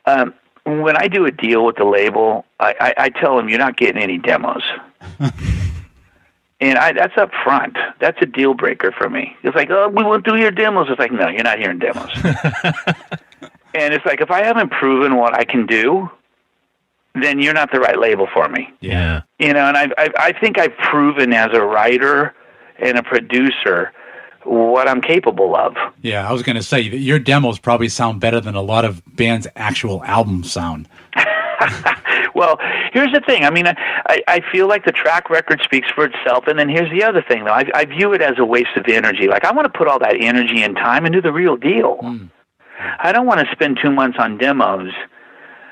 Um, 0.06 0.34
when 0.64 0.96
I 0.96 1.08
do 1.08 1.24
a 1.24 1.30
deal 1.30 1.64
with 1.64 1.76
the 1.76 1.84
label, 1.84 2.44
I, 2.60 2.74
I, 2.80 2.94
I 3.04 3.08
tell 3.08 3.36
them 3.36 3.48
you're 3.48 3.58
not 3.58 3.76
getting 3.76 4.02
any 4.02 4.18
demos. 4.18 4.62
And 6.60 6.76
I, 6.76 6.92
that's 6.92 7.16
up 7.16 7.30
front. 7.44 7.76
That's 8.00 8.18
a 8.20 8.26
deal 8.26 8.54
breaker 8.54 8.92
for 8.92 9.08
me. 9.08 9.36
It's 9.42 9.54
like, 9.54 9.70
oh, 9.70 9.88
we 9.88 10.02
won't 10.02 10.24
do 10.24 10.36
your 10.36 10.50
demos. 10.50 10.88
It's 10.90 10.98
like, 10.98 11.12
no, 11.12 11.28
you're 11.28 11.44
not 11.44 11.58
hearing 11.58 11.78
demos. 11.78 12.10
and 13.74 13.94
it's 13.94 14.04
like, 14.04 14.20
if 14.20 14.30
I 14.30 14.44
haven't 14.44 14.72
proven 14.72 15.16
what 15.16 15.34
I 15.34 15.44
can 15.44 15.66
do, 15.66 16.10
then 17.14 17.40
you're 17.40 17.54
not 17.54 17.70
the 17.70 17.78
right 17.78 17.98
label 17.98 18.26
for 18.32 18.48
me. 18.48 18.72
Yeah. 18.80 19.22
You 19.38 19.52
know, 19.52 19.66
and 19.68 19.76
I, 19.76 19.88
I, 19.96 20.08
I 20.18 20.32
think 20.32 20.58
I've 20.58 20.76
proven 20.78 21.32
as 21.32 21.50
a 21.52 21.62
writer 21.62 22.34
and 22.80 22.98
a 22.98 23.02
producer 23.02 23.92
what 24.44 24.88
I'm 24.88 25.00
capable 25.00 25.54
of. 25.54 25.76
Yeah, 26.02 26.28
I 26.28 26.32
was 26.32 26.42
going 26.42 26.56
to 26.56 26.62
say 26.62 26.80
your 26.80 27.18
demos 27.18 27.58
probably 27.58 27.88
sound 27.88 28.20
better 28.20 28.40
than 28.40 28.54
a 28.54 28.62
lot 28.62 28.84
of 28.84 29.02
bands' 29.14 29.46
actual 29.56 30.02
albums 30.04 30.50
sound. 30.50 30.88
Well, 32.34 32.58
here's 32.92 33.10
the 33.12 33.20
thing. 33.26 33.44
I 33.44 33.50
mean, 33.50 33.66
I, 33.66 34.22
I 34.28 34.40
feel 34.52 34.68
like 34.68 34.84
the 34.84 34.92
track 34.92 35.28
record 35.28 35.60
speaks 35.64 35.88
for 35.90 36.04
itself. 36.04 36.46
And 36.46 36.56
then 36.58 36.68
here's 36.68 36.90
the 36.90 37.02
other 37.02 37.20
thing, 37.26 37.44
though. 37.44 37.52
I, 37.52 37.64
I 37.74 37.84
view 37.84 38.12
it 38.12 38.22
as 38.22 38.34
a 38.38 38.44
waste 38.44 38.76
of 38.76 38.84
energy. 38.86 39.26
Like, 39.26 39.44
I 39.44 39.50
want 39.52 39.64
to 39.72 39.76
put 39.76 39.88
all 39.88 39.98
that 39.98 40.14
energy 40.20 40.62
and 40.62 40.76
time 40.76 41.04
into 41.04 41.20
the 41.20 41.32
real 41.32 41.56
deal. 41.56 41.96
Hmm. 41.96 42.26
I 43.00 43.10
don't 43.10 43.26
want 43.26 43.40
to 43.40 43.46
spend 43.52 43.78
two 43.82 43.90
months 43.90 44.18
on 44.20 44.38
demos. 44.38 44.92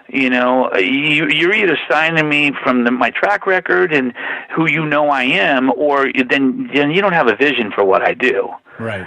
You 0.08 0.30
know, 0.30 0.72
you, 0.76 1.28
you're 1.28 1.52
either 1.54 1.78
signing 1.88 2.28
me 2.28 2.52
from 2.64 2.82
the, 2.84 2.90
my 2.90 3.10
track 3.10 3.46
record 3.46 3.92
and 3.92 4.12
who 4.54 4.68
you 4.68 4.84
know 4.86 5.08
I 5.10 5.24
am, 5.24 5.70
or 5.76 6.08
you- 6.08 6.24
then 6.24 6.68
then 6.74 6.90
you 6.90 7.00
don't 7.00 7.12
have 7.12 7.28
a 7.28 7.36
vision 7.36 7.70
for 7.72 7.84
what 7.84 8.02
I 8.02 8.14
do. 8.14 8.48
Right. 8.80 9.06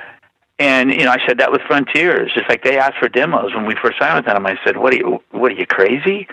And 0.60 0.92
you 0.92 1.04
know, 1.06 1.12
I 1.12 1.18
said 1.26 1.38
that 1.40 1.52
with 1.52 1.62
Frontiers. 1.68 2.32
It's 2.36 2.48
like 2.48 2.64
they 2.64 2.78
asked 2.78 3.00
for 3.00 3.10
demos 3.10 3.54
when 3.56 3.66
we 3.66 3.76
first 3.82 3.98
signed 4.00 4.16
with 4.18 4.26
them. 4.26 4.46
I 4.46 4.58
said, 4.66 4.78
"What 4.78 4.94
are 4.94 4.98
you? 4.98 5.20
What 5.32 5.52
are 5.52 5.56
you 5.56 5.66
crazy? 5.66 6.28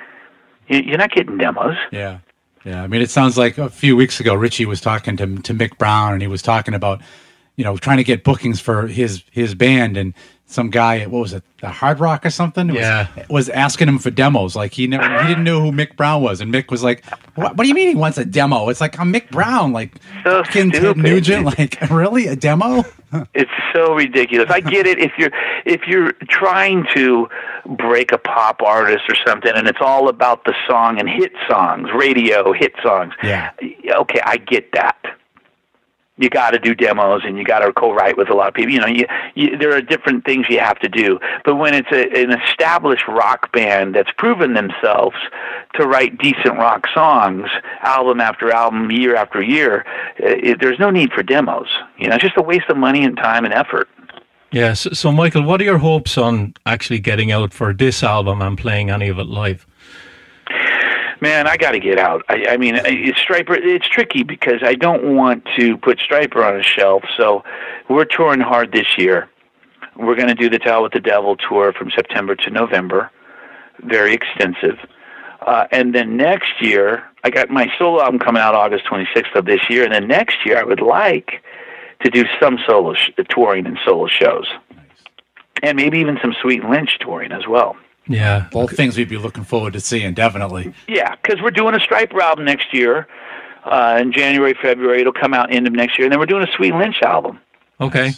You- 0.69 0.83
You're 0.85 0.99
not 0.99 1.13
getting 1.13 1.39
demos." 1.39 1.77
Yeah. 1.93 2.19
Yeah. 2.65 2.83
I 2.83 2.87
mean, 2.87 3.01
it 3.03 3.11
sounds 3.11 3.39
like 3.39 3.59
a 3.59 3.69
few 3.71 3.97
weeks 3.97 4.19
ago, 4.21 4.35
Richie 4.35 4.67
was 4.67 4.81
talking 4.81 5.17
to 5.19 5.27
to 5.27 5.55
Mick 5.55 5.79
Brown, 5.79 6.13
and 6.13 6.23
he 6.23 6.29
was 6.29 6.43
talking 6.43 6.75
about, 6.75 7.01
you 7.57 7.65
know, 7.65 7.77
trying 7.77 7.99
to 7.99 8.05
get 8.05 8.25
bookings 8.25 8.61
for 8.61 8.87
his 8.87 9.23
his 9.31 9.55
band, 9.55 9.97
and 9.97 10.15
some 10.49 10.71
guy, 10.71 11.05
what 11.07 11.21
was 11.21 11.33
it, 11.33 11.43
the 11.61 11.69
Hard 11.69 11.99
Rock 11.99 12.25
or 12.25 12.31
something? 12.31 12.69
Was, 12.69 12.77
Yeah. 12.77 13.09
Was 13.29 13.49
asking 13.49 13.89
him 13.89 13.99
for 13.99 14.11
demos. 14.11 14.55
Like 14.55 14.73
he 14.73 14.87
never, 14.87 15.09
he 15.23 15.29
didn't 15.29 15.45
know 15.45 15.61
who 15.61 15.73
Mick 15.73 15.97
Brown 15.97 16.23
was, 16.23 16.41
and 16.41 16.53
Mick 16.55 16.71
was 16.71 16.83
like, 16.85 17.05
"What, 17.35 17.57
what 17.57 17.65
do 17.65 17.69
you 17.69 17.75
mean 17.75 17.89
he 17.89 17.95
wants 17.97 18.17
a 18.19 18.25
demo?" 18.25 18.69
It's 18.69 18.81
like 18.81 18.99
I'm 19.01 19.13
Mick 19.13 19.29
Brown, 19.31 19.73
like 19.73 19.97
So 20.23 20.45
fucking 20.45 20.71
Ted. 20.71 20.97
Nugent. 20.97 21.45
Like 21.47 21.79
really 21.91 22.27
a 22.29 22.37
demo? 22.37 22.85
It's 23.35 23.51
so 23.73 23.95
ridiculous. 23.95 24.51
I 24.51 24.61
get 24.61 24.87
it 24.87 24.99
if 24.99 25.13
you're 25.17 25.31
if 25.65 25.87
you're 25.87 26.13
trying 26.29 26.85
to 26.95 27.29
break 27.65 28.13
a 28.13 28.19
pop 28.19 28.61
artist 28.63 29.05
or 29.09 29.15
something 29.27 29.53
and 29.55 29.67
it's 29.69 29.79
all 29.81 30.09
about 30.09 30.45
the 30.45 30.55
song 30.69 30.99
and 30.99 31.09
hit 31.09 31.33
songs, 31.49 31.89
radio 31.97 32.53
hit 32.53 32.73
songs. 32.83 33.15
Yeah. 33.23 33.53
Okay, 34.01 34.21
I 34.25 34.37
get 34.39 34.73
that. 34.73 34.99
You 36.19 36.31
got 36.31 36.51
to 36.51 36.59
do 36.59 36.75
demos 36.75 37.23
and 37.25 37.37
you 37.37 37.45
got 37.45 37.59
to 37.59 37.73
co-write 37.73 38.17
with 38.17 38.31
a 38.31 38.35
lot 38.35 38.49
of 38.49 38.55
people. 38.55 38.73
You 38.73 38.81
know, 38.81 38.87
you, 38.87 39.07
you 39.35 39.59
there 39.59 39.75
are 39.77 39.83
different 39.83 40.25
things 40.25 40.47
you 40.49 40.59
have 40.59 40.79
to 40.81 40.89
do. 40.89 41.19
But 41.45 41.57
when 41.57 41.75
it's 41.75 41.93
a, 41.93 42.23
an 42.23 42.41
established 42.41 43.07
rock 43.07 43.53
band 43.53 43.95
that's 43.95 44.11
proven 44.17 44.55
themselves 44.55 45.17
to 45.75 45.87
write 45.87 46.19
decent 46.19 46.57
rock 46.57 46.87
songs, 46.95 47.49
album 47.83 48.21
after 48.21 48.51
album, 48.51 48.91
year 48.91 49.15
after 49.15 49.43
year, 49.43 49.85
uh, 50.23 50.27
it, 50.27 50.61
there's 50.61 50.79
no 50.79 50.91
need 50.91 51.13
for 51.13 51.23
demos. 51.23 51.69
You 51.99 52.09
know, 52.09 52.15
it's 52.15 52.25
just 52.25 52.39
a 52.39 52.43
waste 52.43 52.71
of 52.71 52.77
money 52.77 53.05
and 53.05 53.17
time 53.17 53.45
and 53.45 53.53
effort. 53.53 53.89
Yeah. 54.53 54.73
So, 54.73 54.91
so, 54.91 55.13
Michael, 55.13 55.43
what 55.43 55.61
are 55.61 55.65
your 55.65 55.79
hopes 55.79 56.17
on 56.17 56.55
actually 56.65 57.01
getting 57.01 57.31
out 57.31 57.53
for 57.53 57.75
this 57.75 58.03
album 58.03 58.41
and 58.41 58.57
playing 58.57 58.91
any 58.91 59.09
of 59.09 59.19
it 59.19 59.27
live? 59.27 59.67
Man, 61.21 61.47
I 61.47 61.57
got 61.57 61.73
to 61.73 61.79
get 61.79 61.99
out. 61.99 62.23
I, 62.29 62.47
I 62.51 62.57
mean, 62.57 62.75
it's 62.77 63.19
Stryper. 63.19 63.57
It's 63.59 63.89
tricky 63.89 64.23
because 64.23 64.63
I 64.63 64.75
don't 64.75 65.17
want 65.17 65.47
to 65.57 65.79
put 65.79 65.99
Stryper 65.99 66.45
on 66.45 66.61
a 66.61 66.63
shelf. 66.63 67.05
So 67.17 67.43
we're 67.89 68.05
touring 68.05 68.41
hard 68.41 68.73
this 68.73 68.99
year. 68.99 69.29
We're 69.97 70.15
going 70.15 70.29
to 70.29 70.35
do 70.35 70.51
the 70.51 70.59
Tell 70.59 70.83
with 70.83 70.93
the 70.93 71.01
Devil 71.01 71.37
tour 71.37 71.73
from 71.73 71.91
September 71.91 72.37
to 72.37 72.51
November. 72.51 73.11
Very 73.83 74.13
extensive. 74.13 74.79
Uh, 75.41 75.67
and 75.71 75.95
then 75.95 76.17
next 76.17 76.61
year, 76.61 77.05
I 77.25 77.31
got 77.31 77.49
my 77.51 77.71
solo 77.79 78.03
album 78.03 78.19
coming 78.19 78.43
out 78.43 78.55
August 78.55 78.85
26th 78.85 79.35
of 79.35 79.47
this 79.47 79.61
year. 79.71 79.85
And 79.85 79.93
then 79.93 80.07
next 80.07 80.45
year, 80.45 80.59
I 80.59 80.65
would 80.65 80.81
like 80.81 81.43
to 82.03 82.11
do 82.11 82.25
some 82.41 82.59
solo 82.67 82.95
sh- 82.95 83.11
touring 83.31 83.67
and 83.67 83.79
solo 83.85 84.07
shows, 84.07 84.47
and 85.63 85.77
maybe 85.77 85.99
even 85.99 86.19
some 86.21 86.35
Sweet 86.43 86.65
Lynch 86.65 86.99
touring 87.01 87.33
as 87.33 87.47
well. 87.49 87.77
Yeah. 88.09 88.49
All 88.55 88.69
things 88.69 88.97
we'd 88.97 89.09
be 89.09 89.17
looking 89.19 89.45
forward 89.45 89.73
to 89.75 89.81
seeing, 89.81 90.15
definitely. 90.15 90.73
Yeah, 90.89 91.15
because 91.17 91.41
we're 91.43 91.51
doing 91.51 91.75
a 91.75 91.79
Stryper 91.79 92.21
album 92.21 92.45
next 92.45 92.73
year 92.73 93.09
uh, 93.65 93.99
in 94.01 94.13
January, 94.13 94.55
February. 94.61 95.01
It'll 95.01 95.13
come 95.13 95.35
out 95.35 95.53
end 95.53 95.67
of 95.67 95.73
next 95.73 95.99
year, 95.99 96.07
and 96.07 96.13
then 96.13 96.19
we're 96.21 96.27
doing 96.27 96.47
a 96.47 96.53
Sweet 96.57 96.75
Lynch 96.75 97.03
album 97.03 97.41
Okay. 97.81 98.13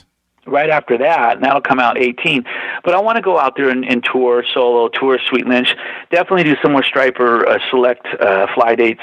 right 0.46 0.68
after 0.68 0.98
that, 0.98 1.36
and 1.36 1.44
that'll 1.44 1.62
come 1.62 1.78
out 1.80 1.96
18. 1.96 2.44
But 2.84 2.94
I 2.94 3.00
want 3.00 3.16
to 3.16 3.22
go 3.22 3.38
out 3.38 3.56
there 3.56 3.70
and, 3.70 3.84
and 3.84 4.04
tour 4.04 4.44
solo, 4.52 4.88
tour 4.88 5.18
Sweet 5.28 5.46
Lynch. 5.46 5.74
Definitely 6.10 6.44
do 6.44 6.56
some 6.62 6.72
more 6.72 6.82
Stryper 6.82 7.46
uh, 7.46 7.58
select 7.70 8.06
uh, 8.20 8.46
fly 8.54 8.74
dates. 8.74 9.02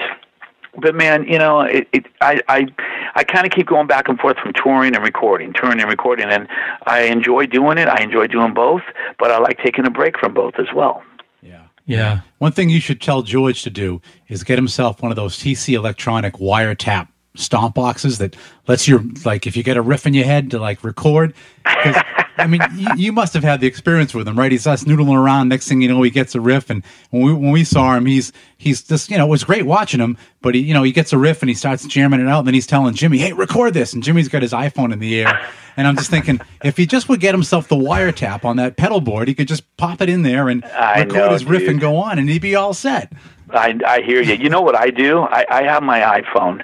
But 0.79 0.95
man, 0.95 1.25
you 1.25 1.37
know, 1.37 1.61
it, 1.61 1.87
it 1.93 2.05
I 2.21 2.41
I 2.47 2.67
I 3.15 3.23
kind 3.23 3.45
of 3.45 3.51
keep 3.51 3.67
going 3.67 3.87
back 3.87 4.07
and 4.07 4.19
forth 4.19 4.37
from 4.37 4.53
touring 4.53 4.95
and 4.95 5.03
recording, 5.03 5.53
touring 5.53 5.79
and 5.79 5.89
recording, 5.89 6.29
and 6.29 6.47
I 6.85 7.01
enjoy 7.03 7.45
doing 7.45 7.77
it. 7.77 7.87
I 7.87 8.01
enjoy 8.01 8.27
doing 8.27 8.53
both, 8.53 8.81
but 9.19 9.31
I 9.31 9.39
like 9.39 9.57
taking 9.63 9.85
a 9.85 9.89
break 9.89 10.17
from 10.19 10.33
both 10.33 10.55
as 10.57 10.67
well. 10.75 11.03
Yeah. 11.41 11.63
Yeah. 11.85 12.21
One 12.39 12.51
thing 12.51 12.69
you 12.69 12.79
should 12.79 13.01
tell 13.01 13.21
George 13.21 13.63
to 13.63 13.69
do 13.69 14.01
is 14.27 14.43
get 14.43 14.57
himself 14.57 15.01
one 15.01 15.11
of 15.11 15.15
those 15.15 15.37
TC 15.37 15.73
Electronic 15.73 16.35
wiretap 16.35 17.07
stomp 17.35 17.75
boxes 17.75 18.17
that 18.17 18.35
lets 18.67 18.87
your 18.87 19.03
like 19.23 19.45
if 19.45 19.55
you 19.57 19.63
get 19.63 19.77
a 19.77 19.81
riff 19.81 20.05
in 20.05 20.13
your 20.13 20.25
head 20.25 20.51
to 20.51 20.59
like 20.59 20.83
record. 20.83 21.33
I 21.65 22.47
mean, 22.47 22.61
you, 22.75 22.87
you 22.95 23.11
must 23.11 23.33
have 23.33 23.43
had 23.43 23.61
the 23.61 23.67
experience 23.67 24.13
with 24.13 24.27
him, 24.27 24.37
right? 24.37 24.51
He's 24.51 24.67
us 24.67 24.83
noodling 24.83 25.17
around. 25.17 25.49
Next 25.49 25.67
thing 25.67 25.81
you 25.81 25.87
know, 25.87 26.01
he 26.01 26.11
gets 26.11 26.35
a 26.35 26.41
riff, 26.41 26.69
and 26.69 26.83
when 27.09 27.23
we 27.23 27.33
when 27.33 27.51
we 27.51 27.63
saw 27.63 27.95
him, 27.95 28.05
he's 28.05 28.31
he's 28.57 28.83
just 28.83 29.09
you 29.09 29.17
know 29.17 29.25
it 29.25 29.29
was 29.29 29.43
great 29.43 29.65
watching 29.65 29.99
him, 29.99 30.17
but 30.41 30.53
he 30.53 30.61
you 30.61 30.73
know 30.73 30.83
he 30.83 30.91
gets 30.91 31.13
a 31.13 31.17
riff 31.17 31.41
and 31.41 31.49
he 31.49 31.55
starts 31.55 31.85
jamming 31.87 32.19
it 32.19 32.27
out, 32.27 32.39
and 32.39 32.47
then 32.47 32.53
he's 32.53 32.67
telling 32.67 32.93
Jimmy, 32.93 33.17
"Hey, 33.17 33.33
record 33.33 33.73
this," 33.73 33.93
and 33.93 34.03
Jimmy's 34.03 34.27
got 34.27 34.41
his 34.41 34.51
iPhone 34.51 34.91
in 34.91 34.99
the 34.99 35.19
air, 35.21 35.41
and 35.77 35.87
I'm 35.87 35.95
just 35.95 36.09
thinking 36.09 36.41
if 36.63 36.77
he 36.77 36.85
just 36.85 37.09
would 37.09 37.19
get 37.19 37.33
himself 37.33 37.67
the 37.67 37.75
wiretap 37.75 38.43
on 38.45 38.57
that 38.57 38.77
pedal 38.77 39.01
board, 39.01 39.27
he 39.27 39.33
could 39.33 39.47
just 39.47 39.63
pop 39.77 40.01
it 40.01 40.09
in 40.09 40.21
there 40.23 40.49
and 40.49 40.63
I 40.65 40.99
record 41.03 41.15
know, 41.15 41.31
his 41.31 41.45
riff 41.45 41.67
and 41.67 41.79
go 41.79 41.97
on, 41.97 42.19
and 42.19 42.29
he'd 42.29 42.41
be 42.41 42.55
all 42.55 42.73
set. 42.73 43.13
I 43.49 43.79
I 43.87 44.01
hear 44.01 44.21
you. 44.21 44.33
You 44.33 44.49
know 44.49 44.61
what 44.61 44.75
I 44.75 44.89
do? 44.89 45.21
I 45.21 45.45
I 45.49 45.63
have 45.63 45.83
my 45.83 46.21
iPhone, 46.21 46.63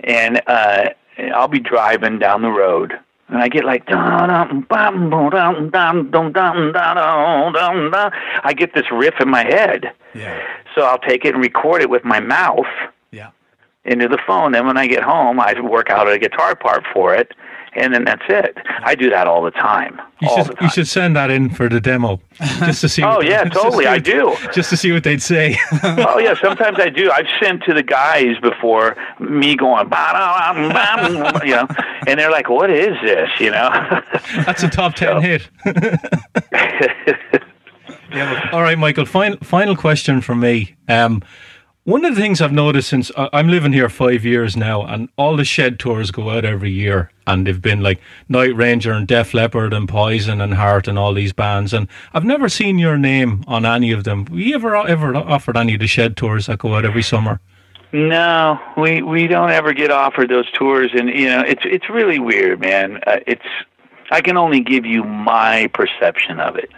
and 0.00 0.42
uh, 0.46 0.90
I'll 1.34 1.48
be 1.48 1.60
driving 1.60 2.18
down 2.18 2.42
the 2.42 2.50
road, 2.50 2.98
and 3.28 3.38
I 3.42 3.48
get 3.48 3.64
like 3.64 3.86
I 8.42 8.54
get 8.56 8.74
this 8.74 8.90
riff 8.90 9.14
in 9.20 9.28
my 9.28 9.44
head. 9.44 9.92
Yeah. 10.14 10.40
So 10.74 10.82
I'll 10.82 10.98
take 10.98 11.24
it 11.24 11.34
and 11.34 11.42
record 11.42 11.82
it 11.82 11.90
with 11.90 12.04
my 12.04 12.20
mouth. 12.20 12.66
Yeah. 13.10 13.30
Into 13.84 14.08
the 14.08 14.18
phone. 14.26 14.52
Then 14.52 14.66
when 14.66 14.78
I 14.78 14.86
get 14.86 15.02
home, 15.02 15.40
I 15.40 15.60
work 15.60 15.90
out 15.90 16.10
a 16.10 16.18
guitar 16.18 16.56
part 16.56 16.84
for 16.92 17.14
it, 17.14 17.32
and 17.78 17.94
then 17.94 18.04
that's 18.04 18.22
it. 18.28 18.56
I 18.84 18.94
do 18.94 19.10
that 19.10 19.26
all 19.26 19.42
the 19.42 19.50
time. 19.50 20.00
You 20.20 20.28
should 20.28 20.46
the 20.46 20.54
time. 20.54 20.64
you 20.64 20.70
should 20.70 20.88
send 20.88 21.16
that 21.16 21.30
in 21.30 21.50
for 21.50 21.68
the 21.68 21.80
demo 21.80 22.20
just 22.38 22.80
to 22.82 22.88
see. 22.88 23.02
Oh 23.08 23.20
yeah, 23.22 23.44
totally. 23.48 23.86
I 23.86 23.98
do. 23.98 24.36
Just 24.52 24.70
to 24.70 24.76
see 24.76 24.92
what 24.92 25.04
they'd 25.04 25.22
say. 25.22 25.56
oh 25.82 26.18
yeah, 26.18 26.34
sometimes 26.34 26.78
I 26.78 26.88
do. 26.88 27.10
I've 27.10 27.26
sent 27.40 27.62
to 27.64 27.74
the 27.74 27.82
guys 27.82 28.38
before 28.42 28.96
me 29.18 29.56
going, 29.56 29.86
you 29.86 31.54
know, 31.54 31.66
and 32.06 32.18
they're 32.20 32.30
like, 32.30 32.48
"What 32.50 32.70
is 32.70 32.96
this?" 33.02 33.30
You 33.38 33.50
know. 33.52 33.70
That's 34.44 34.62
a 34.62 34.68
top 34.68 34.94
ten 34.94 35.22
hit. 35.22 35.48
All 38.52 38.62
right, 38.62 38.78
Michael. 38.78 39.06
Final 39.06 39.38
final 39.38 39.76
question 39.76 40.20
from 40.20 40.40
me. 40.40 40.74
Um, 40.88 41.22
one 41.88 42.04
of 42.04 42.14
the 42.14 42.20
things 42.20 42.42
I've 42.42 42.52
noticed 42.52 42.90
since 42.90 43.10
I- 43.16 43.30
I'm 43.32 43.48
living 43.48 43.72
here 43.72 43.88
five 43.88 44.22
years 44.22 44.58
now, 44.58 44.82
and 44.82 45.08
all 45.16 45.36
the 45.36 45.44
shed 45.44 45.78
tours 45.78 46.10
go 46.10 46.28
out 46.28 46.44
every 46.44 46.70
year, 46.70 47.10
and 47.26 47.46
they've 47.46 47.62
been 47.62 47.80
like 47.80 47.98
Night 48.28 48.54
Ranger 48.54 48.92
and 48.92 49.06
Def 49.06 49.32
Leppard 49.32 49.72
and 49.72 49.88
Poison 49.88 50.38
and 50.42 50.52
Heart 50.52 50.86
and 50.86 50.98
all 50.98 51.14
these 51.14 51.32
bands, 51.32 51.72
and 51.72 51.88
I've 52.12 52.26
never 52.26 52.50
seen 52.50 52.78
your 52.78 52.98
name 52.98 53.42
on 53.46 53.64
any 53.64 53.90
of 53.90 54.04
them. 54.04 54.26
Were 54.30 54.38
you 54.38 54.54
ever 54.54 54.76
ever 54.76 55.16
offered 55.16 55.56
any 55.56 55.74
of 55.74 55.80
the 55.80 55.86
shed 55.86 56.14
tours 56.14 56.44
that 56.46 56.58
go 56.58 56.74
out 56.74 56.84
every 56.84 57.02
summer? 57.02 57.40
No, 57.92 58.60
we 58.76 59.00
we 59.00 59.26
don't 59.26 59.50
ever 59.50 59.72
get 59.72 59.90
offered 59.90 60.28
those 60.28 60.50
tours, 60.50 60.90
and 60.92 61.08
you 61.08 61.26
know 61.30 61.40
it's 61.40 61.62
it's 61.64 61.88
really 61.88 62.18
weird, 62.18 62.60
man. 62.60 63.00
Uh, 63.06 63.20
it's 63.26 63.48
I 64.10 64.20
can 64.20 64.36
only 64.36 64.60
give 64.60 64.84
you 64.84 65.04
my 65.04 65.70
perception 65.72 66.38
of 66.38 66.56
it, 66.56 66.70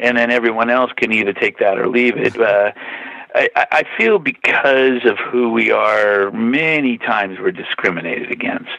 and 0.00 0.18
then 0.18 0.32
everyone 0.32 0.68
else 0.68 0.90
can 0.96 1.12
either 1.12 1.32
take 1.32 1.58
that 1.58 1.78
or 1.78 1.86
leave 1.86 2.16
it. 2.16 2.36
Uh, 2.40 2.72
I, 3.34 3.48
I 3.56 3.82
feel 3.96 4.18
because 4.18 5.04
of 5.04 5.18
who 5.18 5.52
we 5.52 5.70
are, 5.70 6.30
many 6.30 6.98
times 6.98 7.38
we're 7.40 7.52
discriminated 7.52 8.30
against. 8.30 8.70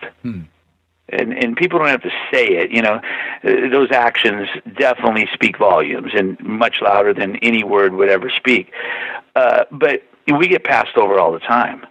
And, 1.10 1.34
and 1.34 1.58
people 1.58 1.80
don't 1.80 1.90
have 1.90 2.04
to 2.04 2.12
say 2.32 2.46
it, 2.46 2.72
you 2.72 2.82
know. 2.82 3.02
Uh, 3.44 3.70
Those 3.70 3.92
actions 3.92 4.48
definitely 4.78 5.28
speak 5.34 5.58
volumes, 5.58 6.12
and 6.16 6.40
much 6.40 6.78
louder 6.82 7.14
than 7.14 7.36
any 7.38 7.64
word 7.64 7.94
would 7.94 8.10
ever 8.10 8.30
speak. 8.30 8.72
Uh, 9.36 9.66
but 9.72 10.04
we 10.28 10.48
get 10.48 10.64
passed 10.64 10.96
over 10.96 11.20
all 11.20 11.34
the 11.34 11.40
time. 11.40 11.86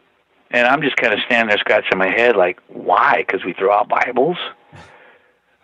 And 0.50 0.66
I'm 0.66 0.80
just 0.82 0.96
kind 0.96 1.12
of 1.12 1.20
standing 1.26 1.48
there 1.48 1.58
scratching 1.58 1.98
my 1.98 2.08
head, 2.08 2.34
like, 2.34 2.58
why? 2.68 3.24
Because 3.26 3.44
we 3.44 3.52
throw 3.52 3.72
out 3.72 3.88
Bibles? 3.88 4.38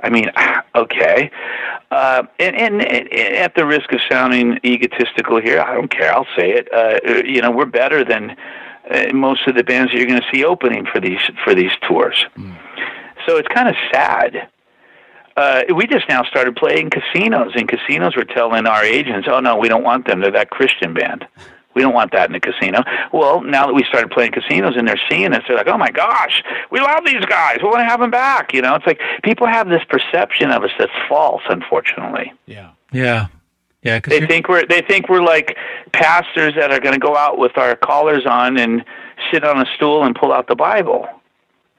I 0.00 0.10
mean, 0.10 0.30
okay. 0.74 1.30
Uh, 1.90 2.24
and, 2.38 2.56
and, 2.56 2.82
and 2.82 3.12
at 3.12 3.54
the 3.54 3.66
risk 3.66 3.92
of 3.92 4.00
sounding 4.10 4.58
egotistical 4.64 5.40
here, 5.40 5.60
I 5.60 5.74
don't 5.74 5.90
care. 5.90 6.12
I'll 6.12 6.26
say 6.36 6.52
it. 6.52 6.68
Uh, 6.72 7.22
you 7.24 7.40
know, 7.40 7.50
we're 7.50 7.66
better 7.66 8.04
than 8.04 8.36
uh, 8.90 9.12
most 9.12 9.46
of 9.46 9.54
the 9.56 9.64
bands 9.64 9.92
that 9.92 9.98
you're 9.98 10.06
going 10.06 10.20
to 10.20 10.26
see 10.32 10.44
opening 10.44 10.86
for 10.86 11.00
these 11.00 11.20
for 11.44 11.54
these 11.54 11.72
tours. 11.88 12.26
So 13.26 13.36
it's 13.36 13.48
kind 13.48 13.68
of 13.68 13.74
sad. 13.92 14.48
Uh, 15.36 15.62
we 15.74 15.86
just 15.86 16.08
now 16.08 16.24
started 16.24 16.56
playing 16.56 16.90
casinos, 16.90 17.52
and 17.56 17.68
casinos 17.68 18.16
were 18.16 18.24
telling 18.24 18.66
our 18.66 18.82
agents, 18.84 19.28
"Oh 19.30 19.40
no, 19.40 19.56
we 19.56 19.68
don't 19.68 19.82
want 19.82 20.06
them. 20.06 20.20
They're 20.20 20.30
that 20.30 20.50
Christian 20.50 20.94
band. 20.94 21.26
We 21.76 21.82
don't 21.82 21.94
want 21.94 22.10
that 22.12 22.28
in 22.28 22.32
the 22.32 22.40
casino." 22.40 22.82
Well, 23.12 23.42
now 23.42 23.66
that 23.68 23.74
we 23.74 23.84
started 23.84 24.10
playing 24.10 24.32
casinos 24.32 24.74
and 24.76 24.88
they're 24.88 25.00
seeing 25.08 25.32
us, 25.32 25.44
they're 25.46 25.56
like, 25.56 25.68
"Oh 25.68 25.78
my 25.78 25.92
gosh, 25.92 26.42
we 26.70 26.80
love 26.80 27.04
these 27.04 27.24
guys. 27.26 27.58
We 27.62 27.68
want 27.68 27.78
to 27.78 27.84
have 27.84 28.00
them 28.00 28.10
back." 28.10 28.52
You 28.52 28.62
know, 28.62 28.74
it's 28.74 28.86
like 28.86 29.00
people 29.22 29.46
have 29.46 29.68
this 29.68 29.84
perception 29.88 30.50
of 30.50 30.64
us 30.64 30.72
that's 30.76 30.90
false, 31.08 31.42
unfortunately. 31.48 32.32
Yeah. 32.46 32.70
Yeah, 32.92 33.26
yeah. 33.82 34.00
They 34.00 34.20
Because 34.20 34.28
think 34.28 34.48
we're 34.48 34.66
they 34.66 34.80
think 34.80 35.08
we're 35.08 35.22
like 35.22 35.56
pastors 35.92 36.54
that 36.56 36.70
are 36.70 36.80
going 36.80 36.94
to 36.94 37.00
go 37.00 37.16
out 37.16 37.38
with 37.38 37.56
our 37.58 37.76
collars 37.76 38.24
on 38.26 38.58
and 38.58 38.84
sit 39.30 39.44
on 39.44 39.60
a 39.60 39.66
stool 39.74 40.04
and 40.04 40.14
pull 40.14 40.32
out 40.32 40.48
the 40.48 40.56
Bible. 40.56 41.08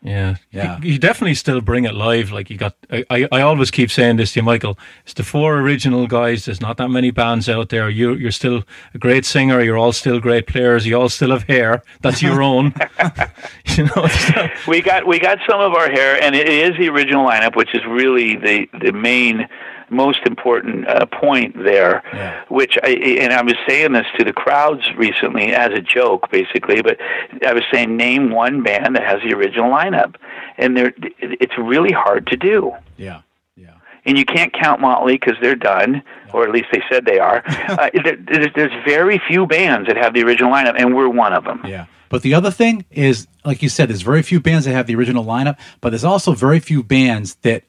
Yeah, 0.08 0.36
Yeah. 0.51 0.80
You, 0.80 0.93
you 0.93 0.99
definitely 0.99 1.36
still 1.36 1.60
bring 1.60 1.84
it 1.84 1.93
live. 1.93 2.32
Like 2.32 2.49
you 2.49 2.58
got, 2.58 2.76
I, 2.89 3.28
I, 3.32 3.41
always 3.41 3.72
keep 3.72 3.91
saying 3.91 4.16
this 4.16 4.34
to 4.34 4.39
you, 4.39 4.43
Michael. 4.43 4.80
It's 5.03 5.14
the 5.14 5.24
four 5.24 5.60
original 5.60 6.08
guys. 6.08 6.45
There's 6.45 6.62
not 6.62 6.78
that 6.78 6.89
many 6.89 7.12
bands 7.12 7.49
out 7.49 7.70
there. 7.70 7.89
You, 7.89 8.14
you're 8.14 8.32
still 8.32 8.64
a 8.93 8.97
great 8.97 9.26
singer. 9.26 9.62
You're 9.62 9.78
all 9.78 9.91
still 9.91 10.20
great 10.20 10.47
players. 10.47 10.88
You 10.88 10.99
all 10.99 11.10
still 11.10 11.32
have 11.32 11.43
hair. 11.43 11.84
That's 12.01 12.22
your 12.22 12.41
own. 12.41 12.74
you 13.66 13.84
know. 13.84 14.08
So, 14.08 14.47
We 14.68 14.82
got 14.82 15.05
we 15.05 15.20
got 15.20 15.39
some 15.49 15.60
of 15.60 15.74
our 15.74 15.89
hair, 15.89 16.22
and 16.22 16.36
it 16.36 16.47
is 16.47 16.78
the 16.78 16.89
original 16.89 17.28
lineup, 17.28 17.55
which 17.55 17.74
is 17.76 17.82
really 17.86 18.38
the 18.38 18.70
the 18.80 18.93
main, 18.93 19.47
most 19.89 20.19
important 20.25 20.88
uh, 20.88 21.05
point 21.05 21.55
there. 21.63 22.03
Yeah. 22.13 22.43
Which 22.49 22.77
I 22.83 22.89
and 22.89 23.33
I 23.33 23.41
was 23.41 23.55
saying 23.67 23.93
this 23.93 24.05
to 24.17 24.23
the 24.23 24.33
crowds 24.33 24.83
recently 24.97 25.53
as 25.53 25.71
a 25.71 25.81
joke, 25.81 26.29
basically. 26.31 26.81
But 26.81 26.97
I 27.45 27.53
was 27.53 27.63
saying, 27.71 27.95
name 27.95 28.31
one 28.31 28.63
band 28.63 28.95
that 28.95 29.03
has 29.03 29.21
the 29.21 29.35
original 29.35 29.71
lineup, 29.71 30.15
and 30.57 30.75
there 30.75 30.93
it's 31.19 31.57
really 31.57 31.91
hard 31.91 32.27
to 32.27 32.38
do. 32.38 32.73
Yeah. 32.97 33.21
Yeah. 33.55 33.73
And 34.05 34.17
you 34.17 34.25
can't 34.25 34.53
count 34.53 34.81
Motley 34.81 35.13
because 35.13 35.35
they're 35.41 35.55
done, 35.55 36.03
or 36.33 36.43
at 36.43 36.51
least 36.51 36.67
they 36.71 36.81
said 36.89 37.05
they 37.05 37.19
are. 37.19 37.43
uh, 37.47 37.89
there, 38.03 38.17
there's, 38.17 38.47
there's 38.55 38.85
very 38.85 39.21
few 39.27 39.45
bands 39.45 39.88
that 39.88 39.97
have 39.97 40.13
the 40.13 40.23
original 40.23 40.51
lineup, 40.51 40.75
and 40.77 40.95
we're 40.95 41.09
one 41.09 41.33
of 41.33 41.43
them. 41.43 41.61
Yeah. 41.65 41.85
But 42.09 42.21
the 42.21 42.33
other 42.33 42.51
thing 42.51 42.85
is, 42.89 43.27
like 43.43 43.61
you 43.61 43.69
said, 43.69 43.89
there's 43.89 44.01
very 44.01 44.21
few 44.21 44.39
bands 44.39 44.65
that 44.65 44.71
have 44.71 44.88
the 44.88 44.95
original 44.95 45.25
lineup, 45.25 45.57
but 45.81 45.89
there's 45.89 46.03
also 46.03 46.33
very 46.33 46.59
few 46.59 46.83
bands 46.83 47.35
that 47.41 47.63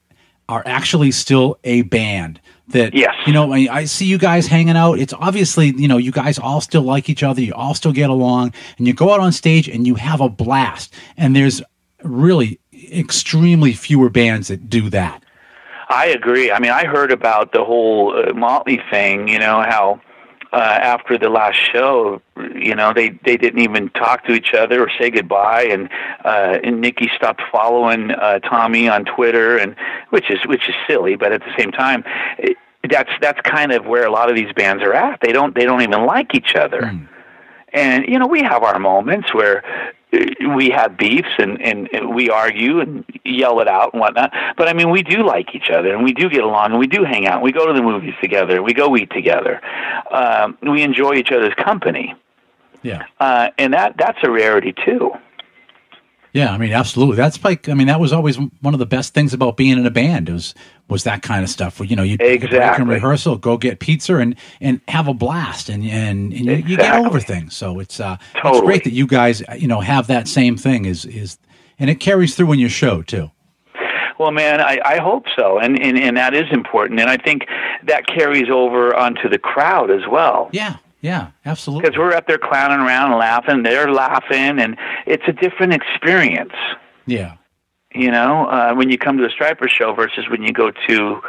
are 0.48 0.62
actually 0.66 1.10
still 1.10 1.58
a 1.64 1.82
band. 1.82 2.40
That 2.68 2.94
Yes. 2.94 3.14
you 3.26 3.32
know, 3.32 3.52
I, 3.52 3.66
I 3.70 3.84
see 3.86 4.04
you 4.04 4.18
guys 4.18 4.46
hanging 4.46 4.76
out. 4.76 4.98
It's 4.98 5.14
obviously 5.14 5.68
you 5.76 5.88
know 5.88 5.96
you 5.96 6.12
guys 6.12 6.38
all 6.38 6.60
still 6.60 6.82
like 6.82 7.08
each 7.08 7.22
other. 7.22 7.40
You 7.40 7.54
all 7.54 7.74
still 7.74 7.92
get 7.92 8.10
along, 8.10 8.52
and 8.76 8.86
you 8.86 8.92
go 8.92 9.12
out 9.12 9.20
on 9.20 9.32
stage 9.32 9.68
and 9.68 9.86
you 9.86 9.94
have 9.94 10.20
a 10.20 10.28
blast. 10.28 10.92
And 11.16 11.34
there's 11.34 11.62
really 12.02 12.60
extremely 12.92 13.72
fewer 13.72 14.10
bands 14.10 14.48
that 14.48 14.68
do 14.68 14.90
that. 14.90 15.22
I 15.88 16.06
agree. 16.08 16.52
I 16.52 16.58
mean, 16.58 16.70
I 16.70 16.84
heard 16.84 17.10
about 17.10 17.52
the 17.52 17.64
whole 17.64 18.14
uh, 18.14 18.34
Motley 18.34 18.80
thing. 18.90 19.28
You 19.28 19.38
know 19.38 19.62
how 19.62 20.00
uh, 20.52 20.56
after 20.56 21.18
the 21.18 21.28
last 21.28 21.56
show, 21.56 22.22
you 22.54 22.74
know 22.74 22.92
they 22.92 23.10
they 23.24 23.36
didn't 23.36 23.60
even 23.60 23.90
talk 23.90 24.24
to 24.24 24.32
each 24.32 24.54
other 24.54 24.82
or 24.82 24.90
say 24.98 25.10
goodbye, 25.10 25.64
and 25.64 25.88
uh, 26.24 26.58
and 26.62 26.80
Nikki 26.80 27.10
stopped 27.14 27.42
following 27.52 28.10
uh, 28.12 28.38
Tommy 28.40 28.88
on 28.88 29.04
Twitter, 29.04 29.58
and 29.58 29.76
which 30.10 30.30
is 30.30 30.38
which 30.46 30.68
is 30.68 30.74
silly, 30.86 31.16
but 31.16 31.32
at 31.32 31.40
the 31.40 31.52
same 31.58 31.72
time. 31.72 32.04
It, 32.38 32.56
that's 32.88 33.10
that's 33.20 33.40
kind 33.40 33.72
of 33.72 33.86
where 33.86 34.06
a 34.06 34.10
lot 34.10 34.30
of 34.30 34.36
these 34.36 34.52
bands 34.54 34.82
are 34.82 34.94
at. 34.94 35.20
They 35.20 35.32
don't 35.32 35.54
they 35.54 35.64
don't 35.64 35.82
even 35.82 36.06
like 36.06 36.34
each 36.34 36.54
other. 36.54 36.80
And 37.72 38.06
you 38.06 38.18
know, 38.18 38.26
we 38.26 38.42
have 38.42 38.62
our 38.62 38.78
moments 38.78 39.34
where 39.34 39.62
we 40.56 40.70
have 40.70 40.96
beefs 40.96 41.28
and, 41.38 41.60
and 41.60 41.88
and 41.92 42.14
we 42.14 42.30
argue 42.30 42.80
and 42.80 43.04
yell 43.24 43.60
it 43.60 43.68
out 43.68 43.92
and 43.92 44.00
whatnot. 44.00 44.32
But 44.56 44.68
I 44.68 44.72
mean, 44.72 44.90
we 44.90 45.02
do 45.02 45.22
like 45.22 45.54
each 45.54 45.70
other 45.70 45.94
and 45.94 46.02
we 46.02 46.12
do 46.12 46.28
get 46.30 46.42
along 46.44 46.70
and 46.70 46.78
we 46.78 46.86
do 46.86 47.04
hang 47.04 47.26
out. 47.26 47.34
And 47.34 47.42
we 47.42 47.52
go 47.52 47.66
to 47.66 47.72
the 47.72 47.82
movies 47.82 48.14
together. 48.20 48.56
and 48.56 48.64
We 48.64 48.72
go 48.72 48.96
eat 48.96 49.10
together. 49.10 49.60
Um, 50.10 50.56
we 50.62 50.82
enjoy 50.82 51.14
each 51.14 51.30
other's 51.30 51.54
company, 51.54 52.14
Yeah. 52.82 53.04
uh, 53.20 53.50
and 53.58 53.74
that 53.74 53.96
that's 53.98 54.18
a 54.22 54.30
rarity 54.30 54.72
too. 54.84 55.12
Yeah, 56.38 56.52
I 56.52 56.58
mean, 56.58 56.72
absolutely. 56.72 57.16
That's 57.16 57.42
like, 57.42 57.68
I 57.68 57.74
mean, 57.74 57.88
that 57.88 57.98
was 57.98 58.12
always 58.12 58.38
one 58.38 58.72
of 58.72 58.78
the 58.78 58.86
best 58.86 59.12
things 59.12 59.34
about 59.34 59.56
being 59.56 59.76
in 59.76 59.84
a 59.84 59.90
band 59.90 60.28
was 60.28 60.54
was 60.88 61.02
that 61.02 61.20
kind 61.20 61.42
of 61.42 61.50
stuff. 61.50 61.80
Where 61.80 61.88
you 61.88 61.96
know, 61.96 62.04
you 62.04 62.16
take 62.16 62.44
a 62.44 62.46
break 62.46 62.60
Exactly. 62.60 62.94
rehearsal, 62.94 63.38
go 63.38 63.56
get 63.56 63.80
pizza, 63.80 64.18
and 64.18 64.36
and 64.60 64.80
have 64.86 65.08
a 65.08 65.14
blast, 65.14 65.68
and 65.68 65.82
and, 65.82 66.32
and 66.32 66.46
you, 66.46 66.56
you 66.58 66.76
get 66.76 66.94
over 67.04 67.18
things. 67.18 67.56
So 67.56 67.80
it's 67.80 67.98
uh, 67.98 68.18
it's 68.36 68.60
great 68.60 68.84
that 68.84 68.92
you 68.92 69.08
guys 69.08 69.42
you 69.58 69.66
know 69.66 69.80
have 69.80 70.06
that 70.06 70.28
same 70.28 70.56
thing. 70.56 70.84
Is 70.84 71.04
is 71.06 71.38
and 71.76 71.90
it 71.90 71.96
carries 71.96 72.36
through 72.36 72.52
in 72.52 72.60
your 72.60 72.70
show 72.70 73.02
too. 73.02 73.32
Well, 74.20 74.30
man, 74.30 74.60
I, 74.60 74.78
I 74.84 74.98
hope 74.98 75.24
so, 75.36 75.58
and, 75.58 75.76
and 75.82 75.98
and 75.98 76.16
that 76.16 76.34
is 76.34 76.46
important, 76.52 77.00
and 77.00 77.10
I 77.10 77.16
think 77.16 77.46
that 77.82 78.06
carries 78.06 78.48
over 78.48 78.94
onto 78.94 79.28
the 79.28 79.38
crowd 79.38 79.90
as 79.90 80.02
well. 80.08 80.50
Yeah, 80.52 80.76
yeah, 81.00 81.30
absolutely. 81.44 81.82
because 81.88 81.98
we're 81.98 82.12
up 82.14 82.26
there 82.26 82.38
clowning 82.38 82.80
around 82.80 83.10
and 83.12 83.20
laughing. 83.20 83.62
They're 83.62 83.92
laughing, 83.92 84.58
and 84.58 84.76
it's 85.06 85.24
a 85.28 85.32
different 85.32 85.72
experience. 85.72 86.52
Yeah, 87.06 87.36
You 87.94 88.10
know, 88.10 88.46
uh, 88.48 88.74
when 88.74 88.90
you 88.90 88.98
come 88.98 89.16
to 89.18 89.24
a 89.24 89.30
Stryper 89.30 89.68
show 89.68 89.94
versus 89.94 90.28
when 90.28 90.42
you 90.42 90.52
go 90.52 90.70
to 90.88 91.20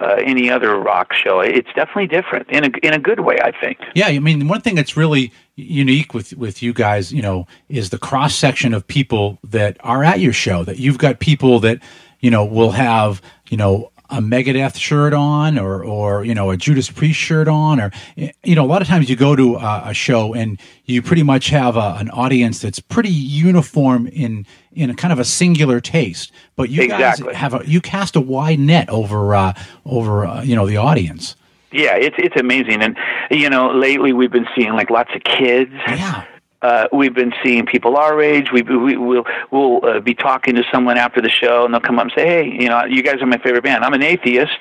uh, 0.00 0.16
any 0.24 0.50
other 0.50 0.78
rock 0.78 1.12
show, 1.12 1.40
it's 1.40 1.68
definitely 1.74 2.06
different 2.06 2.48
in 2.50 2.64
a 2.64 2.70
in 2.82 2.92
a 2.94 2.98
good 2.98 3.20
way. 3.20 3.38
I 3.42 3.52
think. 3.58 3.78
Yeah, 3.94 4.06
I 4.06 4.18
mean, 4.18 4.48
one 4.48 4.60
thing 4.60 4.74
that's 4.74 4.96
really 4.96 5.32
unique 5.56 6.14
with 6.14 6.32
with 6.34 6.62
you 6.62 6.72
guys, 6.72 7.12
you 7.12 7.22
know, 7.22 7.46
is 7.68 7.90
the 7.90 7.98
cross 7.98 8.34
section 8.34 8.74
of 8.74 8.86
people 8.86 9.38
that 9.44 9.76
are 9.80 10.04
at 10.04 10.20
your 10.20 10.32
show. 10.32 10.64
That 10.64 10.78
you've 10.78 10.98
got 10.98 11.18
people 11.20 11.60
that 11.60 11.80
you 12.20 12.30
know 12.30 12.44
will 12.44 12.72
have 12.72 13.22
you 13.50 13.56
know 13.56 13.90
a 14.14 14.20
Megadeth 14.20 14.76
shirt 14.76 15.12
on, 15.12 15.58
or 15.58 15.82
or 15.84 16.24
you 16.24 16.34
know 16.34 16.50
a 16.50 16.56
Judas 16.56 16.90
Priest 16.90 17.18
shirt 17.18 17.48
on, 17.48 17.80
or 17.80 17.90
you 18.16 18.54
know 18.54 18.64
a 18.64 18.66
lot 18.66 18.82
of 18.82 18.88
times 18.88 19.10
you 19.10 19.16
go 19.16 19.34
to 19.36 19.56
a, 19.56 19.82
a 19.86 19.94
show 19.94 20.34
and 20.34 20.60
you 20.84 21.02
pretty 21.02 21.22
much 21.22 21.48
have 21.48 21.76
a, 21.76 21.96
an 21.98 22.10
audience 22.10 22.60
that's 22.60 22.78
pretty 22.78 23.10
uniform 23.10 24.06
in 24.08 24.46
in 24.72 24.90
a 24.90 24.94
kind 24.94 25.12
of 25.12 25.18
a 25.18 25.24
singular 25.24 25.80
taste. 25.80 26.32
But 26.56 26.70
you 26.70 26.82
Exactly. 26.82 27.26
guys 27.26 27.36
have 27.36 27.54
a 27.54 27.62
you 27.66 27.80
cast 27.80 28.16
a 28.16 28.20
wide 28.20 28.58
net 28.58 28.88
over 28.88 29.34
uh, 29.34 29.52
over 29.84 30.26
uh, 30.26 30.42
you 30.42 30.54
know 30.54 30.66
the 30.66 30.76
audience. 30.76 31.36
Yeah, 31.72 31.96
it's 31.96 32.16
it's 32.18 32.36
amazing, 32.36 32.82
and 32.82 32.96
you 33.30 33.50
know, 33.50 33.70
lately 33.72 34.12
we've 34.12 34.30
been 34.30 34.46
seeing 34.56 34.72
like 34.74 34.90
lots 34.90 35.10
of 35.14 35.24
kids. 35.24 35.72
Yeah. 35.88 36.24
Uh, 36.64 36.88
we've 36.92 37.14
been 37.14 37.32
seeing 37.44 37.66
people 37.66 37.96
our 37.96 38.22
age. 38.22 38.46
We, 38.52 38.62
we 38.62 38.96
we'll 38.96 39.24
we'll 39.50 39.84
uh, 39.84 40.00
be 40.00 40.14
talking 40.14 40.54
to 40.54 40.64
someone 40.72 40.96
after 40.96 41.20
the 41.20 41.28
show, 41.28 41.64
and 41.64 41.74
they'll 41.74 41.80
come 41.88 41.98
up 41.98 42.04
and 42.08 42.12
say, 42.16 42.26
"Hey, 42.26 42.44
you 42.62 42.68
know, 42.70 42.84
you 42.86 43.02
guys 43.02 43.16
are 43.22 43.26
my 43.26 43.38
favorite 43.38 43.64
band. 43.64 43.84
I'm 43.84 43.92
an 43.92 44.02
atheist. 44.02 44.60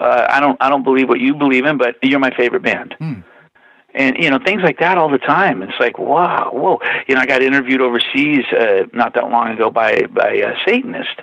Uh, 0.00 0.26
I 0.28 0.40
don't 0.40 0.56
I 0.60 0.68
don't 0.68 0.82
believe 0.82 1.08
what 1.08 1.20
you 1.20 1.34
believe 1.34 1.64
in, 1.64 1.78
but 1.78 1.94
you're 2.02 2.18
my 2.18 2.34
favorite 2.36 2.62
band." 2.62 2.96
And 3.94 4.16
you 4.18 4.28
know 4.30 4.38
things 4.44 4.62
like 4.62 4.78
that 4.80 4.98
all 4.98 5.08
the 5.08 5.18
time. 5.18 5.62
It's 5.62 5.78
like 5.80 5.96
wow, 5.98 6.50
whoa. 6.52 6.80
You 7.06 7.14
know, 7.14 7.20
I 7.20 7.26
got 7.26 7.40
interviewed 7.42 7.80
overseas 7.80 8.44
uh, 8.52 8.86
not 8.92 9.14
that 9.14 9.30
long 9.30 9.48
ago 9.48 9.70
by 9.70 10.02
by 10.10 10.30
a 10.30 10.54
Satanist, 10.66 11.20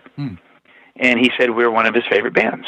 and 0.98 1.20
he 1.20 1.30
said 1.38 1.52
we're 1.58 1.72
one 1.72 1.86
of 1.86 1.94
his 1.94 2.06
favorite 2.10 2.34
bands. 2.34 2.66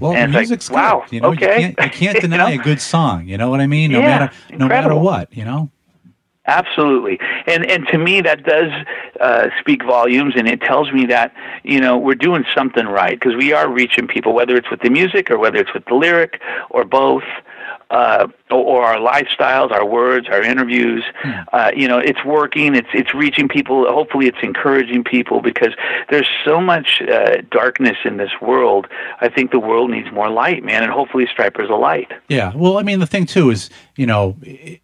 Well, 0.00 0.12
And 0.12 0.32
the 0.32 0.38
like, 0.38 0.48
music's 0.48 0.70
wow, 0.70 1.02
good. 1.04 1.12
You 1.12 1.20
know, 1.22 1.28
okay. 1.32 1.60
you 1.68 1.74
can't, 1.74 1.78
you 1.80 1.90
can't 1.90 2.14
You 2.22 2.28
deny 2.28 2.54
know? 2.54 2.60
a 2.60 2.64
good 2.64 2.80
song. 2.80 3.26
You 3.26 3.36
know 3.36 3.50
what 3.50 3.60
I 3.60 3.66
mean? 3.66 3.90
No 3.90 3.98
Yeah, 3.98 4.06
matter 4.18 4.32
no 4.56 4.68
matter 4.68 4.94
what. 4.94 5.36
You 5.36 5.44
know. 5.44 5.70
Absolutely, 6.48 7.20
and 7.46 7.70
and 7.70 7.86
to 7.88 7.98
me 7.98 8.22
that 8.22 8.42
does 8.42 8.72
uh, 9.20 9.48
speak 9.60 9.84
volumes, 9.84 10.32
and 10.34 10.48
it 10.48 10.62
tells 10.62 10.90
me 10.92 11.04
that 11.04 11.34
you 11.62 11.78
know 11.78 11.98
we're 11.98 12.14
doing 12.14 12.42
something 12.56 12.86
right 12.86 13.20
because 13.20 13.36
we 13.36 13.52
are 13.52 13.70
reaching 13.70 14.06
people, 14.08 14.32
whether 14.32 14.56
it's 14.56 14.70
with 14.70 14.80
the 14.80 14.88
music 14.88 15.30
or 15.30 15.38
whether 15.38 15.58
it's 15.58 15.74
with 15.74 15.84
the 15.84 15.94
lyric 15.94 16.40
or 16.70 16.84
both, 16.84 17.22
uh, 17.90 18.28
or, 18.50 18.58
or 18.58 18.84
our 18.84 18.96
lifestyles, 18.96 19.70
our 19.70 19.84
words, 19.84 20.28
our 20.28 20.42
interviews. 20.42 21.04
Uh, 21.52 21.70
you 21.74 21.88
know, 21.88 21.98
it's 21.98 22.24
working. 22.24 22.74
It's 22.74 22.88
it's 22.92 23.14
reaching 23.14 23.48
people. 23.48 23.86
Hopefully, 23.90 24.26
it's 24.26 24.38
encouraging 24.42 25.04
people 25.04 25.40
because 25.40 25.74
there's 26.10 26.28
so 26.44 26.60
much 26.60 27.02
uh, 27.02 27.42
darkness 27.50 27.96
in 28.04 28.16
this 28.16 28.30
world. 28.40 28.86
I 29.20 29.28
think 29.28 29.50
the 29.50 29.58
world 29.58 29.90
needs 29.90 30.10
more 30.12 30.30
light, 30.30 30.62
man, 30.64 30.82
and 30.82 30.92
hopefully, 30.92 31.26
Stryper's 31.26 31.70
a 31.70 31.74
light. 31.74 32.12
Yeah. 32.28 32.52
Well, 32.54 32.78
I 32.78 32.82
mean, 32.82 33.00
the 33.00 33.06
thing 33.06 33.26
too 33.26 33.50
is, 33.50 33.70
you 33.96 34.06
know, 34.06 34.36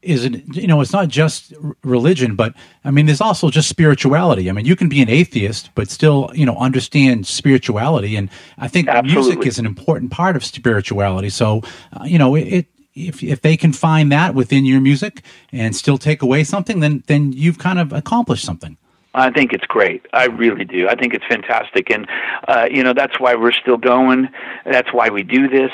is 0.02 0.24
it, 0.24 0.42
you 0.54 0.66
know, 0.66 0.80
it's 0.80 0.92
not 0.92 1.08
just 1.08 1.52
religion, 1.82 2.36
but 2.36 2.54
I 2.84 2.90
mean, 2.90 3.06
there's 3.06 3.20
also 3.20 3.50
just 3.50 3.68
spirituality. 3.68 4.48
I 4.48 4.52
mean, 4.52 4.66
you 4.66 4.76
can 4.76 4.88
be 4.88 5.02
an 5.02 5.08
atheist, 5.08 5.70
but 5.74 5.90
still, 5.90 6.30
you 6.34 6.46
know, 6.46 6.56
understand 6.56 7.26
spirituality. 7.26 8.16
And 8.16 8.30
I 8.58 8.68
think 8.68 8.88
music 9.04 9.46
is 9.46 9.58
an 9.58 9.66
important 9.66 10.10
part 10.10 10.36
of 10.36 10.44
spirituality. 10.44 11.30
So, 11.30 11.62
uh, 11.92 12.04
you 12.04 12.18
know, 12.18 12.34
it, 12.34 12.42
it 12.42 12.66
if, 12.94 13.22
if 13.22 13.40
they 13.40 13.56
can 13.56 13.72
find 13.72 14.10
that 14.12 14.34
within 14.34 14.64
your 14.64 14.80
music 14.80 15.22
and 15.52 15.74
still 15.74 15.98
take 15.98 16.22
away 16.22 16.44
something, 16.44 16.80
then, 16.80 17.02
then 17.06 17.32
you've 17.32 17.58
kind 17.58 17.78
of 17.78 17.92
accomplished 17.92 18.44
something. 18.44 18.76
I 19.14 19.30
think 19.30 19.52
it's 19.52 19.66
great. 19.66 20.06
I 20.12 20.26
really 20.26 20.64
do. 20.64 20.88
I 20.88 20.96
think 20.96 21.14
it's 21.14 21.24
fantastic, 21.26 21.88
and 21.88 22.08
uh, 22.48 22.66
you 22.68 22.82
know 22.82 22.92
that's 22.92 23.20
why 23.20 23.36
we're 23.36 23.52
still 23.52 23.76
going. 23.76 24.28
That's 24.64 24.92
why 24.92 25.08
we 25.08 25.22
do 25.22 25.48
this. 25.48 25.70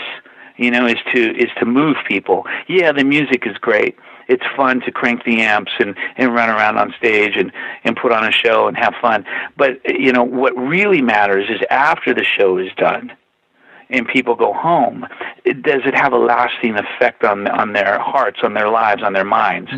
You 0.58 0.70
know, 0.70 0.86
is 0.86 0.98
to 1.14 1.36
is 1.38 1.48
to 1.58 1.64
move 1.64 1.96
people. 2.06 2.44
Yeah, 2.68 2.92
the 2.92 3.02
music 3.02 3.46
is 3.46 3.56
great. 3.56 3.96
It's 4.28 4.44
fun 4.54 4.80
to 4.82 4.92
crank 4.92 5.24
the 5.24 5.40
amps 5.40 5.72
and 5.78 5.96
and 6.18 6.34
run 6.34 6.50
around 6.50 6.76
on 6.76 6.94
stage 6.98 7.34
and 7.34 7.50
and 7.84 7.96
put 7.96 8.12
on 8.12 8.26
a 8.26 8.30
show 8.30 8.68
and 8.68 8.76
have 8.76 8.92
fun. 9.00 9.24
But 9.56 9.80
you 9.88 10.12
know 10.12 10.22
what 10.22 10.54
really 10.54 11.00
matters 11.00 11.48
is 11.48 11.62
after 11.70 12.12
the 12.12 12.24
show 12.24 12.58
is 12.58 12.70
done 12.76 13.10
and 13.90 14.06
people 14.06 14.34
go 14.34 14.52
home, 14.52 15.06
it, 15.44 15.62
does 15.62 15.82
it 15.84 15.94
have 15.94 16.12
a 16.12 16.18
lasting 16.18 16.76
effect 16.76 17.24
on 17.24 17.46
on 17.48 17.72
their 17.72 17.98
hearts, 17.98 18.40
on 18.42 18.54
their 18.54 18.68
lives, 18.68 19.02
on 19.02 19.12
their 19.12 19.24
minds? 19.24 19.70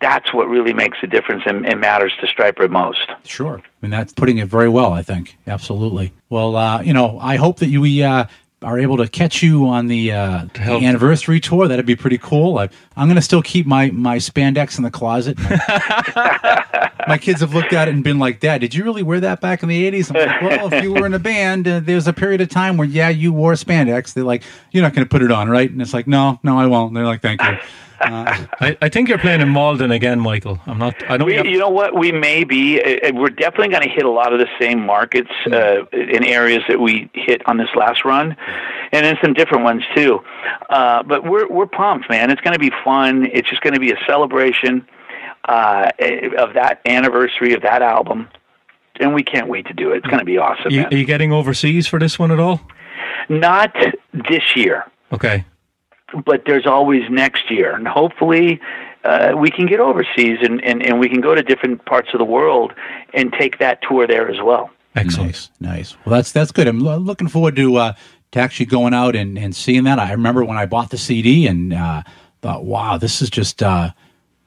That's 0.00 0.34
what 0.34 0.48
really 0.48 0.74
makes 0.74 0.98
a 1.02 1.06
difference 1.06 1.44
and, 1.46 1.66
and 1.66 1.80
matters 1.80 2.12
to 2.20 2.26
Stryper 2.26 2.68
most. 2.68 3.10
Sure. 3.24 3.58
I 3.58 3.62
mean, 3.80 3.90
that's 3.90 4.12
putting 4.12 4.36
it 4.38 4.48
very 4.48 4.68
well, 4.68 4.92
I 4.92 5.02
think. 5.02 5.38
Absolutely. 5.46 6.12
Well, 6.28 6.56
uh, 6.56 6.82
you 6.82 6.92
know, 6.92 7.18
I 7.20 7.36
hope 7.36 7.60
that 7.60 7.68
you 7.68 7.80
we, 7.80 8.02
uh, 8.02 8.26
are 8.64 8.78
able 8.78 8.96
to 8.96 9.08
catch 9.08 9.42
you 9.42 9.68
on 9.68 9.86
the, 9.86 10.12
uh, 10.12 10.46
the 10.54 10.84
anniversary 10.84 11.38
tour. 11.40 11.68
That'd 11.68 11.86
be 11.86 11.96
pretty 11.96 12.18
cool. 12.18 12.58
I, 12.58 12.68
I'm 12.96 13.06
going 13.06 13.16
to 13.16 13.22
still 13.22 13.42
keep 13.42 13.66
my, 13.66 13.90
my 13.90 14.16
spandex 14.16 14.78
in 14.78 14.84
the 14.84 14.90
closet. 14.90 15.38
My, 16.14 16.92
my 17.06 17.18
kids 17.18 17.40
have 17.40 17.52
looked 17.52 17.72
at 17.74 17.88
it 17.88 17.94
and 17.94 18.02
been 18.02 18.18
like, 18.18 18.40
Dad, 18.40 18.62
did 18.62 18.74
you 18.74 18.82
really 18.82 19.02
wear 19.02 19.20
that 19.20 19.40
back 19.40 19.62
in 19.62 19.68
the 19.68 19.90
80s? 19.90 20.10
I'm 20.14 20.26
like, 20.26 20.40
well, 20.42 20.72
if 20.72 20.82
you 20.82 20.92
were 20.92 21.04
in 21.04 21.12
a 21.12 21.18
band, 21.18 21.68
uh, 21.68 21.80
there's 21.80 22.06
a 22.06 22.12
period 22.14 22.40
of 22.40 22.48
time 22.48 22.76
where, 22.78 22.88
yeah, 22.88 23.10
you 23.10 23.32
wore 23.32 23.52
spandex. 23.52 24.14
They're 24.14 24.24
like, 24.24 24.42
you're 24.70 24.82
not 24.82 24.94
going 24.94 25.04
to 25.04 25.08
put 25.08 25.20
it 25.22 25.30
on, 25.30 25.50
right? 25.50 25.70
And 25.70 25.82
it's 25.82 25.92
like, 25.92 26.06
no, 26.06 26.38
no, 26.42 26.58
I 26.58 26.66
won't. 26.66 26.94
They're 26.94 27.04
like, 27.04 27.20
thank 27.20 27.42
you. 27.42 27.58
Uh, 28.04 28.46
I, 28.60 28.76
I 28.82 28.88
think 28.88 29.08
you're 29.08 29.18
playing 29.18 29.40
in 29.40 29.48
Malden 29.48 29.90
again, 29.90 30.20
Michael. 30.20 30.60
I'm 30.66 30.78
not. 30.78 30.94
I 31.10 31.16
don't. 31.16 31.26
We, 31.26 31.36
you 31.50 31.58
know 31.58 31.70
what? 31.70 31.96
We 31.96 32.12
may 32.12 32.44
be. 32.44 32.80
Uh, 32.80 33.12
we're 33.14 33.30
definitely 33.30 33.68
going 33.68 33.82
to 33.82 33.88
hit 33.88 34.04
a 34.04 34.10
lot 34.10 34.32
of 34.32 34.38
the 34.38 34.48
same 34.60 34.84
markets 34.84 35.30
uh, 35.46 35.86
in 35.92 36.24
areas 36.24 36.62
that 36.68 36.80
we 36.80 37.10
hit 37.14 37.46
on 37.48 37.56
this 37.56 37.68
last 37.74 38.04
run, 38.04 38.36
and 38.92 39.06
in 39.06 39.16
some 39.22 39.32
different 39.32 39.64
ones 39.64 39.82
too. 39.94 40.20
Uh, 40.68 41.02
but 41.02 41.24
we're 41.24 41.48
we're 41.48 41.66
pumped, 41.66 42.08
man. 42.10 42.30
It's 42.30 42.40
going 42.40 42.54
to 42.54 42.58
be 42.58 42.72
fun. 42.84 43.26
It's 43.32 43.48
just 43.48 43.62
going 43.62 43.74
to 43.74 43.80
be 43.80 43.92
a 43.92 43.98
celebration 44.06 44.86
uh, 45.48 45.90
of 46.38 46.54
that 46.54 46.80
anniversary 46.86 47.54
of 47.54 47.62
that 47.62 47.82
album, 47.82 48.28
and 49.00 49.14
we 49.14 49.22
can't 49.22 49.48
wait 49.48 49.66
to 49.66 49.72
do 49.74 49.92
it. 49.92 49.98
It's 49.98 50.06
going 50.06 50.20
to 50.20 50.24
be 50.24 50.38
awesome. 50.38 50.70
you, 50.70 50.84
are 50.84 50.94
you 50.94 51.04
getting 51.04 51.32
overseas 51.32 51.86
for 51.86 51.98
this 51.98 52.18
one 52.18 52.30
at 52.30 52.38
all? 52.38 52.60
Not 53.28 53.74
this 54.12 54.56
year. 54.56 54.84
Okay. 55.12 55.44
But 56.24 56.44
there's 56.46 56.66
always 56.66 57.02
next 57.10 57.50
year, 57.50 57.74
and 57.74 57.86
hopefully 57.88 58.60
uh, 59.04 59.34
we 59.36 59.50
can 59.50 59.66
get 59.66 59.80
overseas 59.80 60.38
and, 60.42 60.62
and, 60.64 60.84
and 60.84 60.98
we 60.98 61.08
can 61.08 61.20
go 61.20 61.34
to 61.34 61.42
different 61.42 61.84
parts 61.84 62.10
of 62.12 62.18
the 62.18 62.24
world 62.24 62.72
and 63.12 63.32
take 63.32 63.58
that 63.58 63.80
tour 63.82 64.06
there 64.06 64.30
as 64.30 64.40
well. 64.42 64.70
Excellent. 64.96 65.32
Nice, 65.32 65.50
nice. 65.60 65.96
Well, 66.04 66.14
that's 66.14 66.30
that's 66.30 66.52
good. 66.52 66.68
I'm 66.68 66.78
lo- 66.78 66.98
looking 66.98 67.26
forward 67.28 67.56
to 67.56 67.76
uh, 67.76 67.92
to 68.32 68.38
actually 68.38 68.66
going 68.66 68.94
out 68.94 69.16
and, 69.16 69.36
and 69.38 69.54
seeing 69.54 69.84
that. 69.84 69.98
I 69.98 70.12
remember 70.12 70.44
when 70.44 70.56
I 70.56 70.66
bought 70.66 70.90
the 70.90 70.98
CD 70.98 71.46
and 71.46 71.72
uh, 71.72 72.02
thought, 72.42 72.64
wow, 72.64 72.96
this 72.96 73.20
is 73.20 73.28
just 73.28 73.62
uh, 73.62 73.90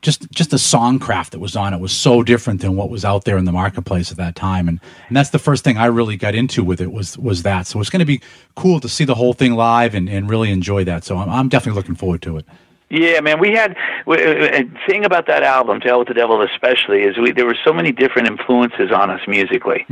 just 0.01 0.29
just 0.31 0.51
the 0.51 0.57
songcraft 0.57 1.31
that 1.31 1.39
was 1.39 1.55
on 1.55 1.73
it 1.73 1.79
was 1.79 1.91
so 1.91 2.21
different 2.23 2.61
than 2.61 2.75
what 2.75 2.89
was 2.89 3.03
out 3.03 3.25
there 3.25 3.37
in 3.37 3.45
the 3.45 3.51
marketplace 3.51 4.11
at 4.11 4.17
that 4.17 4.35
time. 4.35 4.67
And 4.67 4.79
and 5.07 5.17
that's 5.17 5.31
the 5.31 5.39
first 5.39 5.63
thing 5.63 5.77
I 5.77 5.85
really 5.87 6.17
got 6.17 6.35
into 6.35 6.63
with 6.63 6.79
it 6.81 6.91
was 6.91 7.17
was 7.17 7.43
that. 7.43 7.65
So 7.67 7.79
it's 7.81 7.89
going 7.89 7.99
to 8.01 8.05
be 8.05 8.21
cool 8.55 8.79
to 8.79 8.87
see 8.89 9.05
the 9.05 9.15
whole 9.15 9.33
thing 9.33 9.53
live 9.53 9.95
and, 9.95 10.07
and 10.07 10.29
really 10.29 10.51
enjoy 10.51 10.83
that. 10.85 11.03
So 11.03 11.17
I'm, 11.17 11.29
I'm 11.29 11.49
definitely 11.49 11.77
looking 11.79 11.95
forward 11.95 12.21
to 12.23 12.37
it. 12.37 12.45
Yeah, 12.89 13.19
man. 13.19 13.39
We 13.41 13.51
had 13.51 13.75
w- 14.05 14.23
uh, 14.23 14.61
thing 14.87 15.03
about 15.03 15.27
that 15.27 15.43
album, 15.43 15.81
"To 15.81 15.87
Hell 15.89 15.99
with 15.99 16.07
the 16.07 16.13
Devil," 16.13 16.41
especially, 16.41 17.01
is 17.01 17.17
we 17.17 17.33
there 17.33 17.45
were 17.45 17.57
so 17.65 17.73
many 17.73 17.91
different 17.91 18.29
influences 18.29 18.91
on 18.91 19.09
us 19.09 19.19
musically. 19.27 19.85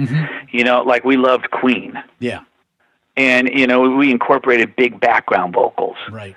You 0.52 0.64
know, 0.64 0.82
like 0.82 1.04
we 1.04 1.18
loved 1.18 1.52
Queen, 1.52 2.02
Yeah, 2.20 2.42
and 3.18 3.50
you 3.50 3.68
know 3.68 3.82
we 3.82 4.12
incorporated 4.12 4.76
big 4.78 5.00
background 5.02 5.54
vocals. 5.54 5.98
right. 6.10 6.36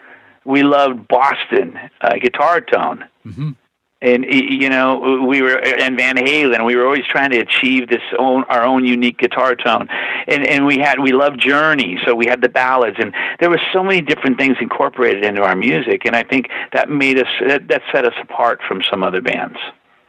We 0.48 0.62
loved 0.62 1.06
Boston 1.08 1.78
uh, 2.00 2.14
guitar 2.20 2.60
tone. 2.60 3.04
Mhm. 3.26 3.54
And 4.00 4.24
you 4.24 4.70
know 4.70 5.26
we 5.26 5.42
were 5.42 5.58
and 5.58 5.96
Van 5.96 6.14
Halen. 6.16 6.64
We 6.64 6.76
were 6.76 6.84
always 6.84 7.04
trying 7.04 7.30
to 7.30 7.40
achieve 7.40 7.88
this 7.88 8.06
own 8.16 8.44
our 8.44 8.62
own 8.62 8.84
unique 8.84 9.18
guitar 9.18 9.56
tone, 9.56 9.88
and 10.28 10.46
and 10.46 10.66
we 10.66 10.78
had 10.78 11.00
we 11.00 11.10
loved 11.10 11.40
Journey, 11.40 11.98
so 12.04 12.14
we 12.14 12.26
had 12.26 12.40
the 12.40 12.48
ballads, 12.48 12.96
and 13.00 13.12
there 13.40 13.50
were 13.50 13.60
so 13.72 13.82
many 13.82 14.00
different 14.00 14.38
things 14.38 14.56
incorporated 14.60 15.24
into 15.24 15.42
our 15.42 15.56
music, 15.56 16.02
and 16.04 16.14
I 16.14 16.22
think 16.22 16.48
that 16.72 16.88
made 16.88 17.18
us 17.18 17.26
that, 17.44 17.66
that 17.66 17.82
set 17.90 18.04
us 18.04 18.14
apart 18.22 18.60
from 18.68 18.84
some 18.88 19.02
other 19.02 19.20
bands. 19.20 19.58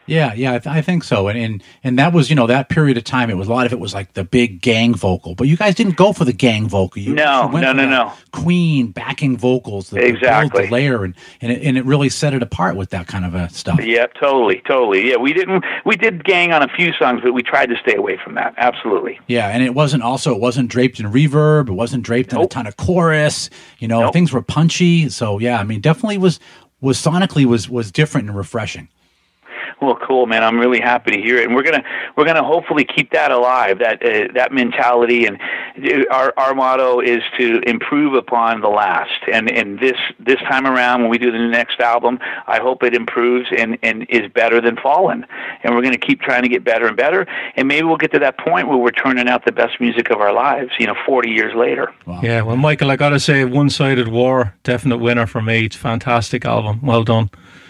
Yeah, 0.10 0.34
yeah, 0.34 0.54
I, 0.56 0.60
th- 0.60 0.68
I 0.76 0.82
think 0.82 1.04
so. 1.04 1.28
And, 1.28 1.38
and 1.38 1.64
and 1.84 2.00
that 2.00 2.14
was, 2.14 2.30
you 2.30 2.36
know, 2.36 2.48
that 2.48 2.70
period 2.70 2.98
of 2.98 3.04
time. 3.04 3.30
It 3.30 3.36
was 3.38 3.48
a 3.48 3.52
lot 3.52 3.66
of 3.66 3.74
it 3.74 3.80
was 3.80 3.94
like 3.94 4.14
the 4.14 4.24
big 4.24 4.62
gang 4.62 4.94
vocal, 4.94 5.36
but 5.36 5.48
you 5.48 5.56
guys 5.58 5.76
didn't 5.76 5.96
go 5.98 6.14
for 6.14 6.26
the 6.26 6.34
gang 6.34 6.68
vocal. 6.68 7.02
You 7.02 7.14
No, 7.16 7.50
went 7.52 7.64
no, 7.64 7.74
no, 7.74 7.88
no. 7.88 8.12
Queen 8.32 8.92
backing 8.92 9.38
vocals, 9.38 9.90
the, 9.90 10.04
Exactly. 10.06 10.66
the 10.66 10.72
layer, 10.72 11.04
and 11.04 11.14
and 11.42 11.52
it, 11.52 11.62
and 11.64 11.78
it 11.78 11.86
really 11.86 12.10
set 12.10 12.34
it 12.34 12.42
apart 12.44 12.76
with 12.76 12.90
that 12.90 13.08
kind 13.08 13.26
of 13.26 13.36
uh, 13.36 13.48
stuff. 13.50 13.80
Yep, 13.84 14.14
totally, 14.20 14.62
totally. 14.68 15.10
Yeah, 15.10 15.18
we 15.18 15.34
didn't 15.34 15.64
we 15.86 15.96
did 15.96 16.24
gang 16.24 16.52
on 16.52 16.62
a 16.64 16.68
few 16.68 16.92
songs, 16.94 17.22
but 17.24 17.34
we 17.34 17.44
tried 17.44 17.68
to 17.70 17.78
stay 17.78 17.96
away 17.96 18.18
from 18.24 18.36
that. 18.36 18.54
Absolutely. 18.58 19.20
Yeah, 19.28 19.48
and 19.48 19.64
it 19.64 19.74
wasn't 19.74 20.04
also 20.04 20.34
it 20.34 20.42
wasn't 20.42 20.70
draped 20.70 21.00
in 21.00 21.06
reverb. 21.12 21.70
It 21.70 21.74
wasn't 21.74 22.04
draped 22.04 22.34
in 22.34 22.40
a 22.40 22.48
ton 22.48 22.68
of 22.68 22.78
chorus. 22.78 23.50
You 23.80 23.88
know, 23.88 24.02
Nope. 24.02 24.14
things 24.14 24.32
were 24.34 24.42
punchy. 24.42 25.10
So 25.10 25.40
yeah, 25.40 25.60
I 25.60 25.64
mean, 25.64 25.82
definitely 25.82 26.18
was 26.18 26.40
was 26.82 26.98
sonically 26.98 27.46
was 27.46 27.70
was 27.70 27.92
different 27.92 28.28
and 28.30 28.38
refreshing. 28.38 28.88
Well, 29.82 29.98
cool, 30.06 30.26
man. 30.26 30.44
I'm 30.44 30.60
really 30.60 30.82
happy 30.82 31.12
to 31.12 31.22
hear 31.22 31.38
it, 31.38 31.46
and 31.46 31.56
we're 31.56 31.64
gonna 31.64 31.84
we're 32.18 32.26
gonna 32.26 32.44
hopefully 32.44 32.84
keep 32.84 33.12
that 33.12 33.32
alive. 33.32 33.80
That 33.80 34.04
uh, 34.04 34.32
that 34.34 34.52
mentality, 34.52 35.26
and 35.26 35.40
uh, 35.82 36.04
our 36.12 36.34
our 36.36 36.54
motto 36.54 37.00
is 37.00 37.22
to 37.38 37.62
improve 37.66 38.14
upon 38.14 38.60
the 38.60 38.68
last. 38.68 39.22
And 39.32 39.50
and 39.50 39.80
this 39.80 39.98
this 40.20 40.40
time 40.50 40.68
around, 40.68 41.02
when 41.02 41.10
we 41.10 41.18
do 41.18 41.32
the 41.32 41.38
next 41.38 41.80
album, 41.80 42.20
I 42.48 42.60
hope 42.60 42.84
it 42.84 42.94
improves 42.94 43.48
and 43.58 43.78
and 43.82 44.06
is 44.10 44.30
better 44.34 44.60
than 44.60 44.76
Fallen. 44.76 45.26
And 45.64 45.74
we're 45.74 45.82
gonna 45.82 45.98
keep 45.98 46.20
trying 46.20 46.44
to 46.44 46.50
get 46.50 46.66
better 46.66 46.88
and 46.88 46.98
better. 46.98 47.26
And 47.56 47.68
maybe 47.68 47.84
we'll 47.84 47.98
get 47.98 48.12
to 48.12 48.20
that 48.20 48.38
point 48.38 48.68
where 48.68 48.78
we're 48.78 48.92
turning 48.92 49.30
out 49.30 49.46
the 49.46 49.54
best 49.54 49.80
music 49.80 50.10
of 50.10 50.20
our 50.20 50.34
lives. 50.34 50.72
You 50.78 50.88
know, 50.88 50.96
40 51.06 51.30
years 51.30 51.56
later. 51.56 51.94
Yeah. 52.22 52.42
Well, 52.42 52.58
Michael, 52.58 52.92
I 52.92 52.98
got 52.98 53.10
to 53.10 53.20
say, 53.20 53.46
One 53.46 53.70
Sided 53.70 54.10
War, 54.10 54.54
definite 54.64 54.98
winner 54.98 55.26
for 55.26 55.42
me. 55.42 55.66
It's 55.66 55.76
a 55.76 55.80
fantastic 55.80 56.46
album. 56.46 56.82
Well 56.82 57.04
done. 57.04 57.30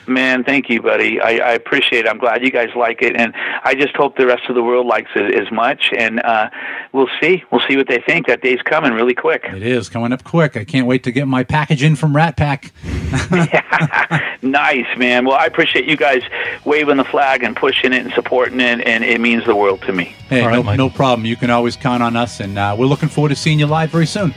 Man, 0.10 0.43
thank 0.43 0.70
you, 0.70 0.82
buddy. 0.82 1.22
I, 1.22 1.38
I 1.38 1.51
appreciate 1.51 2.05
it. 2.05 2.10
I'm 2.10 2.18
glad 2.18 2.43
you 2.43 2.51
guys 2.51 2.70
like 2.76 3.01
it, 3.01 3.16
and 3.16 3.34
I 3.64 3.76
just 3.76 3.95
hope 3.95 4.18
the 4.18 4.26
rest 4.26 4.49
of 4.49 4.55
the 4.55 4.64
world 4.64 4.88
likes 4.88 5.12
it 5.16 5.36
as 5.36 5.51
much. 5.51 5.91
And 5.95 6.20
uh, 6.22 6.49
we'll 6.93 7.10
see. 7.22 7.43
We'll 7.51 7.62
see 7.68 7.78
what 7.78 7.88
they 7.88 8.01
think. 8.01 8.28
That 8.28 8.41
day's 8.41 8.62
coming 8.64 8.93
really 8.93 9.14
quick. 9.14 9.43
It 9.45 9.62
is 9.62 9.88
coming 9.88 10.12
up 10.12 10.24
quick. 10.24 10.57
I 10.57 10.66
can't 10.66 10.88
wait 10.88 11.03
to 11.03 11.12
get 11.12 11.28
my 11.28 11.43
package 11.43 11.84
in 11.84 11.95
from 11.95 12.16
Rat 12.16 12.38
Pack. 12.38 12.72
nice, 14.41 14.97
man. 14.97 15.26
Well, 15.26 15.38
I 15.38 15.45
appreciate 15.45 15.86
you 15.86 15.95
guys 15.95 16.24
waving 16.66 16.97
the 16.97 17.05
flag 17.05 17.43
and 17.43 17.55
pushing 17.55 17.93
it 17.93 18.03
and 18.03 18.14
supporting 18.14 18.60
it, 18.60 18.82
and 18.88 19.03
it 19.03 19.22
means 19.22 19.45
the 19.45 19.55
world 19.55 19.82
to 19.84 19.93
me. 19.93 20.16
Hey, 20.28 20.41
All 20.41 20.49
right, 20.49 20.66
no, 20.66 20.76
no 20.76 20.89
problem. 20.89 21.26
You 21.26 21.36
can 21.36 21.49
always 21.49 21.76
count 21.76 22.01
on 22.01 22.16
us, 22.16 22.39
and 22.39 22.57
uh, 22.57 22.76
we're 22.78 22.88
looking 22.88 23.10
forward 23.10 23.30
to 23.30 23.36
seeing 23.36 23.60
you 23.60 23.68
live 23.68 23.91
very 23.91 24.07
soon. 24.07 24.34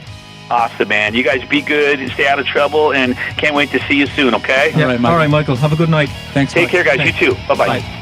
Awesome, 0.49 0.87
man. 0.87 1.13
You 1.13 1.23
guys 1.23 1.43
be 1.45 1.61
good 1.61 1.99
and 1.99 2.11
stay 2.11 2.27
out 2.27 2.39
of 2.39 2.45
trouble, 2.45 2.93
and 2.93 3.15
can't 3.37 3.55
wait 3.55 3.71
to 3.71 3.79
see 3.87 3.95
you 3.95 4.07
soon. 4.07 4.35
Okay? 4.35 4.71
All 4.73 4.81
right, 4.85 4.99
Michael. 4.99 5.05
All 5.05 5.17
right, 5.17 5.29
Michael. 5.29 5.55
Have 5.55 5.73
a 5.73 5.75
good 5.75 5.89
night. 5.89 6.09
Thanks. 6.33 6.53
Take 6.53 6.65
much. 6.65 6.71
care, 6.71 6.83
guys. 6.83 6.97
Thanks. 6.97 7.19
You 7.19 7.31
too. 7.31 7.47
Bye-bye. 7.47 7.79
Bye. 7.79 7.99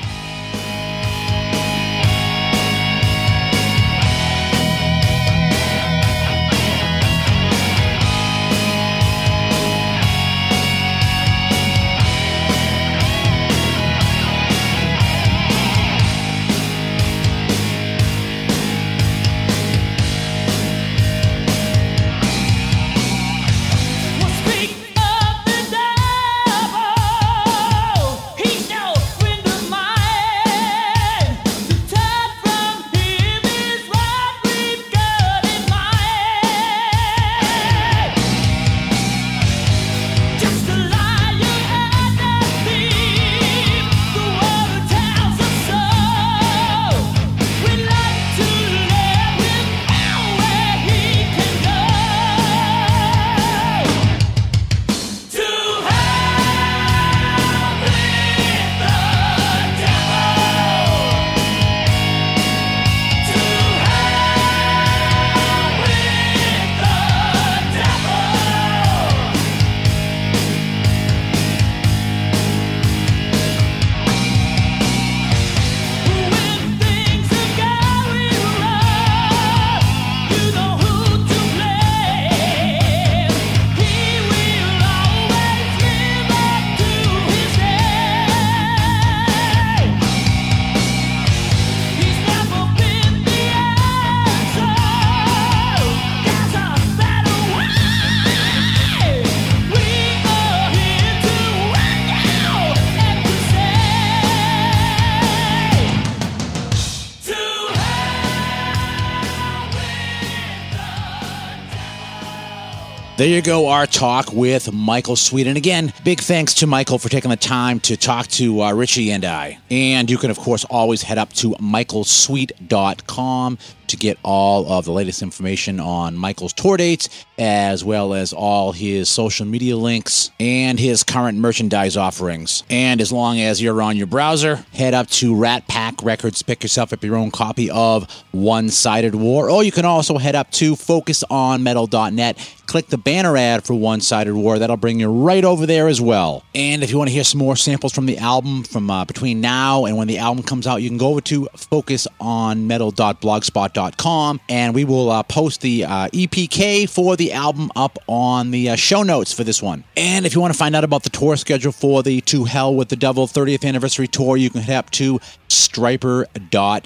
There 113.22 113.30
you 113.30 113.44
go, 113.44 113.68
our 113.68 113.86
talk 113.86 114.34
with 114.34 114.74
Michael 114.74 115.16
Sweet. 115.16 115.46
And 115.46 115.56
again, 115.56 115.94
big 116.04 116.22
thanks 116.22 116.56
to 116.56 116.66
Michael 116.66 116.98
for 116.98 117.08
taking 117.08 117.30
the 117.30 117.38
time 117.38 117.80
to 117.82 117.96
talk 117.96 118.26
to 118.30 118.64
uh, 118.64 118.74
Richie 118.74 119.12
and 119.12 119.24
I. 119.24 119.60
And 119.70 120.10
you 120.10 120.18
can, 120.18 120.32
of 120.32 120.40
course, 120.40 120.66
always 120.66 121.04
head 121.04 121.20
up 121.20 121.32
to 121.34 121.52
michaelsweet.com 121.52 123.60
to 123.92 123.98
get 123.98 124.18
all 124.24 124.72
of 124.72 124.86
the 124.86 124.92
latest 124.92 125.22
information 125.22 125.80
on 125.80 126.18
Michael's 126.18 126.54
tour 126.54 126.78
dates, 126.78 127.10
as 127.38 127.84
well 127.84 128.14
as 128.14 128.34
all 128.34 128.72
his 128.72 129.10
social 129.10 129.46
media 129.46 129.78
links 129.78 130.32
and 130.40 130.80
his 130.80 131.04
current 131.04 131.38
merchandise 131.38 131.98
offerings. 131.98 132.64
And 132.70 133.02
as 133.02 133.12
long 133.12 133.40
as 133.40 133.62
you're 133.62 133.82
on 133.82 133.98
your 133.98 134.08
browser, 134.08 134.66
head 134.74 134.94
up 134.94 135.08
to 135.10 135.36
Rat 135.36 135.68
Pack 135.68 136.02
Records, 136.02 136.42
pick 136.42 136.64
yourself 136.64 136.94
up 136.94 137.04
your 137.04 137.18
own 137.18 137.32
copy 137.32 137.70
of 137.70 138.10
One 138.32 138.70
Sided 138.70 139.14
War, 139.14 139.50
or 139.50 139.64
you 139.64 139.72
can 139.72 139.86
also 139.86 140.18
head 140.18 140.36
up 140.36 140.52
to 140.52 140.76
focusonmetal.net 140.76 142.56
click 142.72 142.88
the 142.88 142.98
banner 142.98 143.36
ad 143.36 143.66
for 143.66 143.74
One 143.74 144.00
Sided 144.00 144.34
War. 144.34 144.58
That'll 144.58 144.78
bring 144.78 145.02
you 145.02 145.12
right 145.12 145.44
over 145.44 145.66
there 145.66 145.90
as 145.90 146.00
well. 146.00 146.46
And 146.56 146.84
if 146.84 146.92
you 146.92 146.98
want 146.98 147.10
to 147.10 147.14
hear 147.14 147.26
some 147.26 147.40
more 147.40 147.58
samples 147.58 147.92
from 147.92 148.06
the 148.06 148.18
album 148.18 148.64
from 148.64 148.90
uh, 148.90 149.04
between 149.04 149.42
now 149.42 149.84
and 149.84 149.98
when 149.98 150.08
the 150.08 150.20
album 150.20 150.42
comes 150.42 150.66
out, 150.66 150.82
you 150.82 150.88
can 150.88 150.98
go 150.98 151.10
over 151.10 151.20
to 151.20 151.50
focusonmetal.blogspot.com 151.54 154.40
and 154.48 154.74
we 154.74 154.86
will 154.86 155.12
uh, 155.12 155.22
post 155.24 155.60
the 155.60 155.84
uh, 155.84 156.08
EPK 156.14 156.90
for 156.90 157.18
the 157.18 157.34
album 157.34 157.70
up 157.76 158.00
on 158.08 158.52
the 158.52 158.70
uh, 158.70 158.78
show 158.78 159.04
notes 159.04 159.34
for 159.34 159.44
this 159.44 159.62
one. 159.62 159.84
And 159.98 160.26
if 160.26 160.34
you 160.34 160.40
want 160.40 160.54
to 160.54 160.58
find 160.58 160.74
out 160.74 160.86
about 160.86 161.04
the 161.04 161.10
tour 161.10 161.36
schedule 161.36 161.74
for 161.74 162.04
the 162.04 162.22
To 162.22 162.46
Hell 162.46 162.74
with 162.74 162.88
the 162.88 162.96
Devil 162.96 163.28
30th 163.28 163.68
anniversary 163.68 164.08
tour, 164.08 164.38
you 164.38 164.50
can 164.50 164.62
head 164.62 164.78
up 164.78 164.90
to 164.92 165.20
stryper.com. 165.50 166.84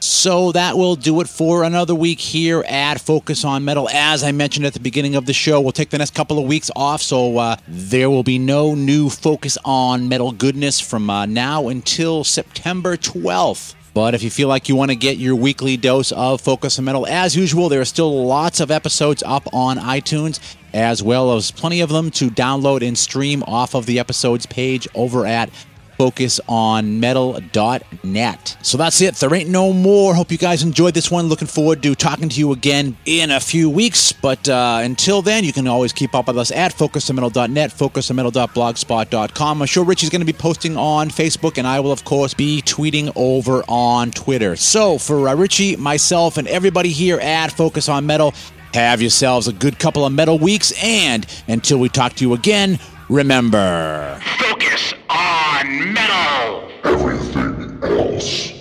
So 0.00 0.52
that 0.52 0.76
will 0.76 0.96
do 0.96 1.20
it 1.20 1.28
for 1.28 1.64
another 1.64 1.94
week 1.94 2.20
here 2.20 2.64
at 2.68 3.00
Focus 3.00 3.44
on 3.44 3.64
Metal. 3.64 3.88
As 3.88 4.24
I 4.24 4.32
mentioned 4.32 4.66
at 4.66 4.72
the 4.72 4.80
beginning 4.80 5.14
of 5.14 5.26
the 5.26 5.32
show, 5.32 5.60
we'll 5.60 5.72
take 5.72 5.90
the 5.90 5.98
next 5.98 6.14
couple 6.14 6.38
of 6.38 6.46
weeks 6.46 6.70
off, 6.74 7.02
so 7.02 7.38
uh, 7.38 7.56
there 7.66 8.08
will 8.10 8.22
be 8.22 8.38
no 8.38 8.74
new 8.74 9.10
Focus 9.10 9.58
on 9.64 10.08
Metal 10.08 10.32
goodness 10.32 10.80
from 10.80 11.10
uh, 11.10 11.26
now 11.26 11.68
until 11.68 12.24
September 12.24 12.96
12th. 12.96 13.74
But 13.94 14.14
if 14.14 14.22
you 14.22 14.30
feel 14.30 14.48
like 14.48 14.68
you 14.68 14.76
want 14.76 14.90
to 14.90 14.96
get 14.96 15.16
your 15.16 15.34
weekly 15.34 15.76
dose 15.76 16.12
of 16.12 16.40
Focus 16.40 16.78
on 16.78 16.84
Metal, 16.84 17.06
as 17.06 17.34
usual, 17.36 17.68
there 17.68 17.80
are 17.80 17.84
still 17.84 18.26
lots 18.26 18.60
of 18.60 18.70
episodes 18.70 19.22
up 19.26 19.52
on 19.52 19.76
iTunes, 19.78 20.38
as 20.72 21.02
well 21.02 21.34
as 21.34 21.50
plenty 21.50 21.80
of 21.80 21.88
them 21.88 22.10
to 22.12 22.30
download 22.30 22.86
and 22.86 22.96
stream 22.96 23.42
off 23.44 23.74
of 23.74 23.86
the 23.86 23.98
episodes 23.98 24.46
page 24.46 24.86
over 24.94 25.26
at 25.26 25.50
focusonmetal.net. 25.98 28.56
So 28.62 28.78
that's 28.78 29.00
it. 29.00 29.14
There 29.16 29.34
ain't 29.34 29.50
no 29.50 29.72
more. 29.72 30.14
Hope 30.14 30.30
you 30.30 30.38
guys 30.38 30.62
enjoyed 30.62 30.94
this 30.94 31.10
one. 31.10 31.26
Looking 31.26 31.48
forward 31.48 31.82
to 31.82 31.94
talking 31.94 32.28
to 32.28 32.38
you 32.38 32.52
again 32.52 32.96
in 33.04 33.30
a 33.30 33.40
few 33.40 33.68
weeks. 33.68 34.12
But 34.12 34.48
uh, 34.48 34.80
until 34.82 35.22
then, 35.22 35.44
you 35.44 35.52
can 35.52 35.66
always 35.66 35.92
keep 35.92 36.14
up 36.14 36.28
with 36.28 36.38
us 36.38 36.52
at 36.52 36.72
focusonmetal.net, 36.72 37.70
focusonmetal.blogspot.com. 37.70 39.62
I'm 39.62 39.66
sure 39.66 39.84
Richie's 39.84 40.10
going 40.10 40.20
to 40.20 40.26
be 40.26 40.32
posting 40.32 40.76
on 40.76 41.10
Facebook, 41.10 41.58
and 41.58 41.66
I 41.66 41.80
will, 41.80 41.92
of 41.92 42.04
course, 42.04 42.34
be 42.34 42.62
tweeting 42.62 43.12
over 43.16 43.64
on 43.68 44.10
Twitter. 44.12 44.56
So 44.56 44.98
for 44.98 45.28
uh, 45.28 45.34
Richie, 45.34 45.76
myself, 45.76 46.36
and 46.36 46.46
everybody 46.48 46.90
here 46.90 47.18
at 47.18 47.52
Focus 47.52 47.88
on 47.88 48.06
Metal, 48.06 48.34
have 48.74 49.00
yourselves 49.00 49.48
a 49.48 49.52
good 49.52 49.78
couple 49.78 50.04
of 50.04 50.12
metal 50.12 50.38
weeks. 50.38 50.72
And 50.82 51.26
until 51.48 51.78
we 51.78 51.88
talk 51.88 52.14
to 52.14 52.24
you 52.24 52.34
again, 52.34 52.78
remember. 53.08 54.20
Focus 54.38 54.92
on 55.10 55.27
metal. 55.64 56.70
Everything 56.84 57.78
else 57.82 58.52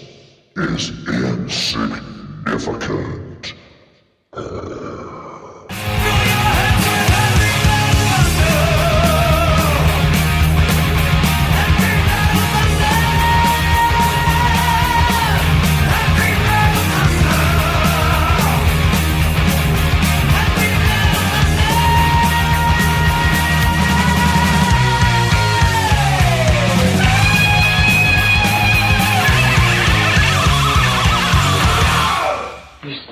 is 0.55 0.89
insignificant. 1.07 3.53
You're 4.35 5.06